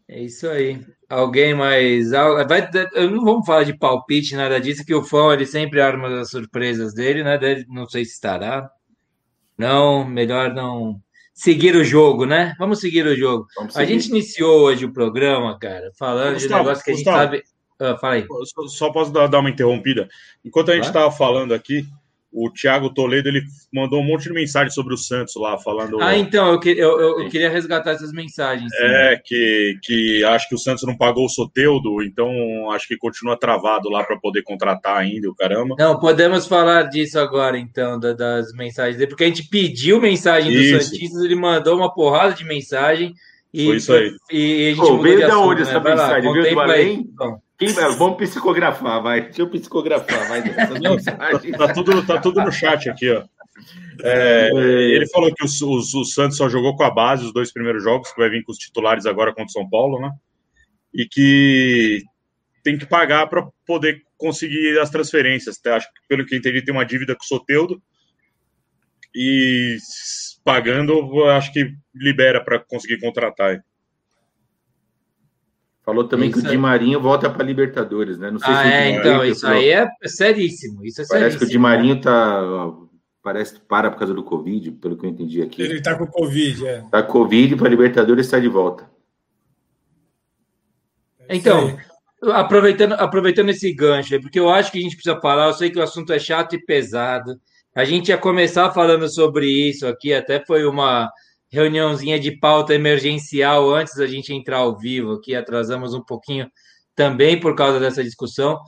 [0.07, 0.85] É isso aí.
[1.09, 2.11] Alguém mais.
[2.11, 2.69] Vai,
[3.11, 6.93] não vamos falar de palpite, nada disso, que o fã ele sempre arma as surpresas
[6.93, 7.39] dele, né?
[7.69, 8.71] Não sei se estará.
[9.57, 11.01] Não, melhor não
[11.41, 12.55] seguir o jogo, né?
[12.59, 13.47] Vamos seguir o jogo.
[13.75, 17.05] A gente iniciou hoje o programa, cara, falando Gustavo, de um negócio que a gente
[17.05, 17.43] Gustavo, sabe.
[17.81, 18.27] Ah, fala aí.
[18.45, 20.07] Só, só posso dar, dar, uma interrompida.
[20.45, 21.87] Enquanto a gente estava falando aqui,
[22.33, 23.43] o Thiago Toledo ele
[23.73, 26.01] mandou um monte de mensagem sobre o Santos lá, falando.
[26.01, 28.71] Ah, então, eu, eu, eu, eu queria resgatar essas mensagens.
[28.71, 28.85] Sim.
[28.85, 33.39] É, que, que acho que o Santos não pagou o Soteudo, então acho que continua
[33.39, 35.75] travado lá para poder contratar ainda, o caramba.
[35.79, 40.53] Não, podemos falar disso agora, então, da, das mensagens dele, porque a gente pediu mensagem
[40.53, 43.15] do Santistas, ele mandou uma porrada de mensagem.
[43.53, 44.17] E, Foi isso aí.
[44.31, 45.69] E, e a gente Pô, veio da onde né?
[45.69, 46.29] essa mensagem?
[46.29, 46.97] Lá, veio do Além?
[47.03, 47.37] Quem,
[47.97, 49.23] vamos psicografar, vai.
[49.23, 50.43] Deixa eu psicografar, vai.
[50.81, 50.97] Não,
[51.57, 53.25] tá, tudo, tá tudo no chat aqui, ó.
[54.03, 57.53] É, ele falou que o, o, o, Santos só jogou com a base os dois
[57.53, 60.11] primeiros jogos, que vai vir com os titulares agora contra o São Paulo, né?
[60.95, 62.03] E que
[62.63, 65.61] tem que pagar para poder conseguir as transferências.
[65.67, 67.83] Acho que, pelo que eu entendi, tem uma dívida com o Soteudo.
[69.15, 69.77] E
[70.45, 73.63] pagando, acho que libera para conseguir contratar.
[75.91, 78.31] Falou também isso que o Di Marinho volta para Libertadores, né?
[78.31, 80.85] Não sei ah, se é, então, isso aí é seríssimo.
[80.85, 81.41] Isso é Parece seríssimo.
[81.41, 82.73] que o Di Marinho tá.
[83.21, 85.61] Parece que para por causa do Covid, pelo que eu entendi aqui.
[85.61, 86.85] Ele tá com Covid, é.
[86.93, 88.89] Tá com Covid para Libertadores está de volta.
[91.29, 91.77] Então,
[92.23, 95.79] aproveitando, aproveitando esse gancho, porque eu acho que a gente precisa falar, eu sei que
[95.81, 97.35] o assunto é chato e pesado.
[97.75, 101.11] A gente ia começar falando sobre isso aqui, até foi uma
[101.51, 106.49] reuniãozinha de pauta emergencial antes da gente entrar ao vivo, que atrasamos um pouquinho
[106.95, 108.59] também por causa dessa discussão,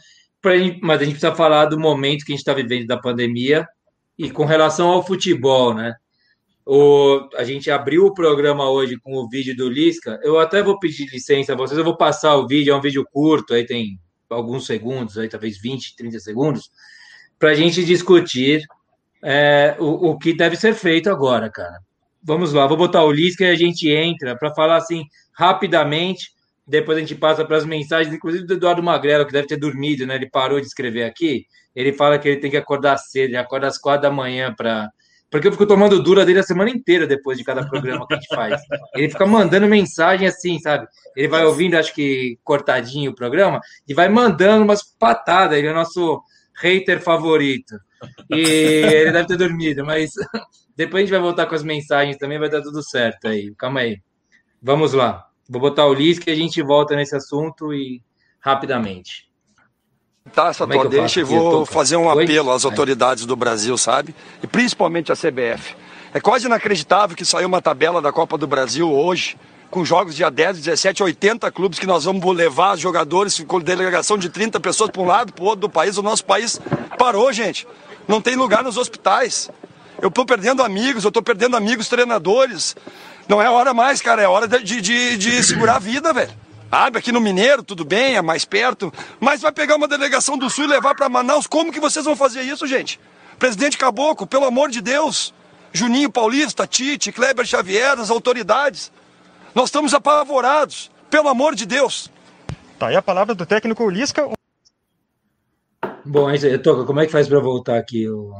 [0.82, 3.66] mas a gente precisa falar do momento que a gente está vivendo da pandemia
[4.18, 5.94] e com relação ao futebol, né?
[6.64, 10.20] O, a gente abriu o programa hoje com o vídeo do Lisca.
[10.22, 13.04] Eu até vou pedir licença a vocês, eu vou passar o vídeo, é um vídeo
[13.12, 13.98] curto, aí tem
[14.30, 16.70] alguns segundos, aí talvez 20, 30 segundos,
[17.38, 18.62] para a gente discutir
[19.22, 21.78] é, o, o que deve ser feito agora, cara
[22.22, 26.30] vamos lá, vou botar o Lisca e a gente entra para falar assim rapidamente.
[26.66, 30.06] Depois a gente passa para as mensagens, inclusive do Eduardo Magrelo, que deve ter dormido,
[30.06, 30.14] né?
[30.14, 31.46] Ele parou de escrever aqui.
[31.74, 34.88] Ele fala que ele tem que acordar cedo, ele acorda às quatro da manhã para.
[35.30, 38.16] Porque eu fico tomando dura dele a semana inteira depois de cada programa que a
[38.16, 38.60] gente faz.
[38.94, 40.86] Ele fica mandando mensagem assim, sabe?
[41.16, 43.58] Ele vai ouvindo, acho que cortadinho o programa,
[43.88, 45.56] e vai mandando umas patadas.
[45.56, 46.22] Ele é nosso
[46.54, 47.74] hater favorito.
[48.30, 50.10] E ele deve ter dormido, mas
[50.76, 53.52] depois a gente vai voltar com as mensagens também, vai dar tudo certo aí.
[53.56, 54.00] Calma aí.
[54.62, 55.26] Vamos lá.
[55.48, 58.00] Vou botar o link que a gente volta nesse assunto e
[58.40, 59.30] rapidamente.
[60.32, 64.14] Tá, tua é deixa e vou fazer um apelo às autoridades do Brasil, sabe?
[64.42, 65.74] E principalmente à CBF.
[66.14, 69.36] É quase inacreditável que saiu uma tabela da Copa do Brasil hoje,
[69.70, 74.28] com jogos dia 10, 17, 80 clubes que nós vamos levar jogadores com delegação de
[74.28, 75.98] 30 pessoas para um lado, para o outro do país.
[75.98, 76.60] O nosso país
[76.98, 77.66] parou, gente.
[78.06, 79.50] Não tem lugar nos hospitais.
[80.02, 82.74] Eu estou perdendo amigos, eu estou perdendo amigos treinadores.
[83.28, 86.32] Não é hora mais, cara, é hora de, de, de segurar a vida, velho.
[86.68, 88.92] Sabe, aqui no Mineiro, tudo bem, é mais perto.
[89.20, 91.46] Mas vai pegar uma delegação do Sul e levar para Manaus.
[91.46, 92.98] Como que vocês vão fazer isso, gente?
[93.38, 95.32] Presidente Caboclo, pelo amor de Deus.
[95.72, 98.90] Juninho Paulista, Tite, Kleber Xavier, as autoridades.
[99.54, 102.10] Nós estamos apavorados, pelo amor de Deus.
[102.76, 104.28] Tá aí a palavra do técnico Lisca.
[106.04, 108.08] Bom, aí, Toca, como é que faz para voltar aqui?
[108.08, 108.32] O...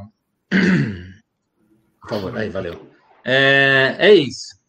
[2.02, 2.88] Por favor, aí, valeu.
[3.24, 4.60] É, é isso.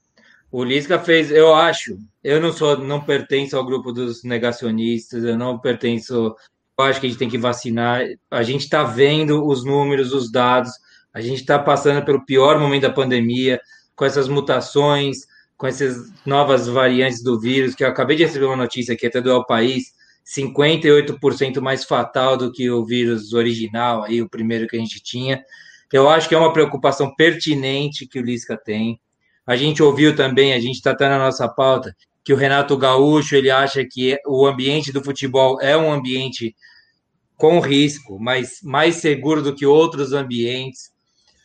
[0.52, 5.36] O Lisca fez, eu acho, eu não sou, não pertenço ao grupo dos negacionistas, eu
[5.36, 6.36] não pertenço,
[6.78, 8.04] eu acho que a gente tem que vacinar.
[8.30, 10.72] A gente está vendo os números, os dados,
[11.12, 13.60] a gente está passando pelo pior momento da pandemia,
[13.96, 15.26] com essas mutações,
[15.58, 19.22] com essas novas variantes do vírus, que eu acabei de receber uma notícia aqui até
[19.22, 19.94] do El País,
[20.26, 25.44] 58% mais fatal do que o vírus original, aí o primeiro que a gente tinha.
[25.94, 29.00] Eu acho que é uma preocupação pertinente que o Lisca tem.
[29.46, 33.52] A gente ouviu também, a gente está na nossa pauta, que o Renato Gaúcho ele
[33.52, 36.56] acha que o ambiente do futebol é um ambiente
[37.38, 40.92] com risco, mas mais seguro do que outros ambientes.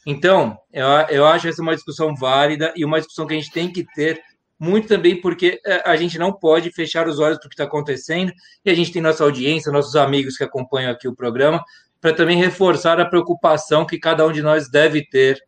[0.07, 3.71] Então, eu, eu acho essa uma discussão válida e uma discussão que a gente tem
[3.71, 4.19] que ter
[4.59, 7.65] muito também porque é, a gente não pode fechar os olhos para o que está
[7.65, 8.33] acontecendo
[8.65, 11.63] e a gente tem nossa audiência, nossos amigos que acompanham aqui o programa,
[12.01, 15.39] para também reforçar a preocupação que cada um de nós deve ter,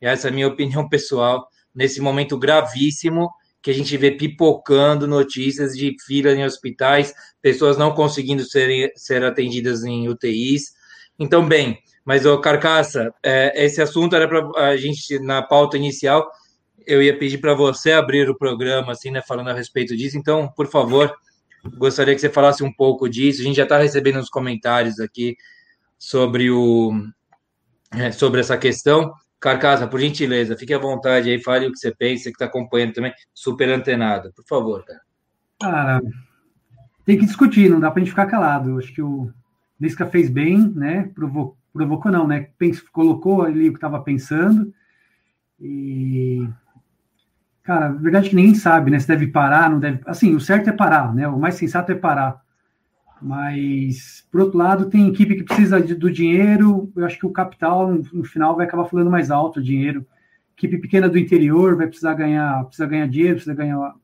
[0.00, 3.30] e essa é a minha opinião pessoal, nesse momento gravíssimo
[3.62, 7.12] que a gente vê pipocando notícias de filas em hospitais,
[7.42, 10.72] pessoas não conseguindo ser, ser atendidas em UTIs.
[11.18, 16.26] Então, bem, mas, ô Carcaça, é, esse assunto era para a gente, na pauta inicial,
[16.86, 20.16] eu ia pedir para você abrir o programa, assim, né, falando a respeito disso.
[20.16, 21.14] Então, por favor,
[21.76, 23.42] gostaria que você falasse um pouco disso.
[23.42, 25.36] A gente já está recebendo uns comentários aqui
[26.00, 26.92] sobre, o,
[27.92, 29.12] é, sobre essa questão.
[29.38, 32.94] Carcasa, por gentileza, fique à vontade aí, fale o que você pensa, que está acompanhando
[32.94, 34.32] também, super antenado.
[34.34, 35.00] Por favor, cara.
[35.60, 36.02] Cara,
[37.04, 38.78] tem que discutir, não dá para a gente ficar calado.
[38.78, 39.30] Acho que o
[39.80, 41.10] Lisca fez bem, né?
[41.14, 42.48] Provocou, provocou não, né?
[42.58, 44.72] Pens, colocou ali o que estava pensando.
[45.58, 46.46] E.
[47.62, 48.98] Cara, a verdade é que ninguém sabe, né?
[48.98, 50.00] Se deve parar, não deve.
[50.06, 51.28] Assim, o certo é parar, né?
[51.28, 52.42] O mais sensato é parar.
[53.20, 56.90] Mas, por outro lado, tem equipe que precisa de, do dinheiro.
[56.96, 60.06] Eu acho que o capital, no, no, final, vai acabar falando mais alto o dinheiro.
[60.56, 63.94] Equipe pequena do interior vai precisar ganhar, precisa ganhar dinheiro, precisa ganhar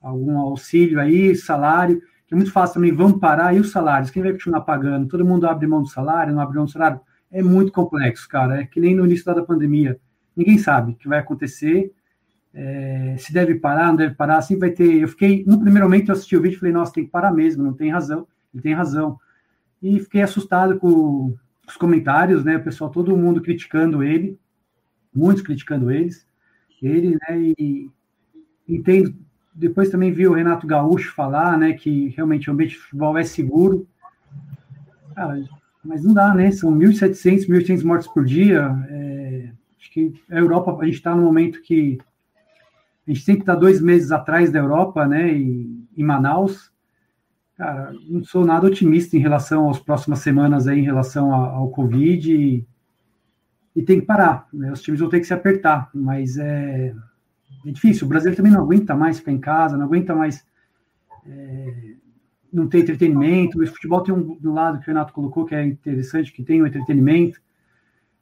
[0.00, 2.00] algum auxílio aí, salário.
[2.30, 4.10] é muito fácil também, vamos parar, e os salários?
[4.10, 5.08] Quem vai continuar pagando?
[5.08, 7.00] Todo mundo abre mão do salário, não abre mão do salário?
[7.30, 8.60] É muito complexo, cara.
[8.60, 9.98] É que nem no início da pandemia.
[10.36, 11.92] Ninguém sabe o que vai acontecer,
[12.54, 14.38] é, se deve parar, não deve parar.
[14.38, 15.02] Assim vai ter.
[15.02, 17.32] Eu fiquei, no primeiro momento, eu assisti o vídeo e falei, nossa, tem que parar
[17.32, 19.18] mesmo, não tem razão, ele tem razão.
[19.82, 22.56] E fiquei assustado com os comentários, né?
[22.56, 24.38] O pessoal, todo mundo criticando ele,
[25.14, 26.26] muitos criticando eles,
[26.82, 27.38] ele, né?
[27.58, 27.90] E
[28.68, 29.14] entendo
[29.58, 33.24] depois também vi o Renato Gaúcho falar, né, que realmente o ambiente de futebol é
[33.24, 33.88] seguro.
[35.16, 35.42] Cara,
[35.84, 36.52] mas não dá, né?
[36.52, 38.70] São 1.700, 1.800 mortes por dia.
[38.88, 39.50] É,
[39.80, 41.98] acho que a Europa, a gente está no momento que
[43.08, 46.72] a gente sempre está dois meses atrás da Europa, né, em, Manaus.
[47.56, 51.70] Cara, não sou nada otimista em relação às próximas semanas aí, em relação ao, ao
[51.70, 52.32] Covid.
[52.32, 52.66] E,
[53.74, 54.70] e tem que parar, né?
[54.70, 56.94] Os times vão ter que se apertar, mas é
[57.66, 58.06] é difícil.
[58.06, 60.44] O brasileiro também não aguenta mais ficar em casa, não aguenta mais
[61.26, 61.94] é,
[62.52, 63.62] não ter entretenimento.
[63.62, 66.60] O futebol tem um do lado que o Renato colocou que é interessante, que tem
[66.60, 67.40] o um entretenimento.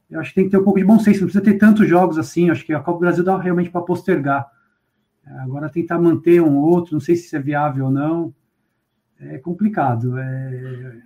[0.09, 1.87] Eu acho que tem que ter um pouco de bom senso, não precisa ter tantos
[1.87, 2.49] jogos assim.
[2.49, 4.47] Acho que a Copa do Brasil dá realmente para postergar.
[5.39, 8.33] Agora tentar manter um outro, não sei se isso é viável ou não.
[9.19, 10.17] É complicado.
[10.17, 11.01] É,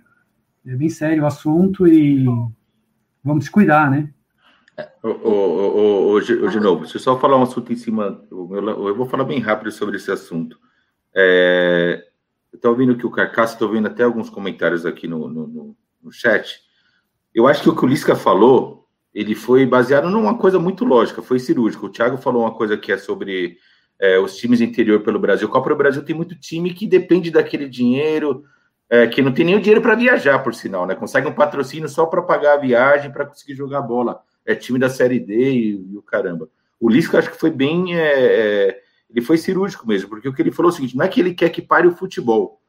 [0.66, 2.24] é bem sério o assunto e
[3.22, 4.12] vamos se cuidar, né?
[5.02, 8.22] Ô, de novo, deixa eu só falar um assunto em cima.
[8.30, 10.58] Eu vou falar bem rápido sobre esse assunto.
[11.14, 12.06] É,
[12.52, 16.60] estou ouvindo que o Carcaço, estou vendo até alguns comentários aqui no, no, no, chat.
[17.34, 21.22] Eu acho que o que o Lisca falou, ele foi baseado numa coisa muito lógica,
[21.22, 21.86] foi cirúrgico.
[21.86, 23.58] O Thiago falou uma coisa que é sobre
[24.02, 25.48] é, os times interior pelo Brasil.
[25.48, 28.44] Copa do Brasil tem muito time que depende daquele dinheiro,
[28.90, 30.96] é, que não tem nem o dinheiro para viajar, por sinal, né?
[30.96, 34.88] Consegue um patrocínio só para pagar a viagem, para conseguir jogar bola é time da
[34.88, 36.48] Série D e, e o caramba.
[36.80, 37.96] O Lisca acho que foi bem.
[37.96, 41.04] É, é, ele foi cirúrgico mesmo, porque o que ele falou é o seguinte: não
[41.04, 42.60] é que ele quer que pare o futebol,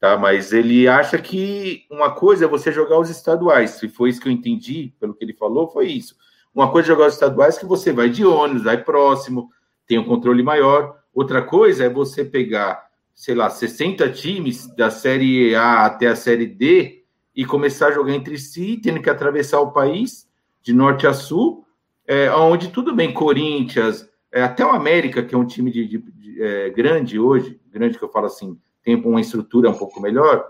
[0.00, 0.16] tá?
[0.16, 3.70] Mas ele acha que uma coisa é você jogar os estaduais.
[3.72, 6.16] Se foi isso que eu entendi, pelo que ele falou, foi isso.
[6.54, 9.50] Uma coisa é jogar os estaduais que você vai de ônibus, vai próximo,
[9.86, 10.98] tem um controle maior.
[11.12, 16.46] Outra coisa é você pegar, sei lá, 60 times da Série A até a Série
[16.46, 17.04] D
[17.34, 20.28] e começar a jogar entre si, tendo que atravessar o país
[20.62, 21.64] de norte a sul,
[22.06, 25.98] é, onde tudo bem, Corinthians, é, até o América, que é um time de, de,
[25.98, 30.44] de é, grande hoje, grande que eu falo assim, tem uma estrutura um pouco melhor,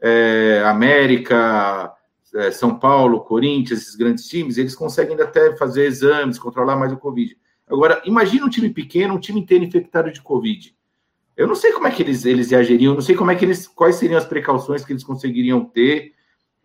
[0.00, 1.92] é, América,
[2.34, 6.96] é, São Paulo, Corinthians, esses grandes times, eles conseguem até fazer exames, controlar mais o
[6.96, 7.36] Covid.
[7.68, 10.74] Agora, imagina um time pequeno, um time inteiro infectado de Covid.
[11.36, 13.66] Eu não sei como é que eles, eles reagiriam, não sei como é que eles,
[13.66, 16.14] quais seriam as precauções que eles conseguiriam ter,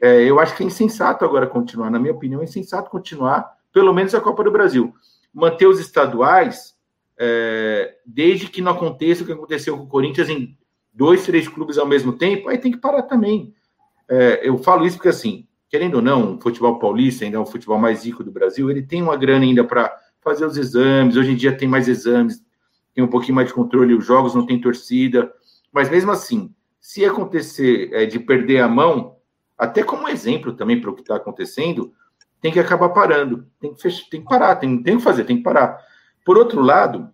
[0.02, 3.94] é, eu acho que é insensato agora continuar, na minha opinião, é insensato continuar, pelo
[3.94, 4.94] menos a Copa do Brasil.
[5.34, 6.76] Manter os estaduais,
[7.18, 10.58] é, desde que não aconteça o que aconteceu com o Corinthians em
[10.92, 13.54] dois, três clubes ao mesmo tempo, aí tem que parar também.
[14.10, 17.46] É, eu falo isso porque, assim, querendo ou não, o futebol paulista ainda é o
[17.46, 21.32] futebol mais rico do Brasil, ele tem uma grana ainda para fazer os exames, hoje
[21.32, 22.44] em dia tem mais exames,
[22.94, 25.32] tem um pouquinho mais de controle, os jogos não tem torcida,
[25.72, 29.16] mas mesmo assim, se acontecer é, de perder a mão,
[29.58, 31.94] até como exemplo também para o que está acontecendo,
[32.42, 35.38] tem que acabar parando, tem que, fechar, tem que parar, tem, tem que fazer, tem
[35.38, 35.80] que parar.
[36.26, 37.10] Por outro lado,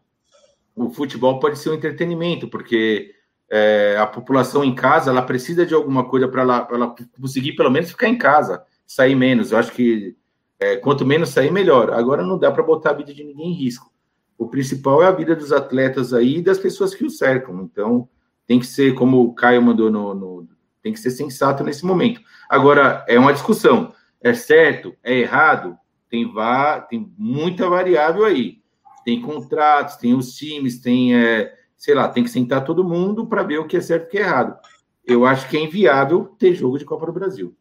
[0.76, 3.14] o futebol pode ser um entretenimento, porque
[3.50, 7.70] é, a população em casa ela precisa de alguma coisa para ela, ela, conseguir pelo
[7.70, 9.52] menos ficar em casa, sair menos.
[9.52, 10.16] Eu acho que
[10.60, 11.92] é, quanto menos sair, melhor.
[11.92, 13.92] Agora não dá para botar a vida de ninguém em risco.
[14.38, 17.62] O principal é a vida dos atletas aí e das pessoas que o cercam.
[17.62, 18.08] Então,
[18.46, 20.48] tem que ser, como o Caio mandou no, no
[20.82, 22.22] tem que ser sensato nesse momento.
[22.50, 23.94] Agora, é uma discussão.
[24.22, 24.96] É certo?
[25.04, 25.78] É errado?
[26.10, 28.60] Tem, va tem muita variável aí.
[29.04, 33.44] Tem contratos, tem os times, tem, é, sei lá, tem que sentar todo mundo para
[33.44, 34.58] ver o que é certo e o que é errado.
[35.06, 37.56] Eu acho que é inviável ter jogo de Copa do Brasil.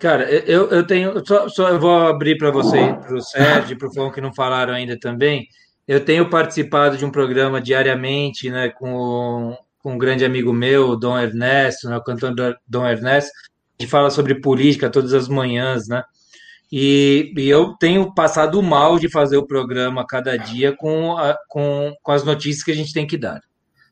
[0.00, 1.24] Cara, eu, eu tenho.
[1.26, 4.34] Só, só eu vou abrir para você, para o Sérgio, para o Fão que não
[4.34, 5.48] falaram ainda também.
[5.86, 11.18] Eu tenho participado de um programa diariamente, né, com com um grande amigo meu, Dom
[11.18, 12.34] Ernesto, né, o cantor
[12.66, 13.30] Dom Ernesto,
[13.78, 16.02] que fala sobre política todas as manhãs, né?
[16.72, 21.94] E, e, eu tenho passado mal de fazer o programa cada dia com, a, com,
[22.02, 23.42] com as notícias que a gente tem que dar.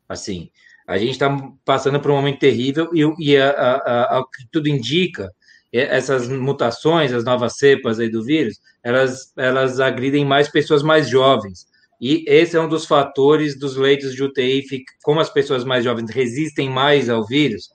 [0.08, 0.50] Assim,
[0.86, 1.28] a gente está
[1.62, 5.30] passando por um momento terrível e, e a, a, a, tudo indica,
[5.72, 11.66] essas mutações, as novas cepas aí do vírus, elas, elas agridem mais pessoas mais jovens.
[12.00, 14.64] E esse é um dos fatores dos leitos de UTI,
[15.02, 17.70] como as pessoas mais jovens resistem mais ao vírus,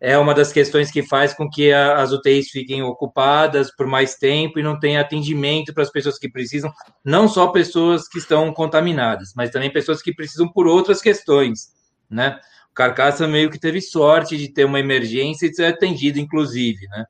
[0.00, 4.58] é uma das questões que faz com que as UTIs fiquem ocupadas por mais tempo
[4.58, 6.72] e não tenha atendimento para as pessoas que precisam,
[7.04, 11.68] não só pessoas que estão contaminadas, mas também pessoas que precisam por outras questões,
[12.08, 12.40] né?
[12.70, 17.04] O Carcaça meio que teve sorte de ter uma emergência e ser atendido, inclusive, né?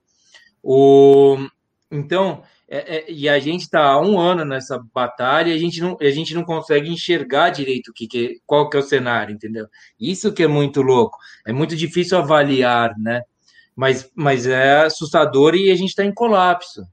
[0.62, 1.36] O,
[1.90, 5.80] então, é, é, e a gente está há um ano nessa batalha e a gente
[5.80, 9.66] não, a gente não consegue enxergar direito que, que qual que é o cenário, entendeu?
[9.98, 11.18] Isso que é muito louco.
[11.44, 13.22] É muito difícil avaliar, né?
[13.74, 16.86] Mas, mas é assustador e a gente está em colapso.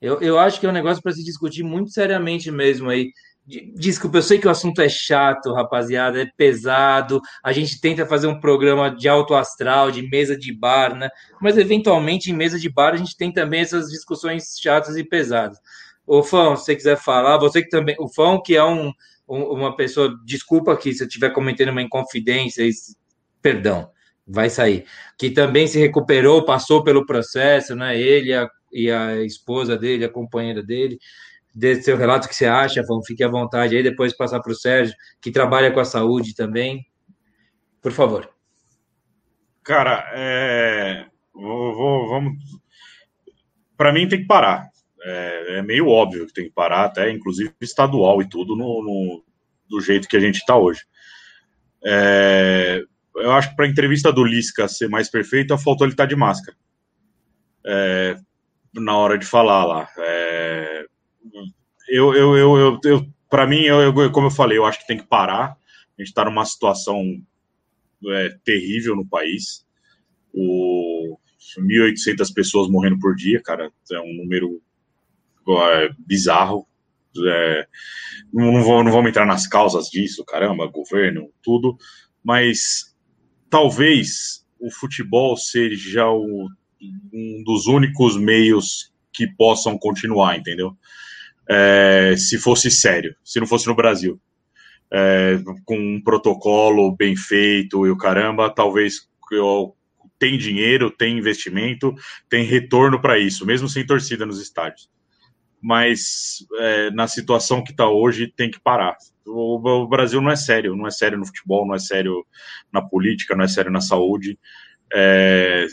[0.00, 3.10] Eu, eu acho que é um negócio para se discutir muito seriamente mesmo aí.
[3.46, 7.20] Desculpa, eu sei que o assunto é chato, rapaziada, é pesado.
[7.44, 11.08] A gente tenta fazer um programa de alto astral, de mesa de bar, né?
[11.40, 15.58] Mas eventualmente em mesa de bar a gente tem também essas discussões chatas e pesadas.
[16.04, 17.94] Ô Fão, se você quiser falar, você que também.
[18.00, 18.92] O Fão, que é um,
[19.28, 20.12] um uma pessoa.
[20.24, 22.68] Desculpa aqui se eu estiver cometendo uma inconfidência,
[23.40, 23.88] perdão,
[24.26, 24.84] vai sair.
[25.16, 27.96] Que também se recuperou, passou pelo processo, né?
[27.96, 30.98] Ele a, e a esposa dele, a companheira dele
[31.56, 34.54] dê seu relato que você acha, Vão, fique à vontade aí, depois passar para o
[34.54, 36.86] Sérgio, que trabalha com a saúde também.
[37.80, 38.28] Por favor.
[39.64, 41.06] Cara, é...
[41.32, 42.34] vou, vou, vamos.
[43.74, 44.68] Para mim tem que parar.
[45.02, 49.24] É, é, meio óbvio que tem que parar, até inclusive estadual e tudo, no, no
[49.68, 50.82] do jeito que a gente está hoje.
[51.82, 52.82] É...
[53.16, 56.08] Eu acho que para a entrevista do Lisca ser mais perfeita, faltou ele estar tá
[56.08, 56.54] de máscara.
[57.64, 58.16] É,
[58.74, 59.88] na hora de falar lá.
[61.88, 64.96] Eu, eu, eu, eu, para mim, eu, eu, como eu falei, eu acho que tem
[64.96, 65.56] que parar.
[65.98, 67.02] A gente está numa situação
[68.06, 69.64] é, terrível no país.
[70.32, 71.18] O
[71.58, 74.60] 1.800 pessoas morrendo por dia, cara, é um número
[75.48, 76.66] é, bizarro.
[77.26, 77.66] É,
[78.32, 81.78] não, vou, não vamos entrar nas causas disso, caramba, governo, tudo,
[82.22, 82.94] mas
[83.48, 86.48] talvez o futebol seja o,
[87.12, 90.76] um dos únicos meios que possam continuar, entendeu?
[91.48, 94.20] É, se fosse sério, se não fosse no Brasil.
[94.92, 99.74] É, com um protocolo bem feito e o caramba, talvez eu,
[100.18, 101.94] tem dinheiro, tem investimento,
[102.28, 104.88] tem retorno para isso, mesmo sem torcida nos estádios.
[105.60, 108.96] Mas é, na situação que está hoje, tem que parar.
[109.26, 112.24] O, o, Brasil não é sério, não é sério no futebol, não é sério
[112.72, 114.38] na política, não é sério na saúde.
[114.94, 115.66] É,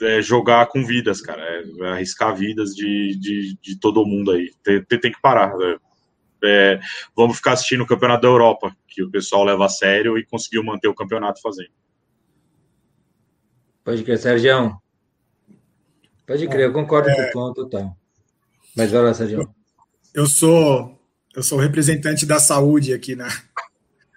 [0.00, 4.50] é, jogar com vidas, cara, é, arriscar vidas de, de, de, todo mundo aí.
[4.62, 5.56] Tem, tem que parar.
[5.56, 5.76] Né?
[6.44, 6.80] É,
[7.16, 10.64] vamos ficar assistindo o campeonato da Europa, que o pessoal leva a sério e conseguiu
[10.64, 11.70] manter o campeonato fazendo.
[13.84, 14.76] Pode crer, Sérgio.
[16.26, 17.96] Pode crer, eu concordo é, com o ponto total.
[18.76, 19.48] Mas vai lá, Sérgio.
[20.14, 20.98] Eu sou
[21.34, 23.28] eu sou representante da saúde aqui na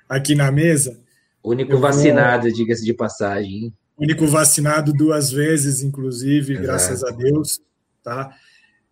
[0.08, 1.00] aqui na mesa.
[1.44, 2.54] Único eu vacinado, vou...
[2.54, 3.66] diga-se de passagem.
[3.66, 3.74] Hein?
[3.98, 7.60] Único vacinado duas vezes, inclusive, graças a Deus,
[8.04, 8.32] tá?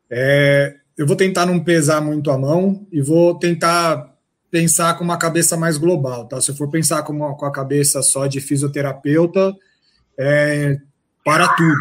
[0.09, 4.15] É, eu vou tentar não pesar muito a mão e vou tentar
[4.49, 6.39] pensar com uma cabeça mais global, tá?
[6.41, 9.53] Se eu for pensar com, uma, com a cabeça só de fisioterapeuta,
[10.17, 10.79] é,
[11.23, 11.75] para tudo,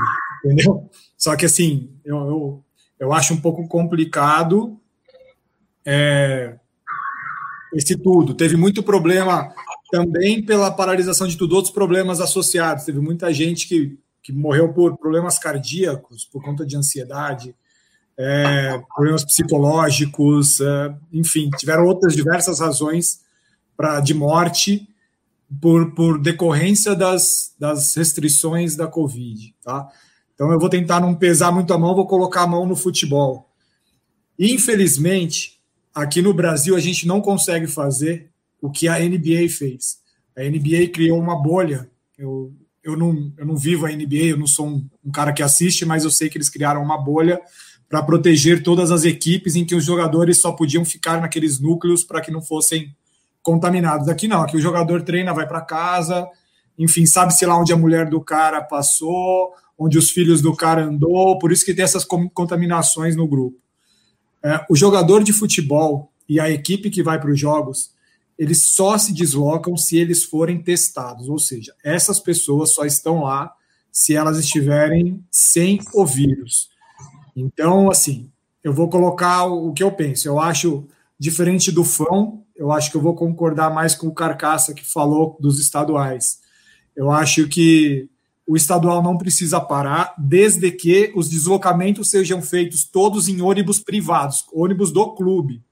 [0.45, 0.91] entendeu?
[1.17, 2.65] Só que assim, eu, eu,
[2.99, 4.79] eu acho um pouco complicado
[5.85, 6.57] é,
[7.75, 8.35] esse tudo.
[8.35, 9.53] Teve muito problema
[9.95, 12.85] também pela paralisação de tudo, outros problemas associados.
[12.85, 17.55] Teve muita gente que, que morreu por problemas cardíacos, por conta de ansiedade,
[18.19, 23.21] é, problemas psicológicos, é, enfim, tiveram outras diversas razões
[23.77, 24.89] pra, de morte
[25.61, 29.55] por, por decorrência das, das restrições da Covid.
[29.63, 29.89] Tá?
[30.35, 33.49] Então eu vou tentar não pesar muito a mão, vou colocar a mão no futebol.
[34.37, 35.61] Infelizmente,
[35.95, 38.34] aqui no Brasil a gente não consegue fazer
[38.65, 39.99] o que a NBA fez.
[40.35, 41.87] A NBA criou uma bolha.
[42.17, 42.51] Eu,
[42.83, 45.85] eu, não, eu não vivo a NBA, eu não sou um, um cara que assiste,
[45.85, 47.39] mas eu sei que eles criaram uma bolha
[47.91, 52.23] para proteger todas as equipes em que os jogadores só podiam ficar naqueles núcleos para
[52.23, 52.97] que não fossem
[53.43, 54.09] contaminados.
[54.09, 56.27] Aqui não, aqui o jogador treina, vai para casa,
[56.79, 61.39] enfim, sabe-se lá onde a mulher do cara passou, onde os filhos do cara andou,
[61.39, 63.59] por isso que tem essas contaminações no grupo.
[64.43, 67.94] É, o jogador de futebol e a equipe que vai para os jogos,
[68.39, 73.53] eles só se deslocam se eles forem testados, ou seja, essas pessoas só estão lá
[73.93, 76.69] se elas estiverem sem o vírus.
[77.37, 78.31] Então, assim,
[78.63, 80.27] eu vou colocar o que eu penso.
[80.27, 80.87] Eu acho
[81.19, 85.37] diferente do Fão, eu acho que eu vou concordar mais com o Carcaça que falou
[85.41, 86.41] dos estaduais.
[86.97, 88.09] Eu acho que
[88.47, 94.45] o estadual não precisa parar, desde que os deslocamentos sejam feitos todos em ônibus privados,
[94.53, 95.63] ônibus do clube.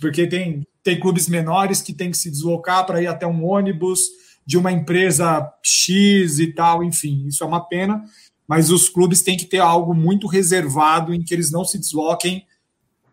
[0.00, 4.00] Porque tem tem clubes menores que têm que se deslocar para ir até um ônibus
[4.46, 8.02] de uma empresa X e tal, enfim, isso é uma pena,
[8.46, 12.46] mas os clubes têm que ter algo muito reservado em que eles não se desloquem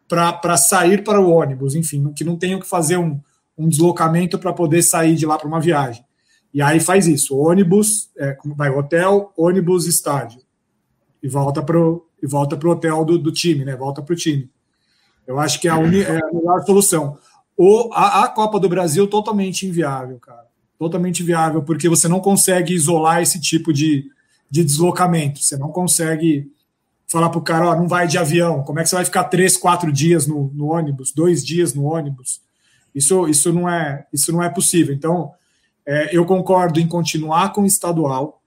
[0.07, 3.19] para sair para o ônibus, enfim, que não tenham que fazer um,
[3.57, 6.05] um deslocamento para poder sair de lá para uma viagem.
[6.53, 10.39] E aí faz isso: ônibus, é, vai hotel, ônibus, estádio.
[11.21, 13.75] E volta para o e volta pro hotel do, do time, né?
[13.75, 14.49] Volta para o time.
[15.27, 17.17] Eu acho que é a, uni, é a melhor solução.
[17.57, 20.45] O, a, a Copa do Brasil totalmente inviável, cara.
[20.77, 24.09] Totalmente inviável, porque você não consegue isolar esse tipo de,
[24.49, 25.39] de deslocamento.
[25.41, 26.51] Você não consegue
[27.07, 28.63] falar para o cara, ó, não vai de avião.
[28.63, 31.85] Como é que você vai ficar três, quatro dias no, no ônibus, dois dias no
[31.85, 32.41] ônibus?
[32.93, 34.93] Isso, isso, não, é, isso não é possível.
[34.93, 35.31] Então,
[35.85, 38.41] é, eu concordo em continuar com o estadual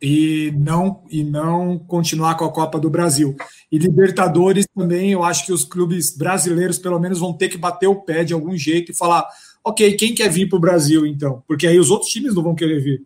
[0.00, 3.36] e não, e não continuar com a Copa do Brasil.
[3.70, 7.86] E Libertadores também, eu acho que os clubes brasileiros, pelo menos, vão ter que bater
[7.86, 9.26] o pé de algum jeito e falar:
[9.64, 11.42] ok, quem quer vir para o Brasil então?
[11.46, 13.02] Porque aí os outros times não vão querer vir.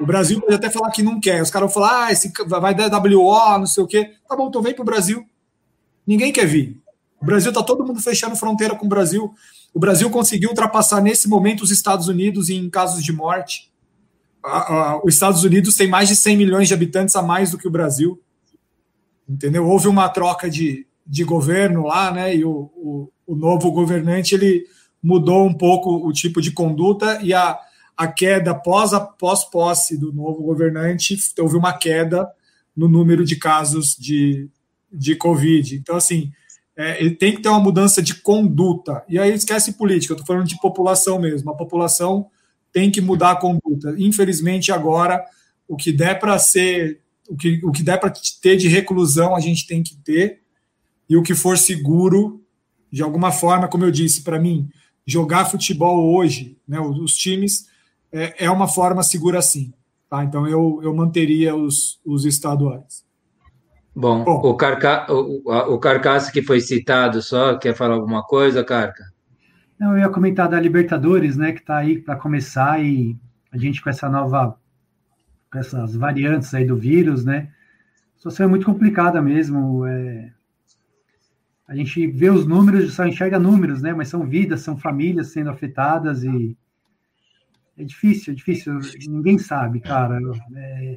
[0.00, 1.40] O Brasil pode até falar que não quer.
[1.40, 4.12] Os caras vão falar, ah, esse vai dar WO, não sei o quê.
[4.28, 5.24] Tá bom, então vem para o Brasil.
[6.06, 6.78] Ninguém quer vir.
[7.20, 9.32] O Brasil tá todo mundo fechando fronteira com o Brasil.
[9.72, 13.72] O Brasil conseguiu ultrapassar nesse momento os Estados Unidos em casos de morte.
[15.04, 17.70] Os Estados Unidos tem mais de 100 milhões de habitantes a mais do que o
[17.70, 18.20] Brasil.
[19.28, 19.66] Entendeu?
[19.66, 22.34] Houve uma troca de, de governo lá, né?
[22.34, 24.64] E o, o, o novo governante ele
[25.02, 27.58] mudou um pouco o tipo de conduta e a
[27.96, 32.30] a queda pós a pós posse do novo governante houve uma queda
[32.76, 34.50] no número de casos de,
[34.92, 35.76] de Covid.
[35.76, 36.30] Então, assim,
[36.76, 39.02] é, ele tem que ter uma mudança de conduta.
[39.08, 41.50] E aí esquece política, eu estou falando de população mesmo.
[41.50, 42.26] A população
[42.76, 43.94] tem que mudar a conduta.
[43.96, 45.24] Infelizmente, agora,
[45.66, 48.12] o que der para ser, o que, o que der para
[48.42, 50.42] ter de reclusão, a gente tem que ter.
[51.08, 52.44] E o que for seguro,
[52.92, 54.68] de alguma forma, como eu disse, para mim,
[55.06, 57.66] jogar futebol hoje, né, os times
[58.12, 59.72] é, é uma forma segura sim.
[60.10, 60.22] Tá?
[60.22, 63.06] Então eu, eu manteria os, os estaduais.
[63.94, 68.62] Bom, Bom o, Carca, o, o Carcaça que foi citado só, quer falar alguma coisa,
[68.62, 69.15] Carca?
[69.78, 73.16] Não, eu ia comentar da Libertadores, né, que está aí para começar e
[73.52, 74.58] a gente com essa nova,
[75.50, 77.52] com essas variantes aí do vírus, né,
[78.14, 79.84] a situação é muito complicada mesmo.
[79.86, 80.32] É,
[81.68, 85.50] a gente vê os números, só enxerga números, né, mas são vidas, são famílias sendo
[85.50, 86.56] afetadas e
[87.76, 88.78] é difícil, é difícil.
[89.08, 90.18] Ninguém sabe, cara.
[90.54, 90.96] É,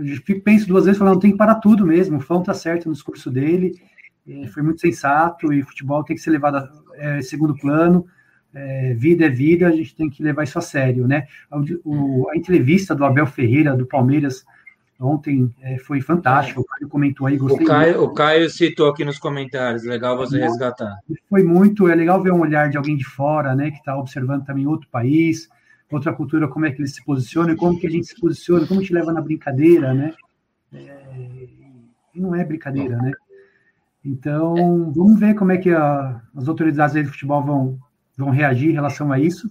[0.00, 2.16] eu penso duas vezes falando, tem que parar tudo mesmo.
[2.16, 3.80] O Fão tá certo no discurso dele,
[4.28, 8.06] é, foi muito sensato e futebol tem que ser levado a é, segundo plano.
[8.54, 11.26] É, vida é vida, a gente tem que levar isso a sério, né?
[11.84, 14.44] O, a entrevista do Abel Ferreira do Palmeiras
[15.00, 16.60] ontem é, foi fantástico.
[16.60, 17.64] O Caio comentou aí, gostei.
[17.64, 18.10] O Caio, muito.
[18.10, 20.98] o Caio citou aqui nos comentários, legal você resgatar.
[21.30, 24.44] Foi muito, é legal ver um olhar de alguém de fora, né, que está observando
[24.44, 25.48] também outro país,
[25.90, 28.80] outra cultura, como é que eles se posicionam, como que a gente se posiciona, como
[28.80, 30.12] a gente leva na brincadeira, né?
[30.74, 31.48] É,
[32.14, 33.12] não é brincadeira, né?
[34.04, 37.78] Então, vamos ver como é que a, as autoridades de futebol vão,
[38.16, 39.48] vão reagir em relação a isso.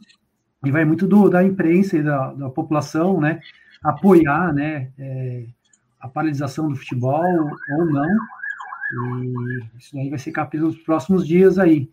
[0.64, 3.40] E vai muito do, da imprensa e da, da população, né?
[3.84, 5.45] apoiar né, é,
[5.99, 8.10] a paralisação do futebol ou não.
[8.94, 11.90] E isso aí vai ser capítulo nos próximos dias aí.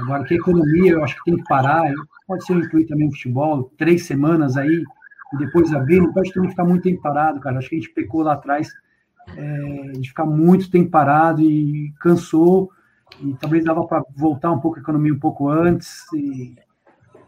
[0.00, 1.92] Agora, que a economia, eu acho que tem que parar,
[2.26, 4.84] pode ser incluir também o futebol, três semanas aí,
[5.32, 7.58] e depois abrir, não pode também ficar muito tempo parado, cara.
[7.58, 8.68] Acho que a gente pecou lá atrás
[9.36, 12.70] é, de ficar muito tempo parado e cansou,
[13.20, 16.54] e talvez dava para voltar um pouco a economia um pouco antes, e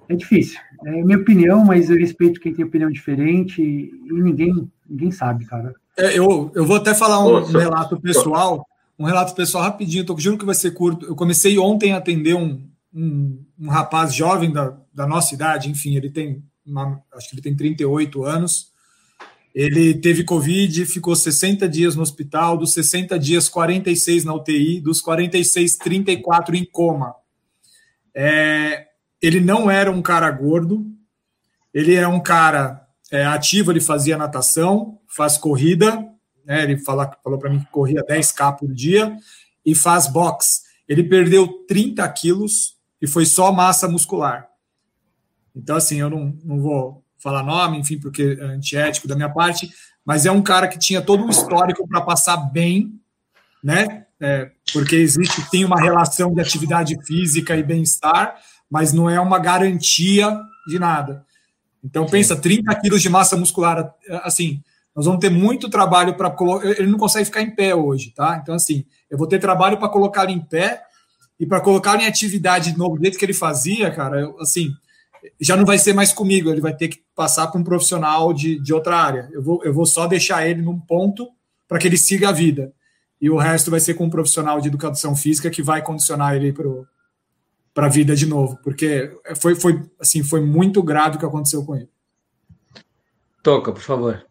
[0.09, 0.59] é difícil.
[0.85, 5.73] É minha opinião, mas eu respeito quem tem opinião diferente e ninguém, ninguém sabe, cara.
[5.97, 7.59] É, eu, eu vou até falar um Nossa.
[7.59, 8.67] relato pessoal,
[8.99, 11.07] um relato pessoal rapidinho, tô juro que vai ser curto.
[11.07, 12.61] Eu comecei ontem a atender um,
[12.93, 17.43] um, um rapaz jovem da, da nossa idade, enfim, ele tem, uma, acho que ele
[17.43, 18.70] tem 38 anos.
[19.55, 25.01] Ele teve Covid, ficou 60 dias no hospital, dos 60 dias, 46 na UTI, dos
[25.01, 27.15] 46, 34 em coma.
[28.15, 28.87] É,
[29.21, 30.87] ele não era um cara gordo,
[31.75, 36.09] ele era um cara é, ativo, ele fazia natação, faz corrida,
[36.45, 39.17] né, ele fala, falou para mim que corria 10K por dia,
[39.65, 40.63] e faz boxe.
[40.89, 44.49] Ele perdeu 30 quilos e foi só massa muscular.
[45.55, 49.71] Então, assim, eu não, não vou falar nome, enfim, porque é antiético da minha parte,
[50.05, 52.99] mas é um cara que tinha todo um histórico para passar bem,
[53.63, 54.07] né?
[54.21, 58.37] É, porque existe, tem uma relação de atividade física e bem-estar,
[58.71, 61.25] mas não é uma garantia de nada.
[61.83, 64.63] Então, pensa, 30 quilos de massa muscular, assim,
[64.95, 66.67] nós vamos ter muito trabalho para colocar.
[66.67, 68.39] Ele não consegue ficar em pé hoje, tá?
[68.43, 70.83] Então, assim, eu vou ter trabalho para colocar ele em pé
[71.39, 74.39] e para colocar ele em atividade de novo, do jeito que ele fazia, cara, eu,
[74.41, 74.75] assim,
[75.41, 78.59] já não vai ser mais comigo, ele vai ter que passar para um profissional de,
[78.59, 79.29] de outra área.
[79.33, 81.29] Eu vou, eu vou só deixar ele num ponto
[81.69, 82.73] para que ele siga a vida.
[83.21, 86.53] E o resto vai ser com um profissional de educação física que vai condicionar ele
[86.53, 86.67] para
[87.73, 91.65] para a vida de novo, porque foi, foi, assim, foi muito grave o que aconteceu
[91.65, 91.89] com ele.
[93.43, 94.27] Toca, por favor.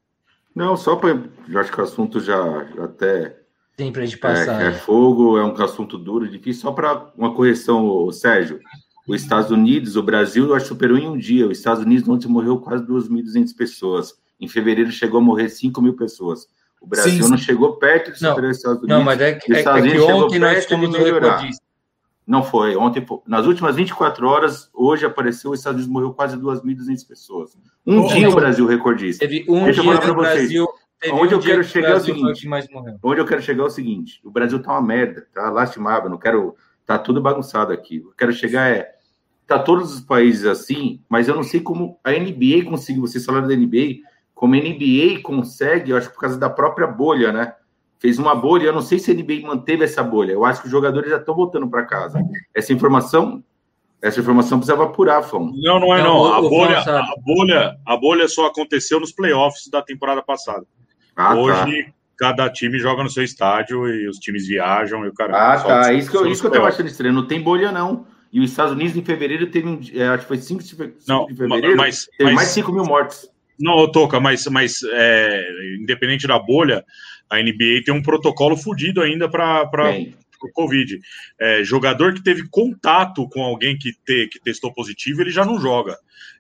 [0.54, 1.24] Não, só para.
[1.48, 3.38] Eu acho que o assunto já, já até.
[3.78, 4.62] Tem para a gente passar.
[4.62, 6.64] É, é, fogo, é um assunto duro, difícil.
[6.64, 8.60] Só para uma correção, Sérgio.
[9.08, 11.48] Os Estados Unidos, o Brasil, eu acho que superou em um dia.
[11.48, 14.14] Os Estados Unidos ontem morreu quase 2.200 pessoas.
[14.40, 16.48] Em fevereiro chegou a morrer 5 mil pessoas.
[16.82, 17.30] O Brasil sim, sim.
[17.30, 18.98] não chegou perto de superar os Estados Unidos.
[18.98, 21.62] Não, mas é que, é, é que ontem nós fomos no recordista.
[22.30, 22.76] Não foi.
[22.76, 27.58] Ontem, nas últimas 24 horas, hoje apareceu, os Estados Unidos morreu quase 2.200 pessoas.
[27.84, 29.28] Um dia o Brasil recordista.
[29.28, 30.52] Teve um Deixa dia eu falar para vocês.
[31.12, 32.48] Onde um eu quero chegar é o seguinte.
[33.02, 34.22] Onde eu quero chegar é o seguinte.
[34.24, 36.08] O Brasil tá uma merda, tá lastimável.
[36.08, 36.56] Não quero.
[36.90, 37.98] Tá tudo bagunçado aqui.
[37.98, 38.96] Eu quero chegar é.
[39.46, 43.04] Tá todos os países assim, mas eu não sei como a NBA conseguiu.
[43.04, 44.00] Vocês falaram da NBA,
[44.34, 47.54] como a NBA consegue, eu acho por causa da própria bolha, né?
[48.00, 50.32] Fez uma bolha, eu não sei se a NBA manteve essa bolha.
[50.32, 52.20] Eu acho que os jogadores já estão voltando para casa.
[52.56, 53.44] Essa informação
[54.02, 55.52] essa informação precisava apurar, Fão.
[55.62, 56.26] Não, não é não.
[56.34, 60.66] A bolha, a bolha, a bolha só aconteceu nos playoffs da temporada passada.
[61.16, 61.36] Ah, tá.
[61.36, 61.92] Hoje tá.
[62.20, 65.54] Cada time joga no seu estádio e os times viajam e o cara.
[65.54, 65.94] Ah, tá.
[65.94, 67.14] Isso que eu, isso que eu tava achando estranho.
[67.14, 68.06] Não tem bolha não.
[68.32, 71.76] E os Estados Unidos em fevereiro teve um, é, acho que foi 5 de fevereiro,
[71.76, 73.28] mas, teve mas, mais 5 mil mortes.
[73.60, 75.44] Não, Toca, mas, mas é,
[75.80, 76.86] independente da bolha,
[77.30, 79.68] a NBA tem um protocolo fodido ainda para
[80.44, 81.00] o Covid.
[81.40, 85.60] É, jogador que teve contato com alguém que, te, que testou positivo, ele já não
[85.60, 85.98] joga.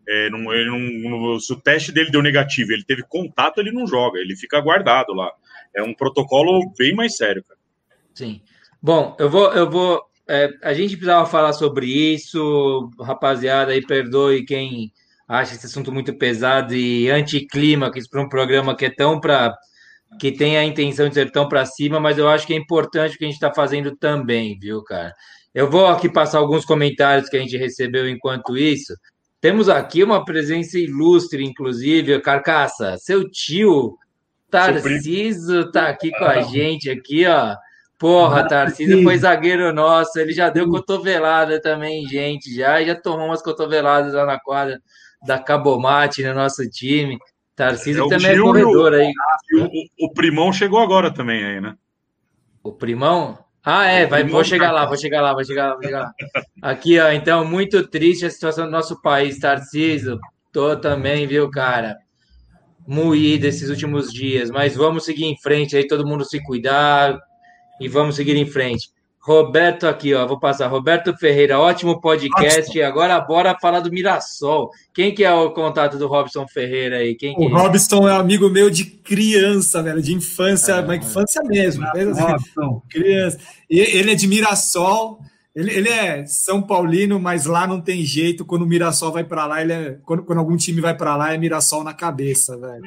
[0.07, 3.85] É, não, ele não, se o teste dele deu negativo, ele teve contato, ele não
[3.85, 5.31] joga, ele fica guardado lá.
[5.75, 7.59] É um protocolo bem mais sério, cara.
[8.13, 8.41] Sim.
[8.81, 10.01] Bom, eu vou, eu vou.
[10.27, 14.91] É, a gente precisava falar sobre isso, rapaziada, aí perdoe quem
[15.27, 19.55] acha esse assunto muito pesado e anticlímax para um programa que é tão para
[20.19, 23.15] que tem a intenção de ser tão para cima, mas eu acho que é importante
[23.15, 25.13] o que a gente está fazendo também, viu, cara?
[25.53, 28.93] Eu vou aqui passar alguns comentários que a gente recebeu enquanto isso.
[29.39, 33.95] Temos aqui uma presença ilustre, inclusive, Carcaça, seu tio
[34.49, 37.55] Tarciso está aqui com a gente aqui, ó.
[37.99, 43.41] Porra, Tarcísio foi zagueiro nosso, ele já deu cotovelada também, gente, já, já tomou umas
[43.41, 44.81] cotoveladas lá na quadra
[45.27, 47.19] da Cabomate no nosso time.
[47.57, 49.11] Tarcísio é, também é corredor aí.
[49.53, 51.75] O, o, Primão chegou agora também aí, né?
[52.63, 53.37] O Primão?
[53.61, 56.13] Ah, é, vai, vou chegar lá, vou chegar lá, vou chegar lá, vou chegar lá.
[56.61, 60.17] Aqui, ó, então, muito triste a situação do nosso país, Tarcísio.
[60.53, 61.97] Tô também, viu, cara?
[62.89, 67.19] Moído esses últimos dias, mas vamos seguir em frente aí, todo mundo se cuidar
[67.79, 68.89] e vamos seguir em frente.
[69.21, 70.65] Roberto aqui, ó, vou passar.
[70.67, 72.69] Roberto Ferreira, ótimo podcast.
[72.71, 72.85] Ótimo.
[72.85, 74.71] Agora bora falar do Mirassol.
[74.91, 77.13] Quem que é o contato do Robson Ferreira aí?
[77.13, 77.61] Quem o é?
[77.61, 81.85] Robson é amigo meu de criança, velho, de infância, ah, mas infância mesmo.
[81.85, 82.81] Robson.
[82.89, 83.37] Criança.
[83.69, 85.19] E ele é de Mirassol.
[85.59, 88.45] Ele, ele, é São Paulino, mas lá não tem jeito.
[88.45, 91.33] Quando o Mirassol vai para lá, ele é, quando, quando algum time vai para lá,
[91.33, 92.81] é Mirassol na cabeça, velho.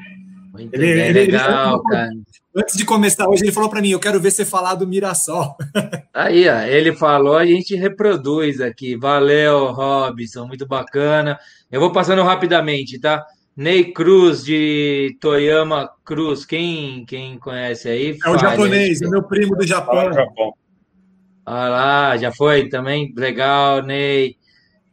[0.54, 2.10] Muito ele, bem, ele, legal, ele, cara.
[2.56, 5.54] Antes de começar hoje, ele falou para mim: Eu quero ver você falar do Mirassol.
[6.14, 8.96] Aí, ó, ele falou, a gente reproduz aqui.
[8.96, 11.38] Valeu, Robson, muito bacana.
[11.70, 13.22] Eu vou passando rapidamente, tá?
[13.54, 16.46] Ney Cruz, de Toyama Cruz.
[16.46, 18.18] Quem, quem conhece aí?
[18.24, 20.10] É o japonês, é meu primo do Japão.
[21.44, 23.12] Ah lá, já foi também?
[23.16, 24.36] Legal, Ney.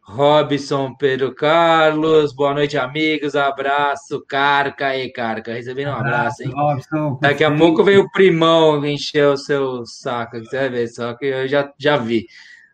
[0.02, 3.36] Robson Pedro Carlos, boa noite, amigos.
[3.36, 5.54] Abraço, Carca aí, Carca.
[5.54, 6.52] Recebendo um abraço, hein?
[6.52, 11.14] Robson, Daqui a pouco vem o primão encher o seu saco, você vai ver, só
[11.14, 12.26] que eu já, já vi.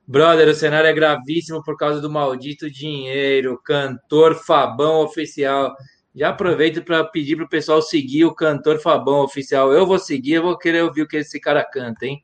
[0.08, 3.60] Brother, o cenário é gravíssimo por causa do maldito dinheiro.
[3.62, 5.76] Cantor Fabão Oficial.
[6.16, 9.74] Já aproveito para pedir para o pessoal seguir o Cantor Fabão Oficial.
[9.74, 12.24] Eu vou seguir, eu vou querer ouvir o que esse cara canta, hein?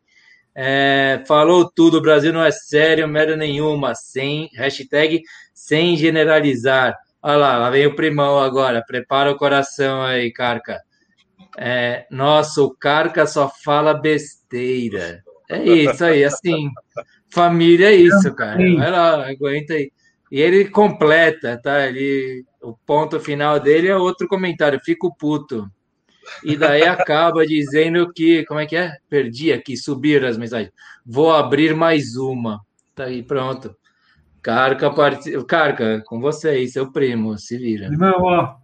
[0.54, 5.22] É, falou tudo, o Brasil não é sério, merda nenhuma, sem hashtag
[5.54, 6.98] sem generalizar.
[7.22, 10.82] Olha lá, lá vem o primão agora, prepara o coração aí, Carca.
[11.58, 15.24] É, nossa, o Carca só fala besteira.
[15.50, 16.70] É isso aí, assim,
[17.30, 18.58] família é isso, cara.
[18.58, 19.92] Vai lá, aguenta aí.
[20.32, 21.88] E ele completa, tá?
[21.88, 25.70] Ele, o ponto final dele é outro comentário, fico puto
[26.44, 28.98] e daí acaba dizendo que, como é que é?
[29.10, 30.72] Perdi aqui, subiram as mensagens.
[31.06, 32.62] Vou abrir mais uma.
[32.96, 33.76] Tá aí, pronto.
[34.42, 35.30] Carca, part...
[35.46, 37.86] Carca, com você aí, seu primo, se vira.
[37.86, 38.56] Irmão, ó.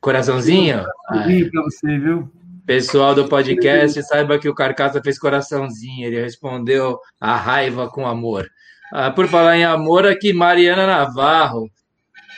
[0.00, 0.84] Coraçãozinho?
[1.08, 2.32] Coraçãozinho pra você, viu?
[2.66, 8.48] Pessoal do podcast, saiba que o Carcaça fez coraçãozinho, ele respondeu a raiva com amor.
[8.92, 11.68] Ah, por falar em amor, aqui Mariana Navarro,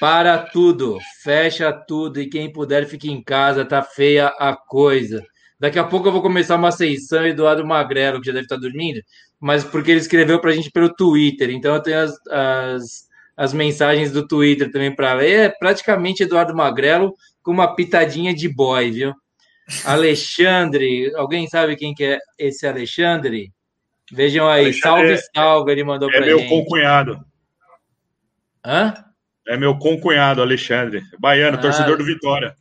[0.02, 5.24] para tudo, fecha tudo e quem puder fique em casa, tá feia a coisa.
[5.60, 9.00] Daqui a pouco eu vou começar uma sessão Eduardo Magrelo, que já deve estar dormindo.
[9.38, 11.50] mas porque ele escreveu para a gente pelo Twitter.
[11.50, 15.38] Então eu tenho as, as, as mensagens do Twitter também para ler.
[15.38, 19.14] É praticamente Eduardo Magrelo com uma pitadinha de boy, viu?
[19.84, 23.52] Alexandre, alguém sabe quem que é esse Alexandre?
[24.10, 26.48] Vejam aí, Alexandre salve, salve, ele mandou é meu gente.
[26.48, 27.24] concunhado.
[28.66, 29.11] Hã?
[29.48, 31.02] É meu concunhado, Alexandre.
[31.18, 32.54] Baiano, ah, torcedor do Vitória.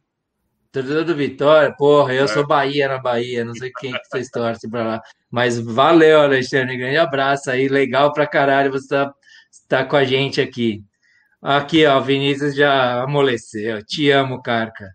[0.71, 2.27] Torcedor do Vitória, porra, eu é.
[2.27, 5.01] sou Bahia na Bahia, não sei quem que vocês torcem pra lá.
[5.29, 9.13] Mas valeu, Alexandre, grande abraço aí, legal pra caralho você tá,
[9.67, 10.83] tá com a gente aqui.
[11.41, 13.83] Aqui, ó, Vinícius já amoleceu.
[13.83, 14.91] Te amo, Carca.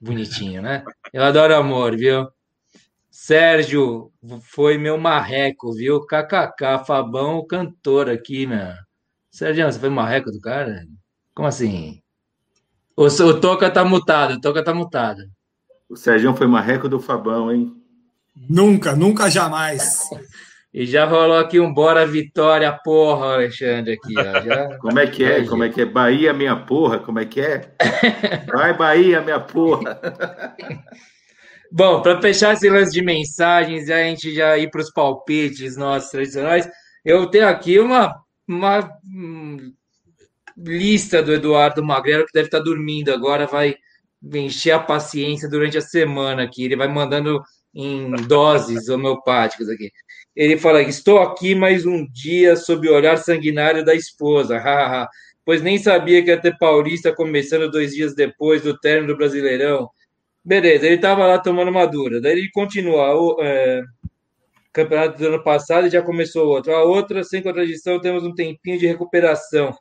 [0.00, 0.84] Bonitinho, né?
[1.12, 2.28] Eu adoro amor, viu?
[3.10, 4.12] Sérgio,
[4.42, 6.04] foi meu marreco, viu?
[6.04, 8.74] KKK, Fabão, o cantor aqui, meu.
[9.30, 10.84] Sérgio, você foi marreco do cara?
[11.36, 12.00] Como assim?
[12.96, 15.20] O, o Toca tá mutado, o Toca tá mutado.
[15.86, 17.76] O Sérgio foi marreco do Fabão, hein?
[18.34, 20.00] Nunca, nunca, jamais.
[20.72, 24.42] E já rolou aqui um bora vitória, porra, Alexandre, aqui, ó.
[24.42, 24.76] Já...
[24.80, 25.44] Como é que é?
[25.44, 25.84] Como é que é?
[25.84, 27.70] Bahia, minha porra, como é que é?
[28.50, 30.00] Vai, Bahia, minha porra.
[31.70, 35.76] Bom, para fechar esse lance de mensagens e a gente já ir para os palpites
[35.76, 36.66] nossos tradicionais,
[37.04, 38.14] eu tenho aqui uma,
[38.48, 39.74] uma hum,
[40.56, 43.76] lista do Eduardo Magrelo, que deve estar dormindo agora, vai
[44.34, 46.64] encher a paciência durante a semana aqui.
[46.64, 47.42] Ele vai mandando
[47.74, 49.90] em doses homeopáticas aqui.
[50.34, 54.62] Ele fala: Estou aqui mais um dia sob o olhar sanguinário da esposa,
[55.44, 59.88] pois nem sabia que ia ter Paulista começando dois dias depois do término do Brasileirão.
[60.44, 62.20] Beleza, ele estava lá tomando uma dura.
[62.20, 63.14] Daí ele continua.
[63.14, 63.82] O é,
[64.72, 66.74] campeonato do ano passado e já começou outro.
[66.74, 69.74] A outra, sem contradição, temos um tempinho de recuperação.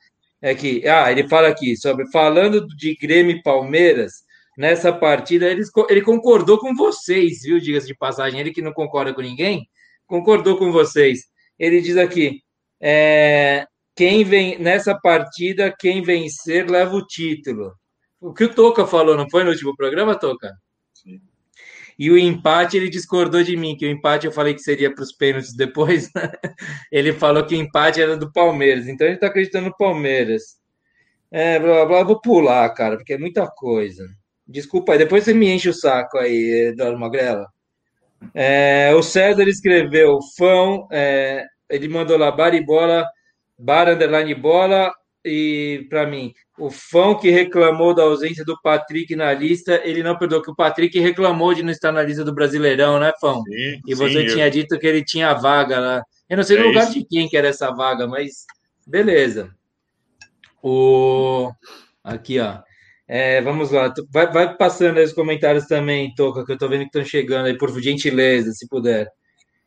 [0.45, 4.23] É que, ah, ele fala aqui sobre falando de Grêmio e Palmeiras
[4.55, 7.59] nessa partida, ele, ele concordou com vocês, viu?
[7.59, 9.67] Diga-se de passagem, ele que não concorda com ninguém,
[10.05, 11.22] concordou com vocês.
[11.57, 12.43] Ele diz aqui:
[12.80, 13.65] é,
[13.95, 17.73] quem vem nessa partida, quem vencer leva o título.
[18.22, 20.51] O que o Toca falou, não foi no último programa, Toca?
[21.97, 25.03] E o empate, ele discordou de mim, que o empate eu falei que seria para
[25.03, 26.11] os pênaltis depois.
[26.15, 26.31] Né?
[26.91, 30.57] Ele falou que o empate era do Palmeiras, então ele está acreditando no Palmeiras.
[31.31, 34.05] É, blá, blá, vou pular, cara, porque é muita coisa.
[34.47, 37.47] Desculpa aí, depois você me enche o saco aí, Eduardo Magrela.
[38.34, 43.07] É, o César escreveu, fã, é, ele mandou lá, bar e bola,
[43.57, 44.93] bar underline bola,
[45.26, 50.18] e para mim, o fã que reclamou da ausência do Patrick na lista, ele não
[50.18, 53.41] perdoou, que o Patrick reclamou de não estar na lista do Brasileirão, né, Fão?
[53.41, 54.52] Sim, e você sim, tinha eu...
[54.52, 56.03] dito que ele tinha vaga lá.
[56.30, 56.93] Eu não sei é no lugar isso.
[56.93, 58.45] de quem que era essa vaga, mas
[58.85, 59.49] beleza.
[60.61, 61.52] O...
[62.03, 62.60] Aqui, ó.
[63.07, 66.81] É, vamos lá, vai, vai, passando aí os comentários também, Toca, que eu tô vendo
[66.81, 69.07] que estão chegando aí, por gentileza, se puder.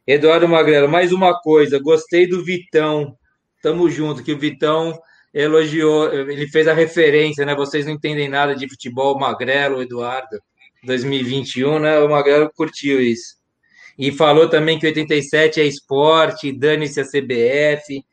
[0.05, 3.16] Eduardo Magrelo, mais uma coisa, gostei do Vitão,
[3.62, 4.98] tamo junto, que o Vitão
[5.32, 7.55] elogiou, ele fez a referência, né?
[7.55, 10.40] Vocês não entendem nada de futebol, Magrelo, Eduardo,
[10.84, 11.98] 2021, né?
[11.98, 13.36] O Magrelo curtiu isso.
[13.98, 18.05] E falou também que 87 é esporte, dane-se a CBF,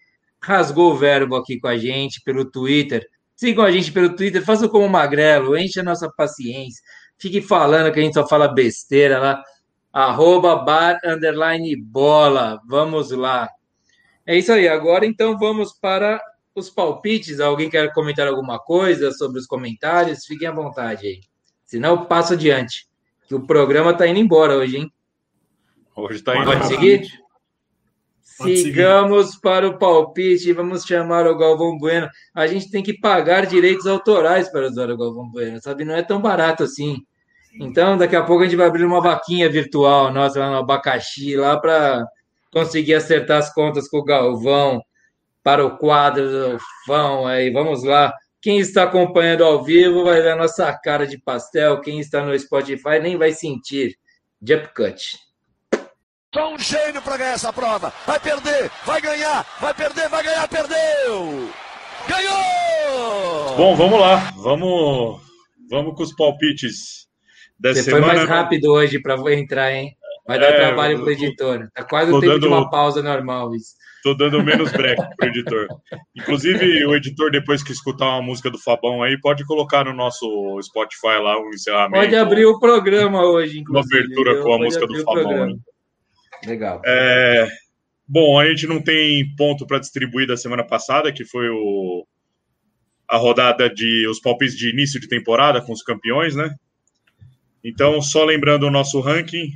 [0.42, 3.06] rasgou o verbo aqui com a gente pelo Twitter.
[3.36, 6.82] Sigam a gente pelo Twitter, façam como o Magrelo, enche a nossa paciência.
[7.18, 9.44] Fique falando que a gente só fala besteira lá.
[9.92, 12.60] Arroba bar underline bola.
[12.68, 13.48] Vamos lá.
[14.26, 14.68] É isso aí.
[14.68, 16.20] Agora então vamos para
[16.56, 17.40] os palpites.
[17.40, 20.26] Alguém quer comentar alguma coisa sobre os comentários?
[20.26, 21.20] Fiquem à vontade aí.
[21.66, 22.88] Senão eu passo adiante.
[23.28, 24.92] Que o programa está indo embora hoje, hein?
[25.96, 26.46] Hoje está indo.
[26.46, 27.08] Pode seguir?
[28.22, 32.10] Sigamos para o palpite, vamos chamar o Galvão Bueno.
[32.34, 35.86] A gente tem que pagar direitos autorais para usar o Galvão Bueno, sabe?
[35.86, 36.98] Não é tão barato assim.
[37.58, 41.38] Então, daqui a pouco a gente vai abrir uma vaquinha virtual nossa lá no abacaxi,
[41.38, 42.06] lá para
[42.52, 44.82] conseguir acertar as contas com o Galvão
[45.46, 46.58] para o quadro do
[46.88, 47.28] Fão.
[47.28, 48.12] Aí, vamos lá.
[48.42, 51.80] Quem está acompanhando ao vivo vai ver a nossa cara de pastel.
[51.82, 53.96] Quem está no Spotify nem vai sentir.
[54.42, 55.20] Jump cut.
[56.34, 57.94] Só um gênio para ganhar essa prova.
[58.08, 61.50] Vai perder, vai ganhar, vai perder, vai ganhar, perdeu!
[62.10, 63.56] Ganhou!
[63.56, 64.32] Bom, vamos lá.
[64.38, 65.22] Vamos,
[65.70, 67.08] vamos com os palpites
[67.58, 68.08] dessa Você semana.
[68.08, 69.96] foi mais rápido hoje para entrar, hein?
[70.28, 71.70] Vai dar é, trabalho para o editor.
[71.74, 73.76] Tá quase o tempo dando, de uma pausa normal isso.
[74.06, 75.68] Tô dando menos break pro editor.
[76.16, 80.62] Inclusive, o editor, depois que escutar uma música do Fabão aí, pode colocar no nosso
[80.62, 82.04] Spotify lá um encerramento.
[82.04, 83.96] Pode abrir o programa hoje, inclusive.
[83.96, 85.48] Uma abertura com a música do Fabão.
[85.48, 85.56] Né?
[86.46, 86.84] Legal.
[86.86, 87.48] É,
[88.08, 92.06] bom, a gente não tem ponto para distribuir da semana passada, que foi o,
[93.10, 96.54] a rodada de os palpites de início de temporada com os campeões, né?
[97.64, 99.50] Então, só lembrando o nosso ranking,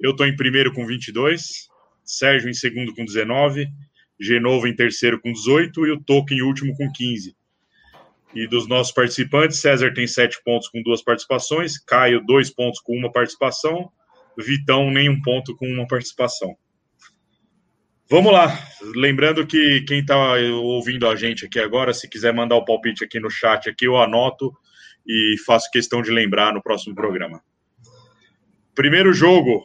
[0.00, 1.67] eu estou em primeiro com 22,
[2.08, 3.68] Sérgio em segundo com 19,
[4.18, 7.36] Genovo em terceiro com 18 e o Toca em último com 15.
[8.34, 12.96] E dos nossos participantes, César tem sete pontos com duas participações, Caio, dois pontos com
[12.96, 13.90] uma participação,
[14.36, 16.56] Vitão, nenhum ponto com uma participação.
[18.10, 18.58] Vamos lá.
[18.94, 20.16] Lembrando que quem está
[20.62, 23.98] ouvindo a gente aqui agora, se quiser mandar o palpite aqui no chat, aqui eu
[23.98, 24.52] anoto
[25.06, 27.42] e faço questão de lembrar no próximo programa.
[28.74, 29.64] Primeiro jogo,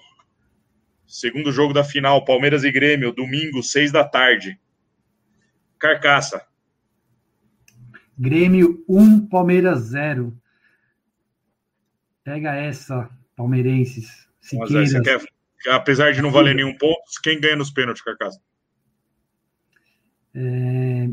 [1.13, 4.59] segundo jogo da final, Palmeiras e Grêmio, domingo, seis da tarde.
[5.77, 6.43] Carcaça.
[8.17, 10.35] Grêmio 1, Palmeiras 0.
[12.23, 14.27] Pega essa, palmeirenses.
[14.41, 14.91] Siqueiras.
[14.91, 15.21] Você quer
[15.69, 18.41] apesar de não valer nenhum ponto, quem ganha nos pênaltis, Carcaça?
[20.33, 21.09] É...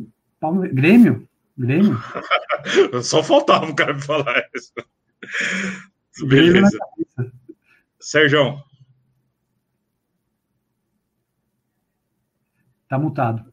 [0.73, 1.29] Grêmio?
[1.59, 2.01] Grêmio?
[3.05, 4.73] Só faltava um cara me falar isso.
[6.27, 6.79] Beleza.
[8.01, 8.70] Sérgio.
[12.91, 13.45] Tá mutado.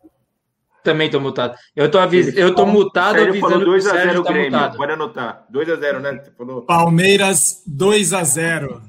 [0.84, 1.56] Também tô mutado.
[1.76, 2.36] Eu tô, avis...
[2.36, 4.52] eu tô mutado Sérgio avisando falou 2 a 0 tá Grêmio.
[4.52, 4.78] mutado.
[4.78, 5.46] Pode anotar.
[5.48, 6.12] 2 a 0, né?
[6.24, 6.62] Você falou.
[6.64, 8.82] Palmeiras 2 a 0.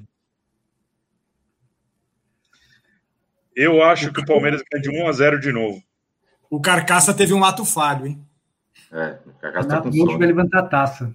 [3.54, 5.82] Eu acho que o Palmeiras ganha de 1 a 0 de novo.
[6.48, 8.24] O Carcaça teve um ato falho, hein?
[8.90, 10.18] É, o Carcaça tá Renato com Gaúcho sono.
[10.18, 11.14] vai levantar a taça.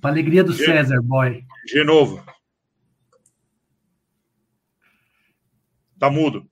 [0.00, 1.44] Pra alegria do Gê- César, boy.
[1.66, 2.24] De novo.
[6.00, 6.48] Tá mudo.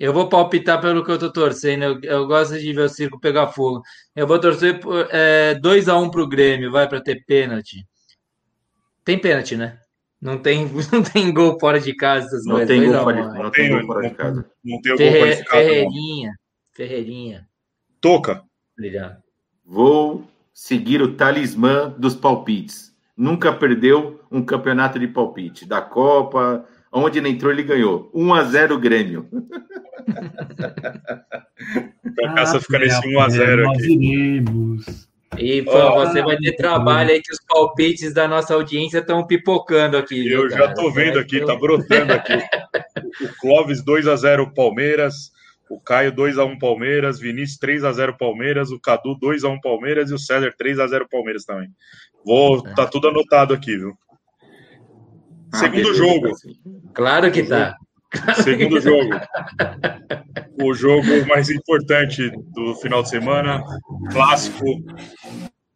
[0.00, 1.82] Eu vou palpitar pelo que eu tô torcendo.
[1.84, 3.82] Eu, eu gosto de ver o circo pegar fogo.
[4.16, 7.86] Eu vou torcer por é, 2x1 pro Grêmio, vai para ter pênalti.
[9.04, 9.78] Tem pênalti, né?
[10.20, 12.68] Não tem, não tem gol fora de casa, essas Não coisas.
[12.68, 13.32] tem 2 gol a 1, fora vai.
[13.36, 14.50] de, não tem gol fora de casa.
[14.64, 15.60] Não tem o gol Ferre- qualificado.
[15.60, 15.68] não.
[15.68, 16.32] Ferreirinha.
[16.72, 17.48] Ferreirinha.
[18.00, 18.42] Toca.
[18.78, 19.22] Obrigado.
[19.64, 20.24] Vou
[20.54, 22.90] seguir o talismã dos palpites.
[23.16, 25.66] Nunca perdeu um campeonato de palpite.
[25.66, 28.10] Da Copa, onde ele entrou, ele ganhou.
[28.14, 29.26] 1 a 0 Grêmio.
[32.04, 33.92] O Carcaça Ah, fica nesse é, 1 a 0 nós aqui.
[33.92, 35.08] iremos.
[35.38, 39.96] E Fã, você vai ter trabalho aí que os palpites da nossa audiência estão pipocando
[39.96, 40.24] aqui.
[40.24, 40.74] viu, Eu já cara?
[40.74, 42.32] tô vendo aqui, tá brotando aqui.
[43.22, 45.30] O Clóvis 2 a 0 Palmeiras,
[45.68, 49.48] o Caio 2 a 1 Palmeiras, Vinícius 3 a 0 Palmeiras, o Cadu 2 a
[49.48, 51.68] 1 Palmeiras e o César 3 a 0 Palmeiras também.
[52.24, 53.94] Vou, tá tudo anotado aqui, viu?
[55.52, 56.28] Ah, Segundo beleza, jogo.
[56.30, 56.52] assim.
[56.94, 57.76] Claro que tá.
[58.42, 59.10] Segundo jogo.
[60.62, 63.62] O jogo mais importante do final de semana,
[64.12, 64.64] clássico,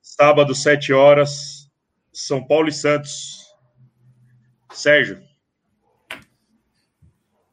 [0.02, 1.68] sábado, 7 horas,
[2.12, 3.42] São Paulo e Santos.
[4.72, 5.22] Sérgio,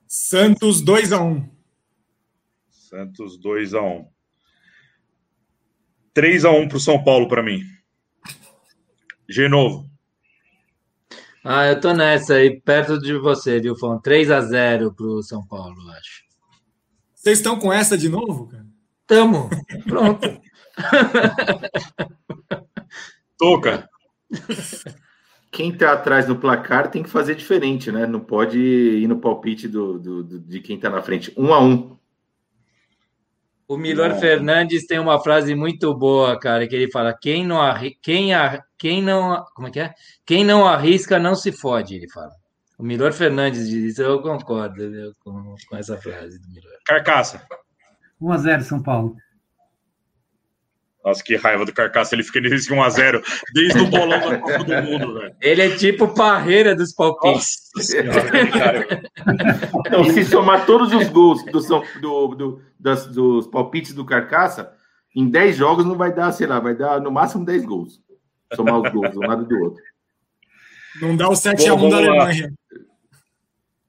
[0.08, 1.50] Santos 2 a 1.
[2.72, 4.08] Santos 2 a 1.
[6.14, 7.62] 3 a 1 pro São Paulo para mim.
[9.30, 9.91] Genovo.
[11.44, 14.00] Ah, eu tô nessa aí, perto de você, viu, Fã?
[14.00, 16.24] 3x0 pro São Paulo, eu acho.
[17.16, 18.66] Vocês estão com essa de novo, cara?
[19.08, 19.50] Tamo.
[19.86, 20.40] Pronto.
[23.38, 23.90] Toca.
[25.52, 28.06] Quem tá atrás no placar tem que fazer diferente, né?
[28.06, 31.34] Não pode ir no palpite do, do- do- de quem tá na frente.
[31.38, 31.98] 1 a 1
[33.68, 37.98] O Milor Fernandes tem uma frase muito boa, cara, que ele fala: quem não arri...
[38.02, 38.64] quem, a...
[38.82, 39.94] quem não como é que é?
[40.26, 42.32] Quem não arrisca não se fode, ele fala.
[42.80, 46.72] O Milor Fernandes diz isso, eu concordo viu, com, com essa frase do Milor.
[46.84, 47.46] Carcaça.
[48.20, 49.16] 1x0 São Paulo.
[51.06, 52.16] Nossa, que raiva do Carcaça.
[52.16, 53.22] Ele fica nesse 1 a 0
[53.54, 55.36] desde o bolão da Copa do Mundo, velho.
[55.42, 57.70] Ele é tipo parreira dos palpites.
[59.86, 64.74] Então, se somar todos os gols do, São- do- do- das- dos palpites do Carcaça,
[65.16, 68.00] em 10 jogos não vai dar, sei lá, vai dar no máximo 10 gols.
[68.56, 69.84] Somar os gols de um lado e do outro.
[71.02, 71.98] Não dá o 7 a Bom, 1 da.
[71.98, 72.54] Alemanha.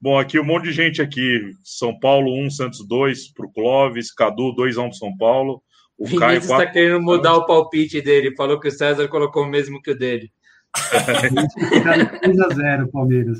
[0.01, 1.52] Bom, aqui um monte de gente aqui.
[1.62, 5.62] São Paulo 1, Santos 2 pro Clóvis, Cadu 2 a 1 pro São Paulo.
[5.98, 6.72] O Caio Vinícius está 4.
[6.72, 8.34] querendo mudar o palpite dele.
[8.34, 10.32] Falou que o César colocou o mesmo que o dele.
[10.74, 13.39] 3x0 Palmeiras.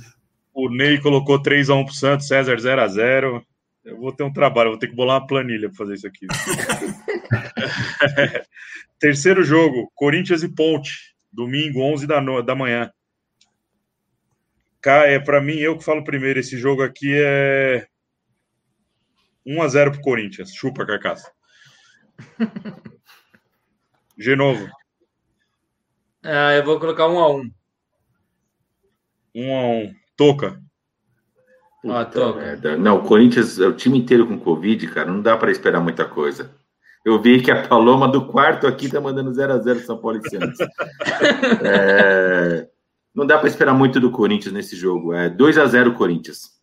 [0.55, 3.43] O Ney colocou 3 a 1 pro Santos, César 0 a 0
[3.85, 6.27] Eu vou ter um trabalho, vou ter que bolar uma planilha para fazer isso aqui.
[9.01, 12.43] Terceiro jogo, Corinthians e Ponte, domingo, 11 da, no...
[12.43, 12.93] da manhã.
[14.81, 17.87] Cá, é para mim, eu que falo primeiro, esse jogo aqui é
[19.47, 20.53] 1 a 0 pro Corinthians.
[20.55, 21.31] Chupa, carcaça.
[24.19, 24.69] Genovo,
[26.23, 27.51] Ah, eu vou colocar um a um.
[29.35, 30.63] 1 a 1 Toca.
[31.85, 32.41] Ó, Puta toca.
[32.41, 32.77] merda.
[32.77, 36.05] Não, o Corinthians, é o time inteiro com Covid, cara, não dá para esperar muita
[36.09, 36.55] coisa.
[37.05, 40.59] Eu vi que a Paloma do quarto aqui tá mandando 0x0 São Paulo e Santos.
[41.65, 42.69] É,
[43.15, 45.13] Não dá para esperar muito do Corinthians nesse jogo.
[45.13, 46.61] É 2x0 Corinthians.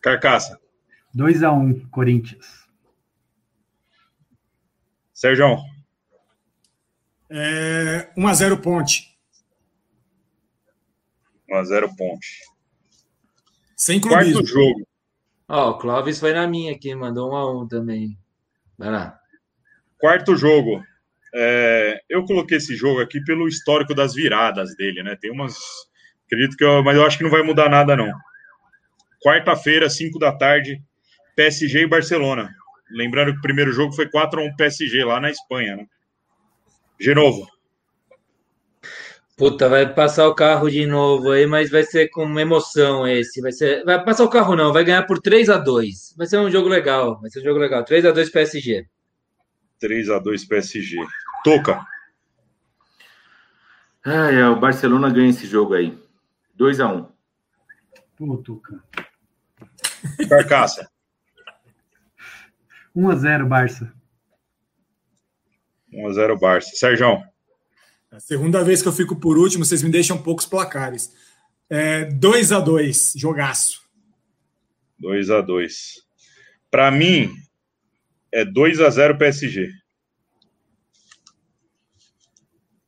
[0.00, 0.58] Carcaça.
[1.16, 2.66] 2x1, Corinthians.
[5.12, 5.56] Sérgio.
[7.30, 9.18] É, 1x0 Ponte.
[11.50, 12.42] 1x0 Ponte.
[13.76, 14.34] Sem clubismo.
[14.34, 14.87] Quarto jogo.
[15.48, 18.18] Ó, o Clóvis foi na minha aqui, mandou 1 a 1 também.
[18.76, 19.18] Vai lá.
[19.98, 20.82] Quarto jogo.
[21.34, 25.16] É, eu coloquei esse jogo aqui pelo histórico das viradas dele, né?
[25.20, 25.56] Tem umas.
[26.26, 28.12] Acredito que eu, mas eu acho que não vai mudar nada, não.
[29.24, 30.82] Quarta-feira, 5 da tarde,
[31.34, 32.50] PSG e Barcelona.
[32.90, 35.86] Lembrando que o primeiro jogo foi 4x1 PSG lá na Espanha, né?
[37.00, 37.46] De novo.
[39.38, 43.40] Puta, vai passar o carro de novo aí, mas vai ser com emoção esse.
[43.40, 46.14] Vai ser, vai passar o carro não, vai ganhar por 3 a 2.
[46.16, 47.84] Vai ser um jogo legal, vai ser um jogo legal.
[47.84, 48.84] 3 a 2 PSG.
[49.78, 50.96] 3 a 2 PSG.
[51.44, 51.86] Toca.
[54.04, 55.96] É, o Barcelona ganha esse jogo aí.
[56.56, 57.06] 2 a 1.
[58.16, 58.82] Pô, Tuca.
[60.28, 60.90] Carcaça.
[62.96, 63.92] 1x0, Barça.
[65.92, 66.70] 1x0 Barça.
[66.74, 67.22] Sérgio.
[68.10, 71.12] É a segunda vez que eu fico por último, vocês me deixam poucos placares.
[71.68, 73.82] É, 2 a 2 jogaço.
[74.98, 76.02] 2 a 2
[76.70, 77.30] Para mim,
[78.32, 79.70] é 2 a 0 PSG.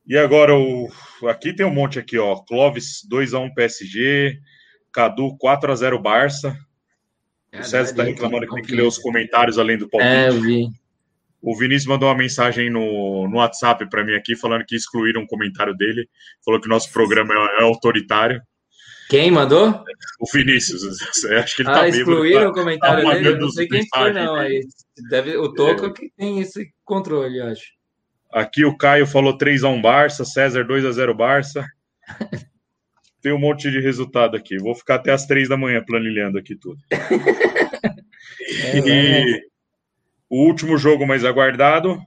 [0.07, 0.89] E agora, o...
[1.29, 2.35] aqui tem um monte aqui, ó.
[2.37, 4.39] Clóvis 2 a 1 PSG,
[4.91, 6.57] Cadu 4 a 0 Barça.
[7.53, 10.11] o César está reclamando que tem que ler os comentários além do palpite.
[10.11, 10.80] É, eu vi.
[11.41, 15.27] O Vinícius mandou uma mensagem no, no WhatsApp para mim aqui, falando que excluíram um
[15.27, 16.07] comentário dele.
[16.45, 18.41] Falou que o nosso programa é, é autoritário.
[19.09, 19.83] Quem mandou?
[20.19, 20.83] O Vinícius.
[21.31, 23.27] Acho que ele ah, tá excluíram bêbado, o comentário tá dele?
[23.27, 24.35] Eu não sei quem foi, não.
[24.35, 24.61] Aí
[25.09, 25.91] deve, o Toca É.
[25.91, 27.63] que tem esse controle, eu acho.
[28.31, 31.65] Aqui o Caio falou 3x1 Barça, César 2x0 Barça.
[33.21, 34.57] Tem um monte de resultado aqui.
[34.57, 36.79] Vou ficar até as 3 da manhã planilhando aqui tudo.
[38.73, 39.50] É, E
[40.31, 42.01] o último jogo mais aguardado.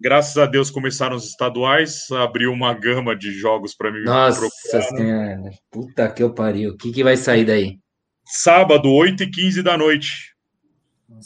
[0.00, 4.96] Graças a Deus começaram os estaduais, abriu uma gama de jogos para mim Nossa procurar.
[4.96, 5.50] senhora.
[5.70, 6.70] Puta que eu pariu.
[6.70, 7.78] O que, que vai sair daí?
[8.24, 10.34] Sábado, 8h15 da noite,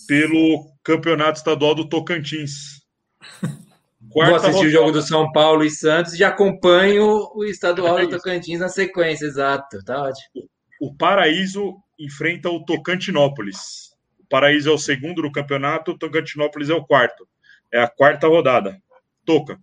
[0.09, 2.83] pelo Campeonato Estadual do Tocantins.
[4.13, 4.71] Vou assistir o rodada.
[4.71, 9.79] jogo do São Paulo e Santos e acompanho o estadual do Tocantins na sequência, exato.
[9.85, 10.49] Tá ótimo.
[10.81, 13.88] o Paraíso enfrenta o Tocantinópolis.
[14.29, 17.27] O Paraíso é o segundo do campeonato, o Tocantinópolis é o quarto.
[17.73, 18.79] É a quarta rodada.
[19.25, 19.59] Toca.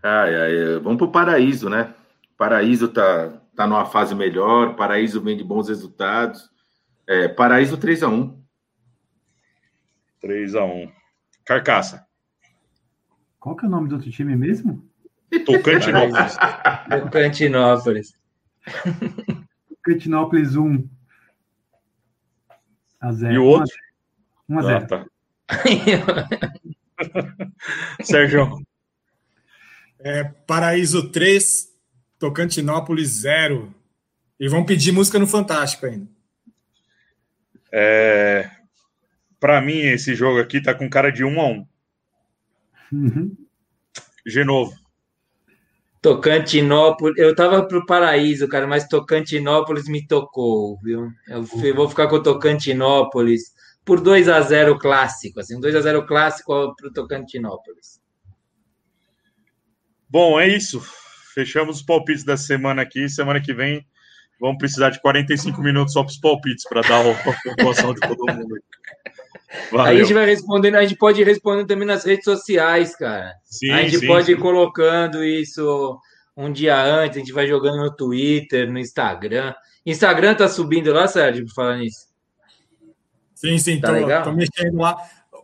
[0.00, 1.92] Ai, ai, vamos pro Paraíso, né?
[2.38, 6.48] Paraíso tá, tá numa fase melhor, Paraíso vem de bons resultados.
[7.08, 8.40] É, Paraíso 3 a 1
[10.20, 10.92] 3 a 1
[11.44, 12.06] Carcaça.
[13.40, 14.88] Qual que é o nome do outro time mesmo?
[15.44, 16.36] Tocantinópolis.
[17.02, 18.14] Tocantinópolis.
[19.82, 20.88] Cantinópolis 1
[23.00, 23.32] a 0.
[23.34, 23.74] E o outro?
[24.48, 24.86] 1 a Ah, 0.
[24.86, 25.06] tá.
[28.02, 28.58] Sérgio.
[29.98, 31.68] É, Paraíso 3,
[32.18, 33.74] Tocantinópolis 0.
[34.38, 36.08] E vão pedir música no Fantástico ainda.
[37.72, 38.50] É...
[39.38, 41.66] Para mim, esse jogo aqui tá com cara de 1 a 1
[42.92, 43.36] Uhum.
[44.26, 44.74] Genovo.
[46.02, 47.18] Tocantinópolis.
[47.18, 51.08] Eu tava pro Paraíso, cara, mas Tocantinópolis me tocou, viu?
[51.28, 53.52] Eu f- vou ficar com Tocantinópolis
[53.84, 58.00] por 2 a 0 clássico, assim, um 2 a 0 clássico pro Tocantinópolis.
[60.08, 60.80] Bom, é isso.
[61.34, 63.08] Fechamos os palpites da semana aqui.
[63.08, 63.86] Semana que vem
[64.40, 67.14] vamos precisar de 45 minutos só para os palpites para dar a
[67.44, 68.56] pontuação de todo mundo.
[69.50, 69.98] Aí a Valeu.
[69.98, 73.32] gente vai respondendo, a gente pode ir respondendo também nas redes sociais, cara.
[73.44, 74.32] Sim, a gente sim, pode sim.
[74.32, 75.98] ir colocando isso
[76.36, 79.52] um dia antes, a gente vai jogando no Twitter, no Instagram.
[79.84, 82.08] Instagram tá subindo lá, Sérgio, por falar nisso.
[83.34, 84.22] Sim, sim, Tá tô, legal?
[84.22, 84.96] tô mexendo lá.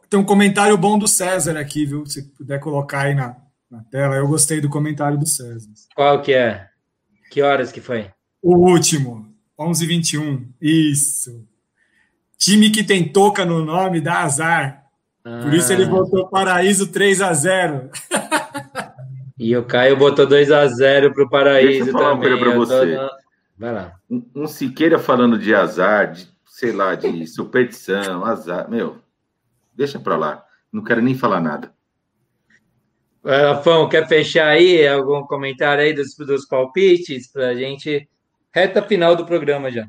[0.08, 2.06] Tem um comentário bom do César aqui, viu?
[2.06, 3.34] Se puder colocar aí na,
[3.70, 4.14] na tela.
[4.14, 5.68] Eu gostei do comentário do César.
[5.94, 6.66] Qual que é?
[7.30, 8.10] Que horas que foi?
[8.40, 9.26] O último,
[9.58, 10.46] 11h21.
[10.60, 11.44] Isso.
[12.38, 14.84] Time que tem toca no nome dá azar.
[15.22, 17.90] Por isso ele Ah, botou Paraíso 3 a 0
[19.38, 22.38] E o Caio botou 2 a 0 pro Deixa Paraíso eu falar uma também.
[22.38, 23.10] coisa pra você.
[23.58, 23.92] Vai lá.
[24.08, 28.70] Um, um Siqueira falando de azar, de, sei lá, de superstição, azar.
[28.70, 28.98] Meu,
[29.74, 30.44] deixa pra lá.
[30.72, 31.72] Não quero nem falar nada.
[33.24, 38.08] Rafão, quer fechar aí algum comentário aí dos, dos palpites pra gente?
[38.54, 39.88] Reta final do programa já.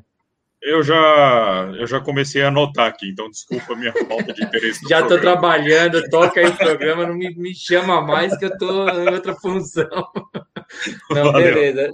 [0.60, 4.80] Eu já, eu já comecei a anotar aqui, então desculpa a minha falta de interesse.
[4.88, 5.20] Já programa.
[5.20, 9.34] trabalhando, toca aí o programa, não me, me chama mais que eu tô em outra
[9.36, 9.88] função.
[11.10, 11.54] Não, Valeu.
[11.54, 11.92] beleza.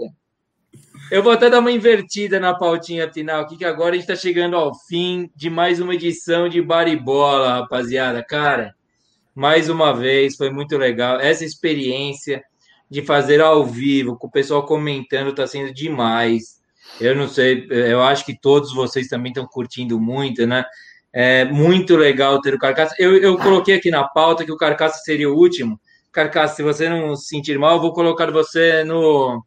[1.10, 4.16] Eu vou até dar uma invertida na pautinha final aqui, que agora a gente está
[4.16, 8.24] chegando ao fim de mais uma edição de Baribola, rapaziada.
[8.24, 8.74] Cara,
[9.34, 11.20] mais uma vez, foi muito legal.
[11.20, 12.42] Essa experiência
[12.90, 16.60] de fazer ao vivo, com o pessoal comentando, está sendo demais.
[17.00, 20.64] Eu não sei, eu acho que todos vocês também estão curtindo muito, né?
[21.12, 22.94] É muito legal ter o Carcaça.
[22.98, 25.80] Eu, eu coloquei aqui na pauta que o Carcaça seria o último.
[26.12, 29.44] Carcaça, se você não se sentir mal, eu vou colocar você no.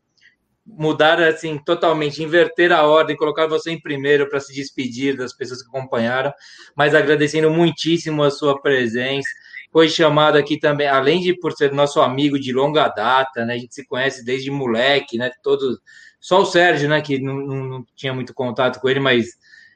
[0.65, 5.61] Mudar assim totalmente, inverter a ordem, colocar você em primeiro para se despedir das pessoas
[5.63, 6.33] que acompanharam,
[6.75, 9.29] mas agradecendo muitíssimo a sua presença
[9.71, 13.53] foi chamado aqui também, além de por ser nosso amigo de longa data, né?
[13.53, 15.31] A gente se conhece desde moleque, né?
[15.43, 15.77] Todos,
[16.19, 17.01] só o Sérgio, né?
[17.01, 19.27] Que não, não, não tinha muito contato com ele, mas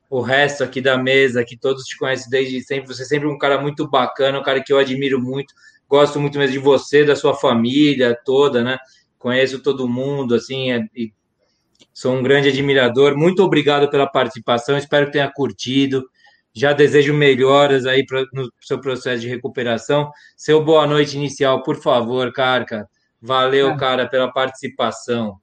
[0.10, 2.88] o resto aqui da mesa, que todos te conhecem desde sempre.
[2.88, 5.54] Você é sempre um cara muito bacana, um cara que eu admiro muito.
[5.88, 8.78] Gosto muito mesmo de você, da sua família toda, né?
[9.18, 11.14] Conheço todo mundo, assim, é, e
[11.94, 13.16] sou um grande admirador.
[13.16, 16.04] Muito obrigado pela participação, espero que tenha curtido.
[16.54, 20.12] Já desejo melhoras aí pra, no seu processo de recuperação.
[20.36, 22.90] Seu boa noite inicial, por favor, Carca.
[23.22, 25.40] Valeu, cara, pela participação.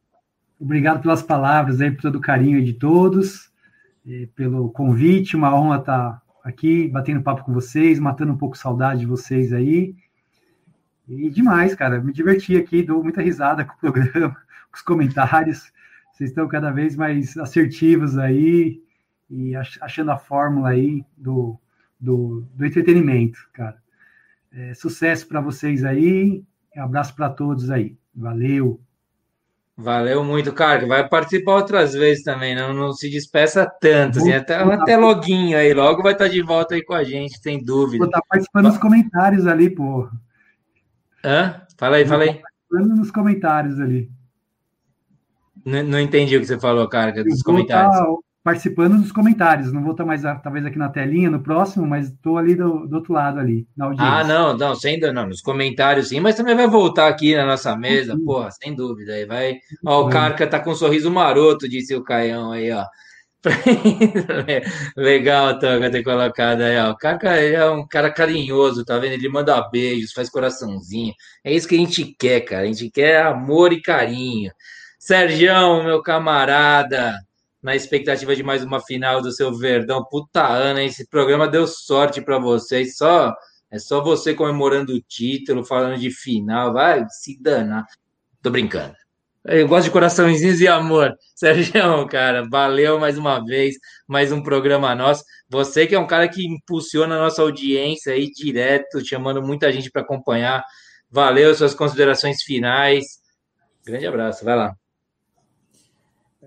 [0.61, 3.53] Obrigado pelas palavras aí, por todo o carinho de todos,
[4.35, 5.37] pelo convite.
[5.37, 9.95] Uma honra estar aqui batendo papo com vocês, matando um pouco saudade de vocês aí.
[11.09, 12.01] E demais, cara.
[12.01, 14.35] Me diverti aqui, dou muita risada com o programa,
[14.71, 15.73] com os comentários.
[16.13, 18.83] Vocês estão cada vez mais assertivos aí
[19.31, 21.59] e achando a fórmula aí do,
[22.01, 23.81] do, do entretenimento, cara.
[24.51, 26.43] É, sucesso para vocês aí,
[26.77, 27.97] abraço para todos aí.
[28.15, 28.81] Valeu.
[29.81, 30.85] Valeu muito, cara.
[30.89, 34.19] Vai participar outras vezes também, não, não se despeça tanto.
[34.19, 37.63] Assim, até, até loguinho aí, logo vai estar de volta aí com a gente, sem
[37.63, 37.99] dúvida.
[37.99, 40.09] Vou estar participando nos comentários ali, pô.
[41.25, 41.63] Hã?
[41.77, 42.41] Fala aí, fala aí.
[42.41, 44.11] Participando nos comentários ali.
[45.65, 47.97] Não, não entendi o que você falou, cara, dos comentários.
[47.97, 48.05] Tá
[48.43, 49.73] participando dos comentários.
[49.73, 52.97] Não vou estar mais, talvez, aqui na telinha no próximo, mas estou ali do, do,
[52.97, 54.15] outro lado ali, na audiência.
[54.15, 57.77] Ah, não, não, sem não, nos comentários sim, mas também vai voltar aqui na nossa
[57.77, 58.25] mesa, sim.
[58.25, 59.13] porra, sem dúvida.
[59.13, 59.59] Aí vai.
[59.85, 62.85] Ó, o Carca tá com um sorriso maroto, disse o Caião aí, ó.
[64.97, 66.91] Legal, Toga, ter colocado aí, ó.
[66.91, 69.13] O Carca é um cara carinhoso, tá vendo?
[69.13, 71.15] Ele manda beijos, faz coraçãozinho.
[71.45, 72.63] É isso que a gente quer, cara.
[72.63, 74.51] A gente quer amor e carinho.
[74.99, 77.15] Sergião, meu camarada,
[77.63, 80.05] na expectativa de mais uma final do seu Verdão.
[80.05, 82.97] Puta Ana, esse programa deu sorte para vocês.
[82.97, 83.35] Só
[83.71, 87.85] é só você comemorando o título, falando de final, vai se danar.
[88.43, 88.95] Tô brincando.
[89.45, 91.15] Eu gosto de coraçõezinhos e amor.
[91.35, 93.77] Sérgio, cara, valeu mais uma vez,
[94.07, 95.23] mais um programa nosso.
[95.49, 99.91] Você que é um cara que impulsiona a nossa audiência aí direto, chamando muita gente
[99.91, 100.63] para acompanhar.
[101.11, 103.05] Valeu, suas considerações finais.
[103.85, 104.75] Grande abraço, vai lá.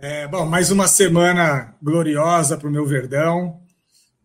[0.03, 3.61] É, bom, mais uma semana gloriosa para o meu Verdão.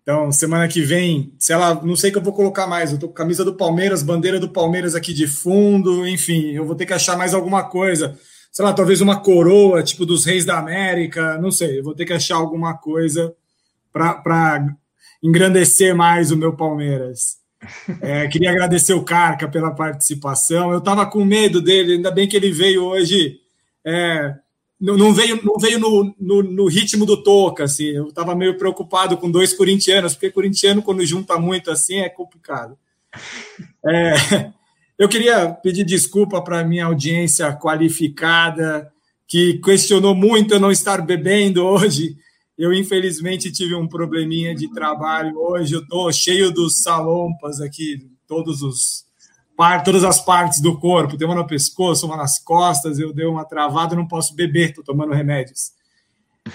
[0.00, 2.92] Então, semana que vem, sei lá, não sei o que eu vou colocar mais.
[2.92, 6.74] Eu tô com camisa do Palmeiras, bandeira do Palmeiras aqui de fundo, enfim, eu vou
[6.74, 8.18] ter que achar mais alguma coisa.
[8.50, 11.80] Sei lá, talvez uma coroa, tipo dos Reis da América, não sei.
[11.80, 13.34] Eu vou ter que achar alguma coisa
[13.92, 14.64] para
[15.22, 17.36] engrandecer mais o meu Palmeiras.
[18.00, 20.72] É, queria agradecer o Carca pela participação.
[20.72, 23.40] Eu estava com medo dele, ainda bem que ele veio hoje.
[23.84, 24.36] É,
[24.78, 27.86] não veio, não veio no, no, no, ritmo do Toca, assim.
[27.86, 32.76] Eu estava meio preocupado com dois corintianos, porque corintiano, quando junta muito assim, é complicado.
[33.86, 34.14] É,
[34.98, 38.92] eu queria pedir desculpa para minha audiência qualificada,
[39.26, 42.14] que questionou muito eu não estar bebendo hoje.
[42.58, 45.74] Eu, infelizmente, tive um probleminha de trabalho hoje.
[45.74, 49.05] Eu estou cheio dos salompas aqui, todos os
[49.84, 53.44] todas as partes do corpo, tem uma no pescoço, uma nas costas, eu dei uma
[53.44, 55.72] travada, não posso beber, estou tomando remédios.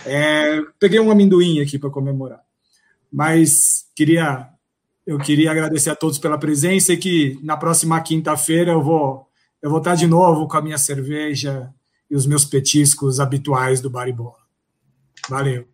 [0.05, 2.41] É, peguei um amendoim aqui para comemorar.
[3.11, 4.47] Mas queria
[5.05, 9.27] eu queria agradecer a todos pela presença e que na próxima quinta-feira eu vou
[9.61, 11.73] eu vou estar de novo com a minha cerveja
[12.09, 14.41] e os meus petiscos habituais do Baribola.
[15.29, 15.70] Valeu.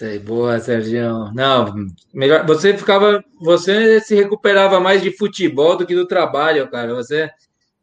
[0.00, 1.30] Sei, boa, Sérgio.
[1.34, 1.74] Não,
[2.14, 2.46] melhor.
[2.46, 3.22] Você ficava.
[3.38, 6.94] Você se recuperava mais de futebol do que do trabalho, cara.
[6.94, 7.30] Você,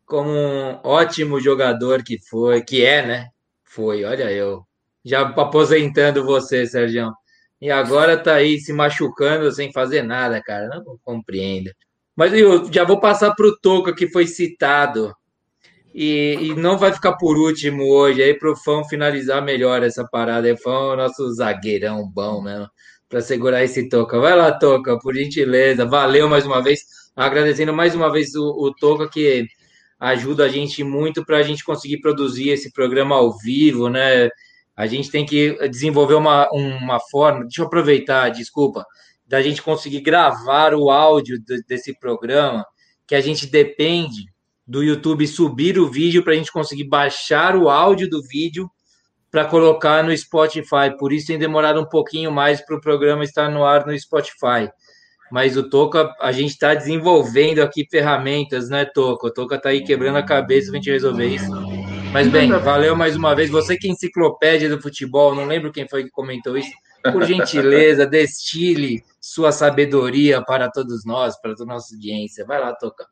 [0.03, 3.27] como um ótimo jogador que foi, que é, né?
[3.64, 4.65] Foi, olha eu.
[5.06, 7.14] Já aposentando você, Sérgio.
[7.61, 10.69] E agora tá aí se machucando sem fazer nada, cara.
[10.69, 11.69] Não compreendo.
[12.15, 15.14] Mas eu já vou passar para o Toca, que foi citado.
[15.99, 20.06] E, e, não vai ficar por último hoje, aí para o fã finalizar melhor essa
[20.07, 20.53] parada.
[20.53, 22.69] O fã é nosso zagueirão bom mesmo,
[23.10, 24.19] para segurar esse Toca.
[24.19, 25.86] Vai lá, Toca, por gentileza.
[25.88, 26.82] Valeu mais uma vez.
[27.15, 29.48] Agradecendo mais uma vez o, o Toca, que
[29.99, 34.30] ajuda a gente muito para a gente conseguir produzir esse programa ao vivo, né?
[34.78, 38.86] a gente tem que desenvolver uma, uma forma, deixa eu aproveitar, desculpa,
[39.26, 42.64] da gente conseguir gravar o áudio desse programa,
[43.07, 44.26] que a gente depende
[44.68, 48.69] do YouTube subir o vídeo para a gente conseguir baixar o áudio do vídeo
[49.31, 50.95] para colocar no Spotify.
[50.99, 54.69] Por isso tem demorado um pouquinho mais para o programa estar no ar no Spotify.
[55.31, 59.27] Mas o Toca, a gente está desenvolvendo aqui ferramentas, né, Toca?
[59.27, 61.52] O Toca está aí quebrando a cabeça para a gente resolver isso.
[62.14, 63.49] Mas bem, valeu mais uma vez.
[63.49, 66.72] Você que é enciclopédia do futebol, não lembro quem foi que comentou isso.
[67.11, 72.45] Por gentileza, destile sua sabedoria para todos nós, para toda a nossa audiência.
[72.45, 73.06] Vai lá, Toca.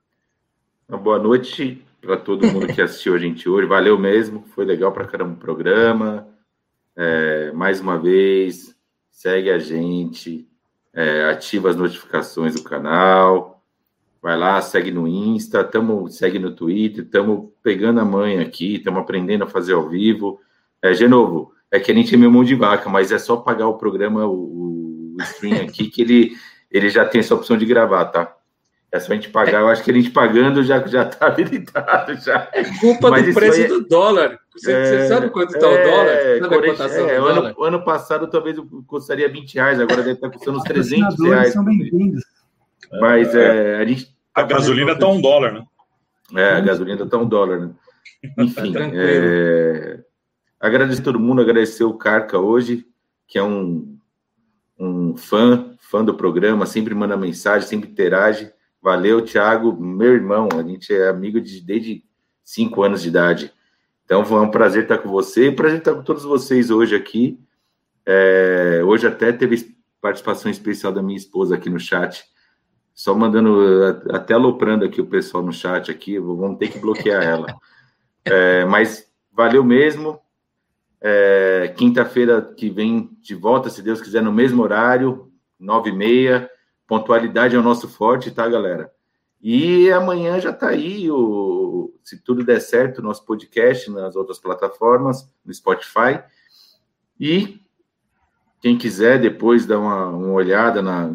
[0.88, 3.68] Uma boa noite para todo mundo que assistiu a gente hoje.
[3.68, 6.28] Valeu mesmo, foi legal para caramba o programa.
[6.96, 8.76] É, mais uma vez,
[9.10, 10.48] segue a gente,
[10.94, 13.64] é, ativa as notificações do canal.
[14.22, 19.00] Vai lá, segue no Insta, tamo, segue no Twitter, estamos pegando a mãe aqui, estamos
[19.02, 20.40] aprendendo a fazer ao vivo.
[20.84, 23.38] É, de novo, é que a gente é meu mão de vaca, mas é só
[23.38, 26.38] pagar o programa, o, o stream aqui, que ele,
[26.70, 28.36] ele já tem essa opção de gravar, tá?
[28.96, 29.60] É só a gente pagar.
[29.60, 32.48] Eu acho que a gente pagando já já está habilitado já.
[32.54, 33.68] É culpa Mas do preço é...
[33.68, 34.40] do dólar.
[34.56, 34.86] Você, é...
[34.86, 35.70] você sabe quanto está é...
[35.70, 36.40] o dólar?
[36.40, 37.68] Sabe a cotação é, do ano, dólar?
[37.68, 38.58] ano passado talvez
[38.88, 41.52] custaria 20 reais, agora deve estar custando uns 300 reais.
[41.52, 42.24] São bem-vindos.
[43.02, 44.06] Mas é, a gente.
[44.06, 45.66] Tá a gasolina está um dólar, né?
[46.34, 47.72] É, a gasolina está um dólar, né?
[48.38, 48.72] Enfim.
[48.72, 50.00] Tá é...
[50.58, 52.86] Agradecer todo mundo, agradecer o Carca hoje,
[53.28, 53.98] que é um,
[54.80, 58.55] um fã, fã do programa, sempre manda mensagem, sempre interage.
[58.86, 60.48] Valeu, Thiago, meu irmão.
[60.54, 62.06] A gente é amigo de, desde
[62.44, 63.52] cinco anos de idade.
[64.06, 67.40] Então foi um prazer estar com você, prazer estar com todos vocês hoje aqui.
[68.06, 72.26] É, hoje até teve participação especial da minha esposa aqui no chat.
[72.94, 77.56] Só mandando, até aloprando aqui o pessoal no chat aqui, vamos ter que bloquear ela.
[78.24, 80.20] É, mas valeu mesmo.
[81.02, 86.52] É, Quinta-feira que vem de volta, se Deus quiser, no mesmo horário, nove e meia.
[86.88, 88.92] Pontualidade é o nosso forte, tá, galera?
[89.42, 94.40] E amanhã já tá aí, o, se tudo der certo, o nosso podcast nas outras
[94.40, 96.24] plataformas, no Spotify.
[97.20, 97.60] E
[98.62, 101.14] quem quiser depois dar uma, uma olhada na,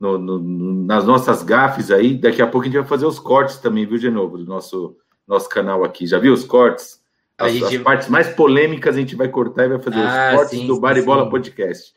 [0.00, 0.38] no, no,
[0.84, 3.98] nas nossas gafes aí, daqui a pouco a gente vai fazer os cortes também, viu,
[3.98, 4.96] de novo, do nosso,
[5.28, 6.06] nosso canal aqui.
[6.06, 7.02] Já viu os cortes?
[7.38, 7.76] As, gente...
[7.76, 10.66] as partes mais polêmicas a gente vai cortar e vai fazer ah, os cortes sim,
[10.66, 11.94] do Bar e Bola Podcast.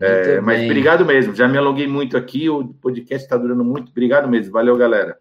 [0.00, 3.90] É, mas obrigado mesmo, já me alonguei muito aqui, o podcast está durando muito.
[3.90, 5.16] Obrigado mesmo, valeu, galera.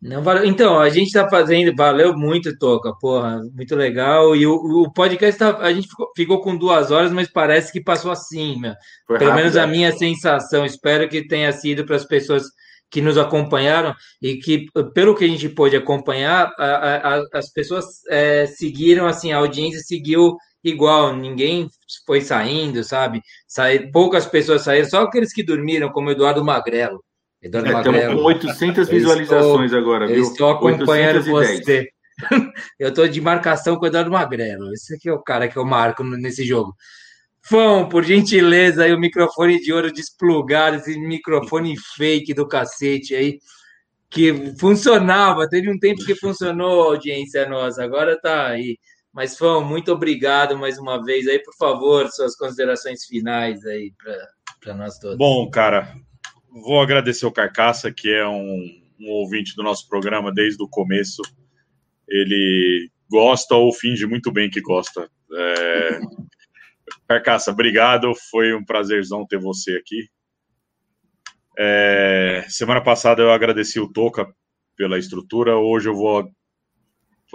[0.00, 0.44] Não, valeu.
[0.44, 4.36] Então, a gente está fazendo, valeu muito, Toca, porra, muito legal.
[4.36, 7.82] E o, o podcast, tá, a gente ficou, ficou, com duas horas, mas parece que
[7.82, 8.74] passou assim, meu.
[9.08, 9.72] Pelo rápido, menos a né?
[9.72, 10.64] minha sensação.
[10.64, 12.44] Espero que tenha sido para as pessoas
[12.90, 17.84] que nos acompanharam e que, pelo que a gente pôde acompanhar, a, a, as pessoas
[18.08, 20.36] é, seguiram, assim, a audiência seguiu
[20.68, 21.68] igual, ninguém
[22.06, 23.22] foi saindo, sabe?
[23.46, 27.02] Saí, poucas pessoas saíram, só aqueles que dormiram, como Eduardo Magrelo.
[27.42, 27.98] Eduardo é, Magrelo.
[27.98, 30.22] Estamos com 800 visualizações estou, agora, viu?
[30.22, 31.88] Estou acompanhando você.
[32.78, 34.72] eu estou de marcação com o Eduardo Magrelo.
[34.72, 36.74] Esse aqui é o cara que eu marco nesse jogo.
[37.40, 43.38] Fão, por gentileza, aí o microfone de ouro desplugado, esse microfone fake do cacete aí,
[44.10, 48.76] que funcionava, teve um tempo que funcionou a audiência nossa, agora tá aí.
[49.18, 53.92] Mas, Fão, muito obrigado mais uma vez aí, por favor, suas considerações finais aí
[54.60, 55.18] para nós todos.
[55.18, 55.92] Bom, cara,
[56.48, 61.20] vou agradecer o Carcaça, que é um, um ouvinte do nosso programa desde o começo.
[62.06, 65.10] Ele gosta ou finge muito bem que gosta.
[65.32, 65.98] É...
[67.08, 68.12] Carcaça, obrigado.
[68.30, 70.08] Foi um prazerzão ter você aqui.
[71.58, 72.46] É...
[72.48, 74.32] Semana passada eu agradeci o Toca
[74.76, 75.56] pela estrutura.
[75.56, 76.30] Hoje eu vou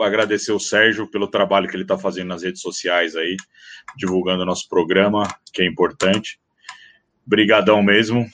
[0.01, 3.37] agradecer o Sérgio pelo trabalho que ele está fazendo nas redes sociais aí,
[3.95, 6.39] divulgando o nosso programa, que é importante.
[7.25, 8.25] Brigadão mesmo.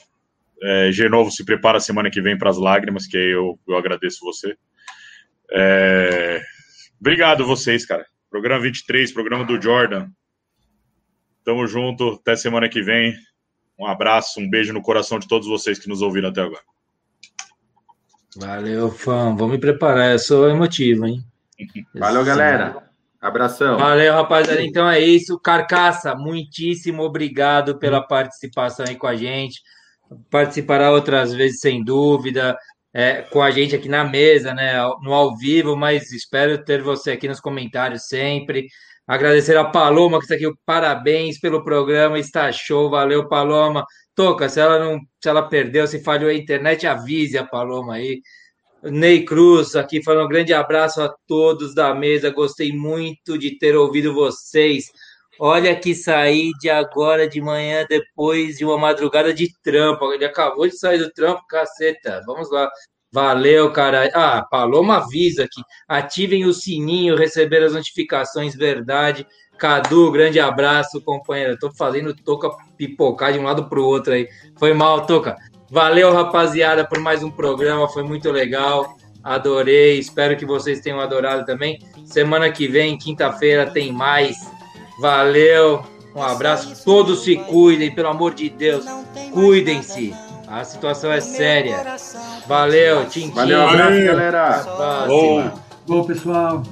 [0.62, 4.56] É, Genovo se prepara semana que vem para as lágrimas, que eu, eu agradeço você.
[5.52, 6.42] É,
[7.00, 8.06] obrigado vocês, cara.
[8.30, 10.08] Programa 23, programa do Jordan.
[11.44, 13.14] Tamo junto, até semana que vem.
[13.78, 16.62] Um abraço, um beijo no coração de todos vocês que nos ouviram até agora.
[18.36, 19.34] Valeu, fã.
[19.34, 21.24] Vou me preparar, eu sou emotivo, hein?
[21.94, 22.90] Valeu, galera.
[23.20, 23.76] Abração.
[23.76, 24.62] Valeu, rapaziada.
[24.62, 25.38] Então é isso.
[25.38, 29.60] Carcaça, muitíssimo obrigado pela participação aí com a gente.
[30.30, 32.56] Participará outras vezes, sem dúvida,
[32.94, 34.74] é, com a gente aqui na mesa, né?
[35.02, 38.66] No ao vivo, mas espero ter você aqui nos comentários sempre.
[39.06, 40.50] Agradecer a Paloma, que está aqui.
[40.64, 42.88] Parabéns pelo programa, está show.
[42.88, 43.84] Valeu, Paloma.
[44.14, 48.20] Toca, se ela não, se ela perdeu, se falhou a internet, avise a Paloma aí
[48.82, 52.30] Ney Cruz aqui falando um grande abraço a todos da mesa.
[52.30, 54.86] Gostei muito de ter ouvido vocês.
[55.38, 60.12] Olha que saí de agora de manhã depois de uma madrugada de trampo.
[60.12, 62.22] Ele acabou de sair do trampo, caceta.
[62.26, 62.70] Vamos lá.
[63.12, 64.08] Valeu, cara.
[64.14, 65.62] Ah, Paloma avisa aqui.
[65.88, 69.26] Ativem o sininho, receber as notificações, verdade.
[69.58, 71.58] Cadu, grande abraço, companheiro.
[71.58, 74.28] Tô fazendo toca pipocar de um lado pro outro aí.
[74.58, 75.36] Foi mal, toca.
[75.70, 78.96] Valeu, rapaziada, por mais um programa, foi muito legal.
[79.22, 81.78] Adorei, espero que vocês tenham adorado também.
[82.04, 84.36] Semana que vem, quinta-feira, tem mais.
[85.00, 85.84] Valeu,
[86.14, 86.84] um abraço.
[86.84, 88.84] Todos se cuidem, pelo amor de Deus.
[89.32, 90.12] Cuidem-se.
[90.48, 91.96] A situação é séria.
[92.48, 93.30] Valeu, Tim.
[93.30, 95.06] Valeu, abraço, galera.
[95.06, 95.50] Bom,
[95.86, 96.62] Bom pessoal.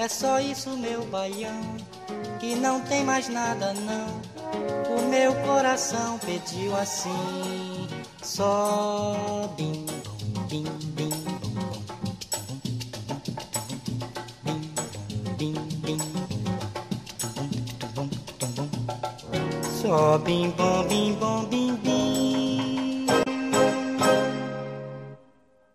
[0.00, 1.76] É só isso, meu baião,
[2.38, 4.96] que não tem mais nada não.
[4.96, 7.86] O meu coração pediu assim,
[8.22, 9.84] só bim,
[10.48, 10.64] bim,
[10.94, 11.10] bim.
[19.82, 21.89] Só bim, bom, bim, bom, bim, bim.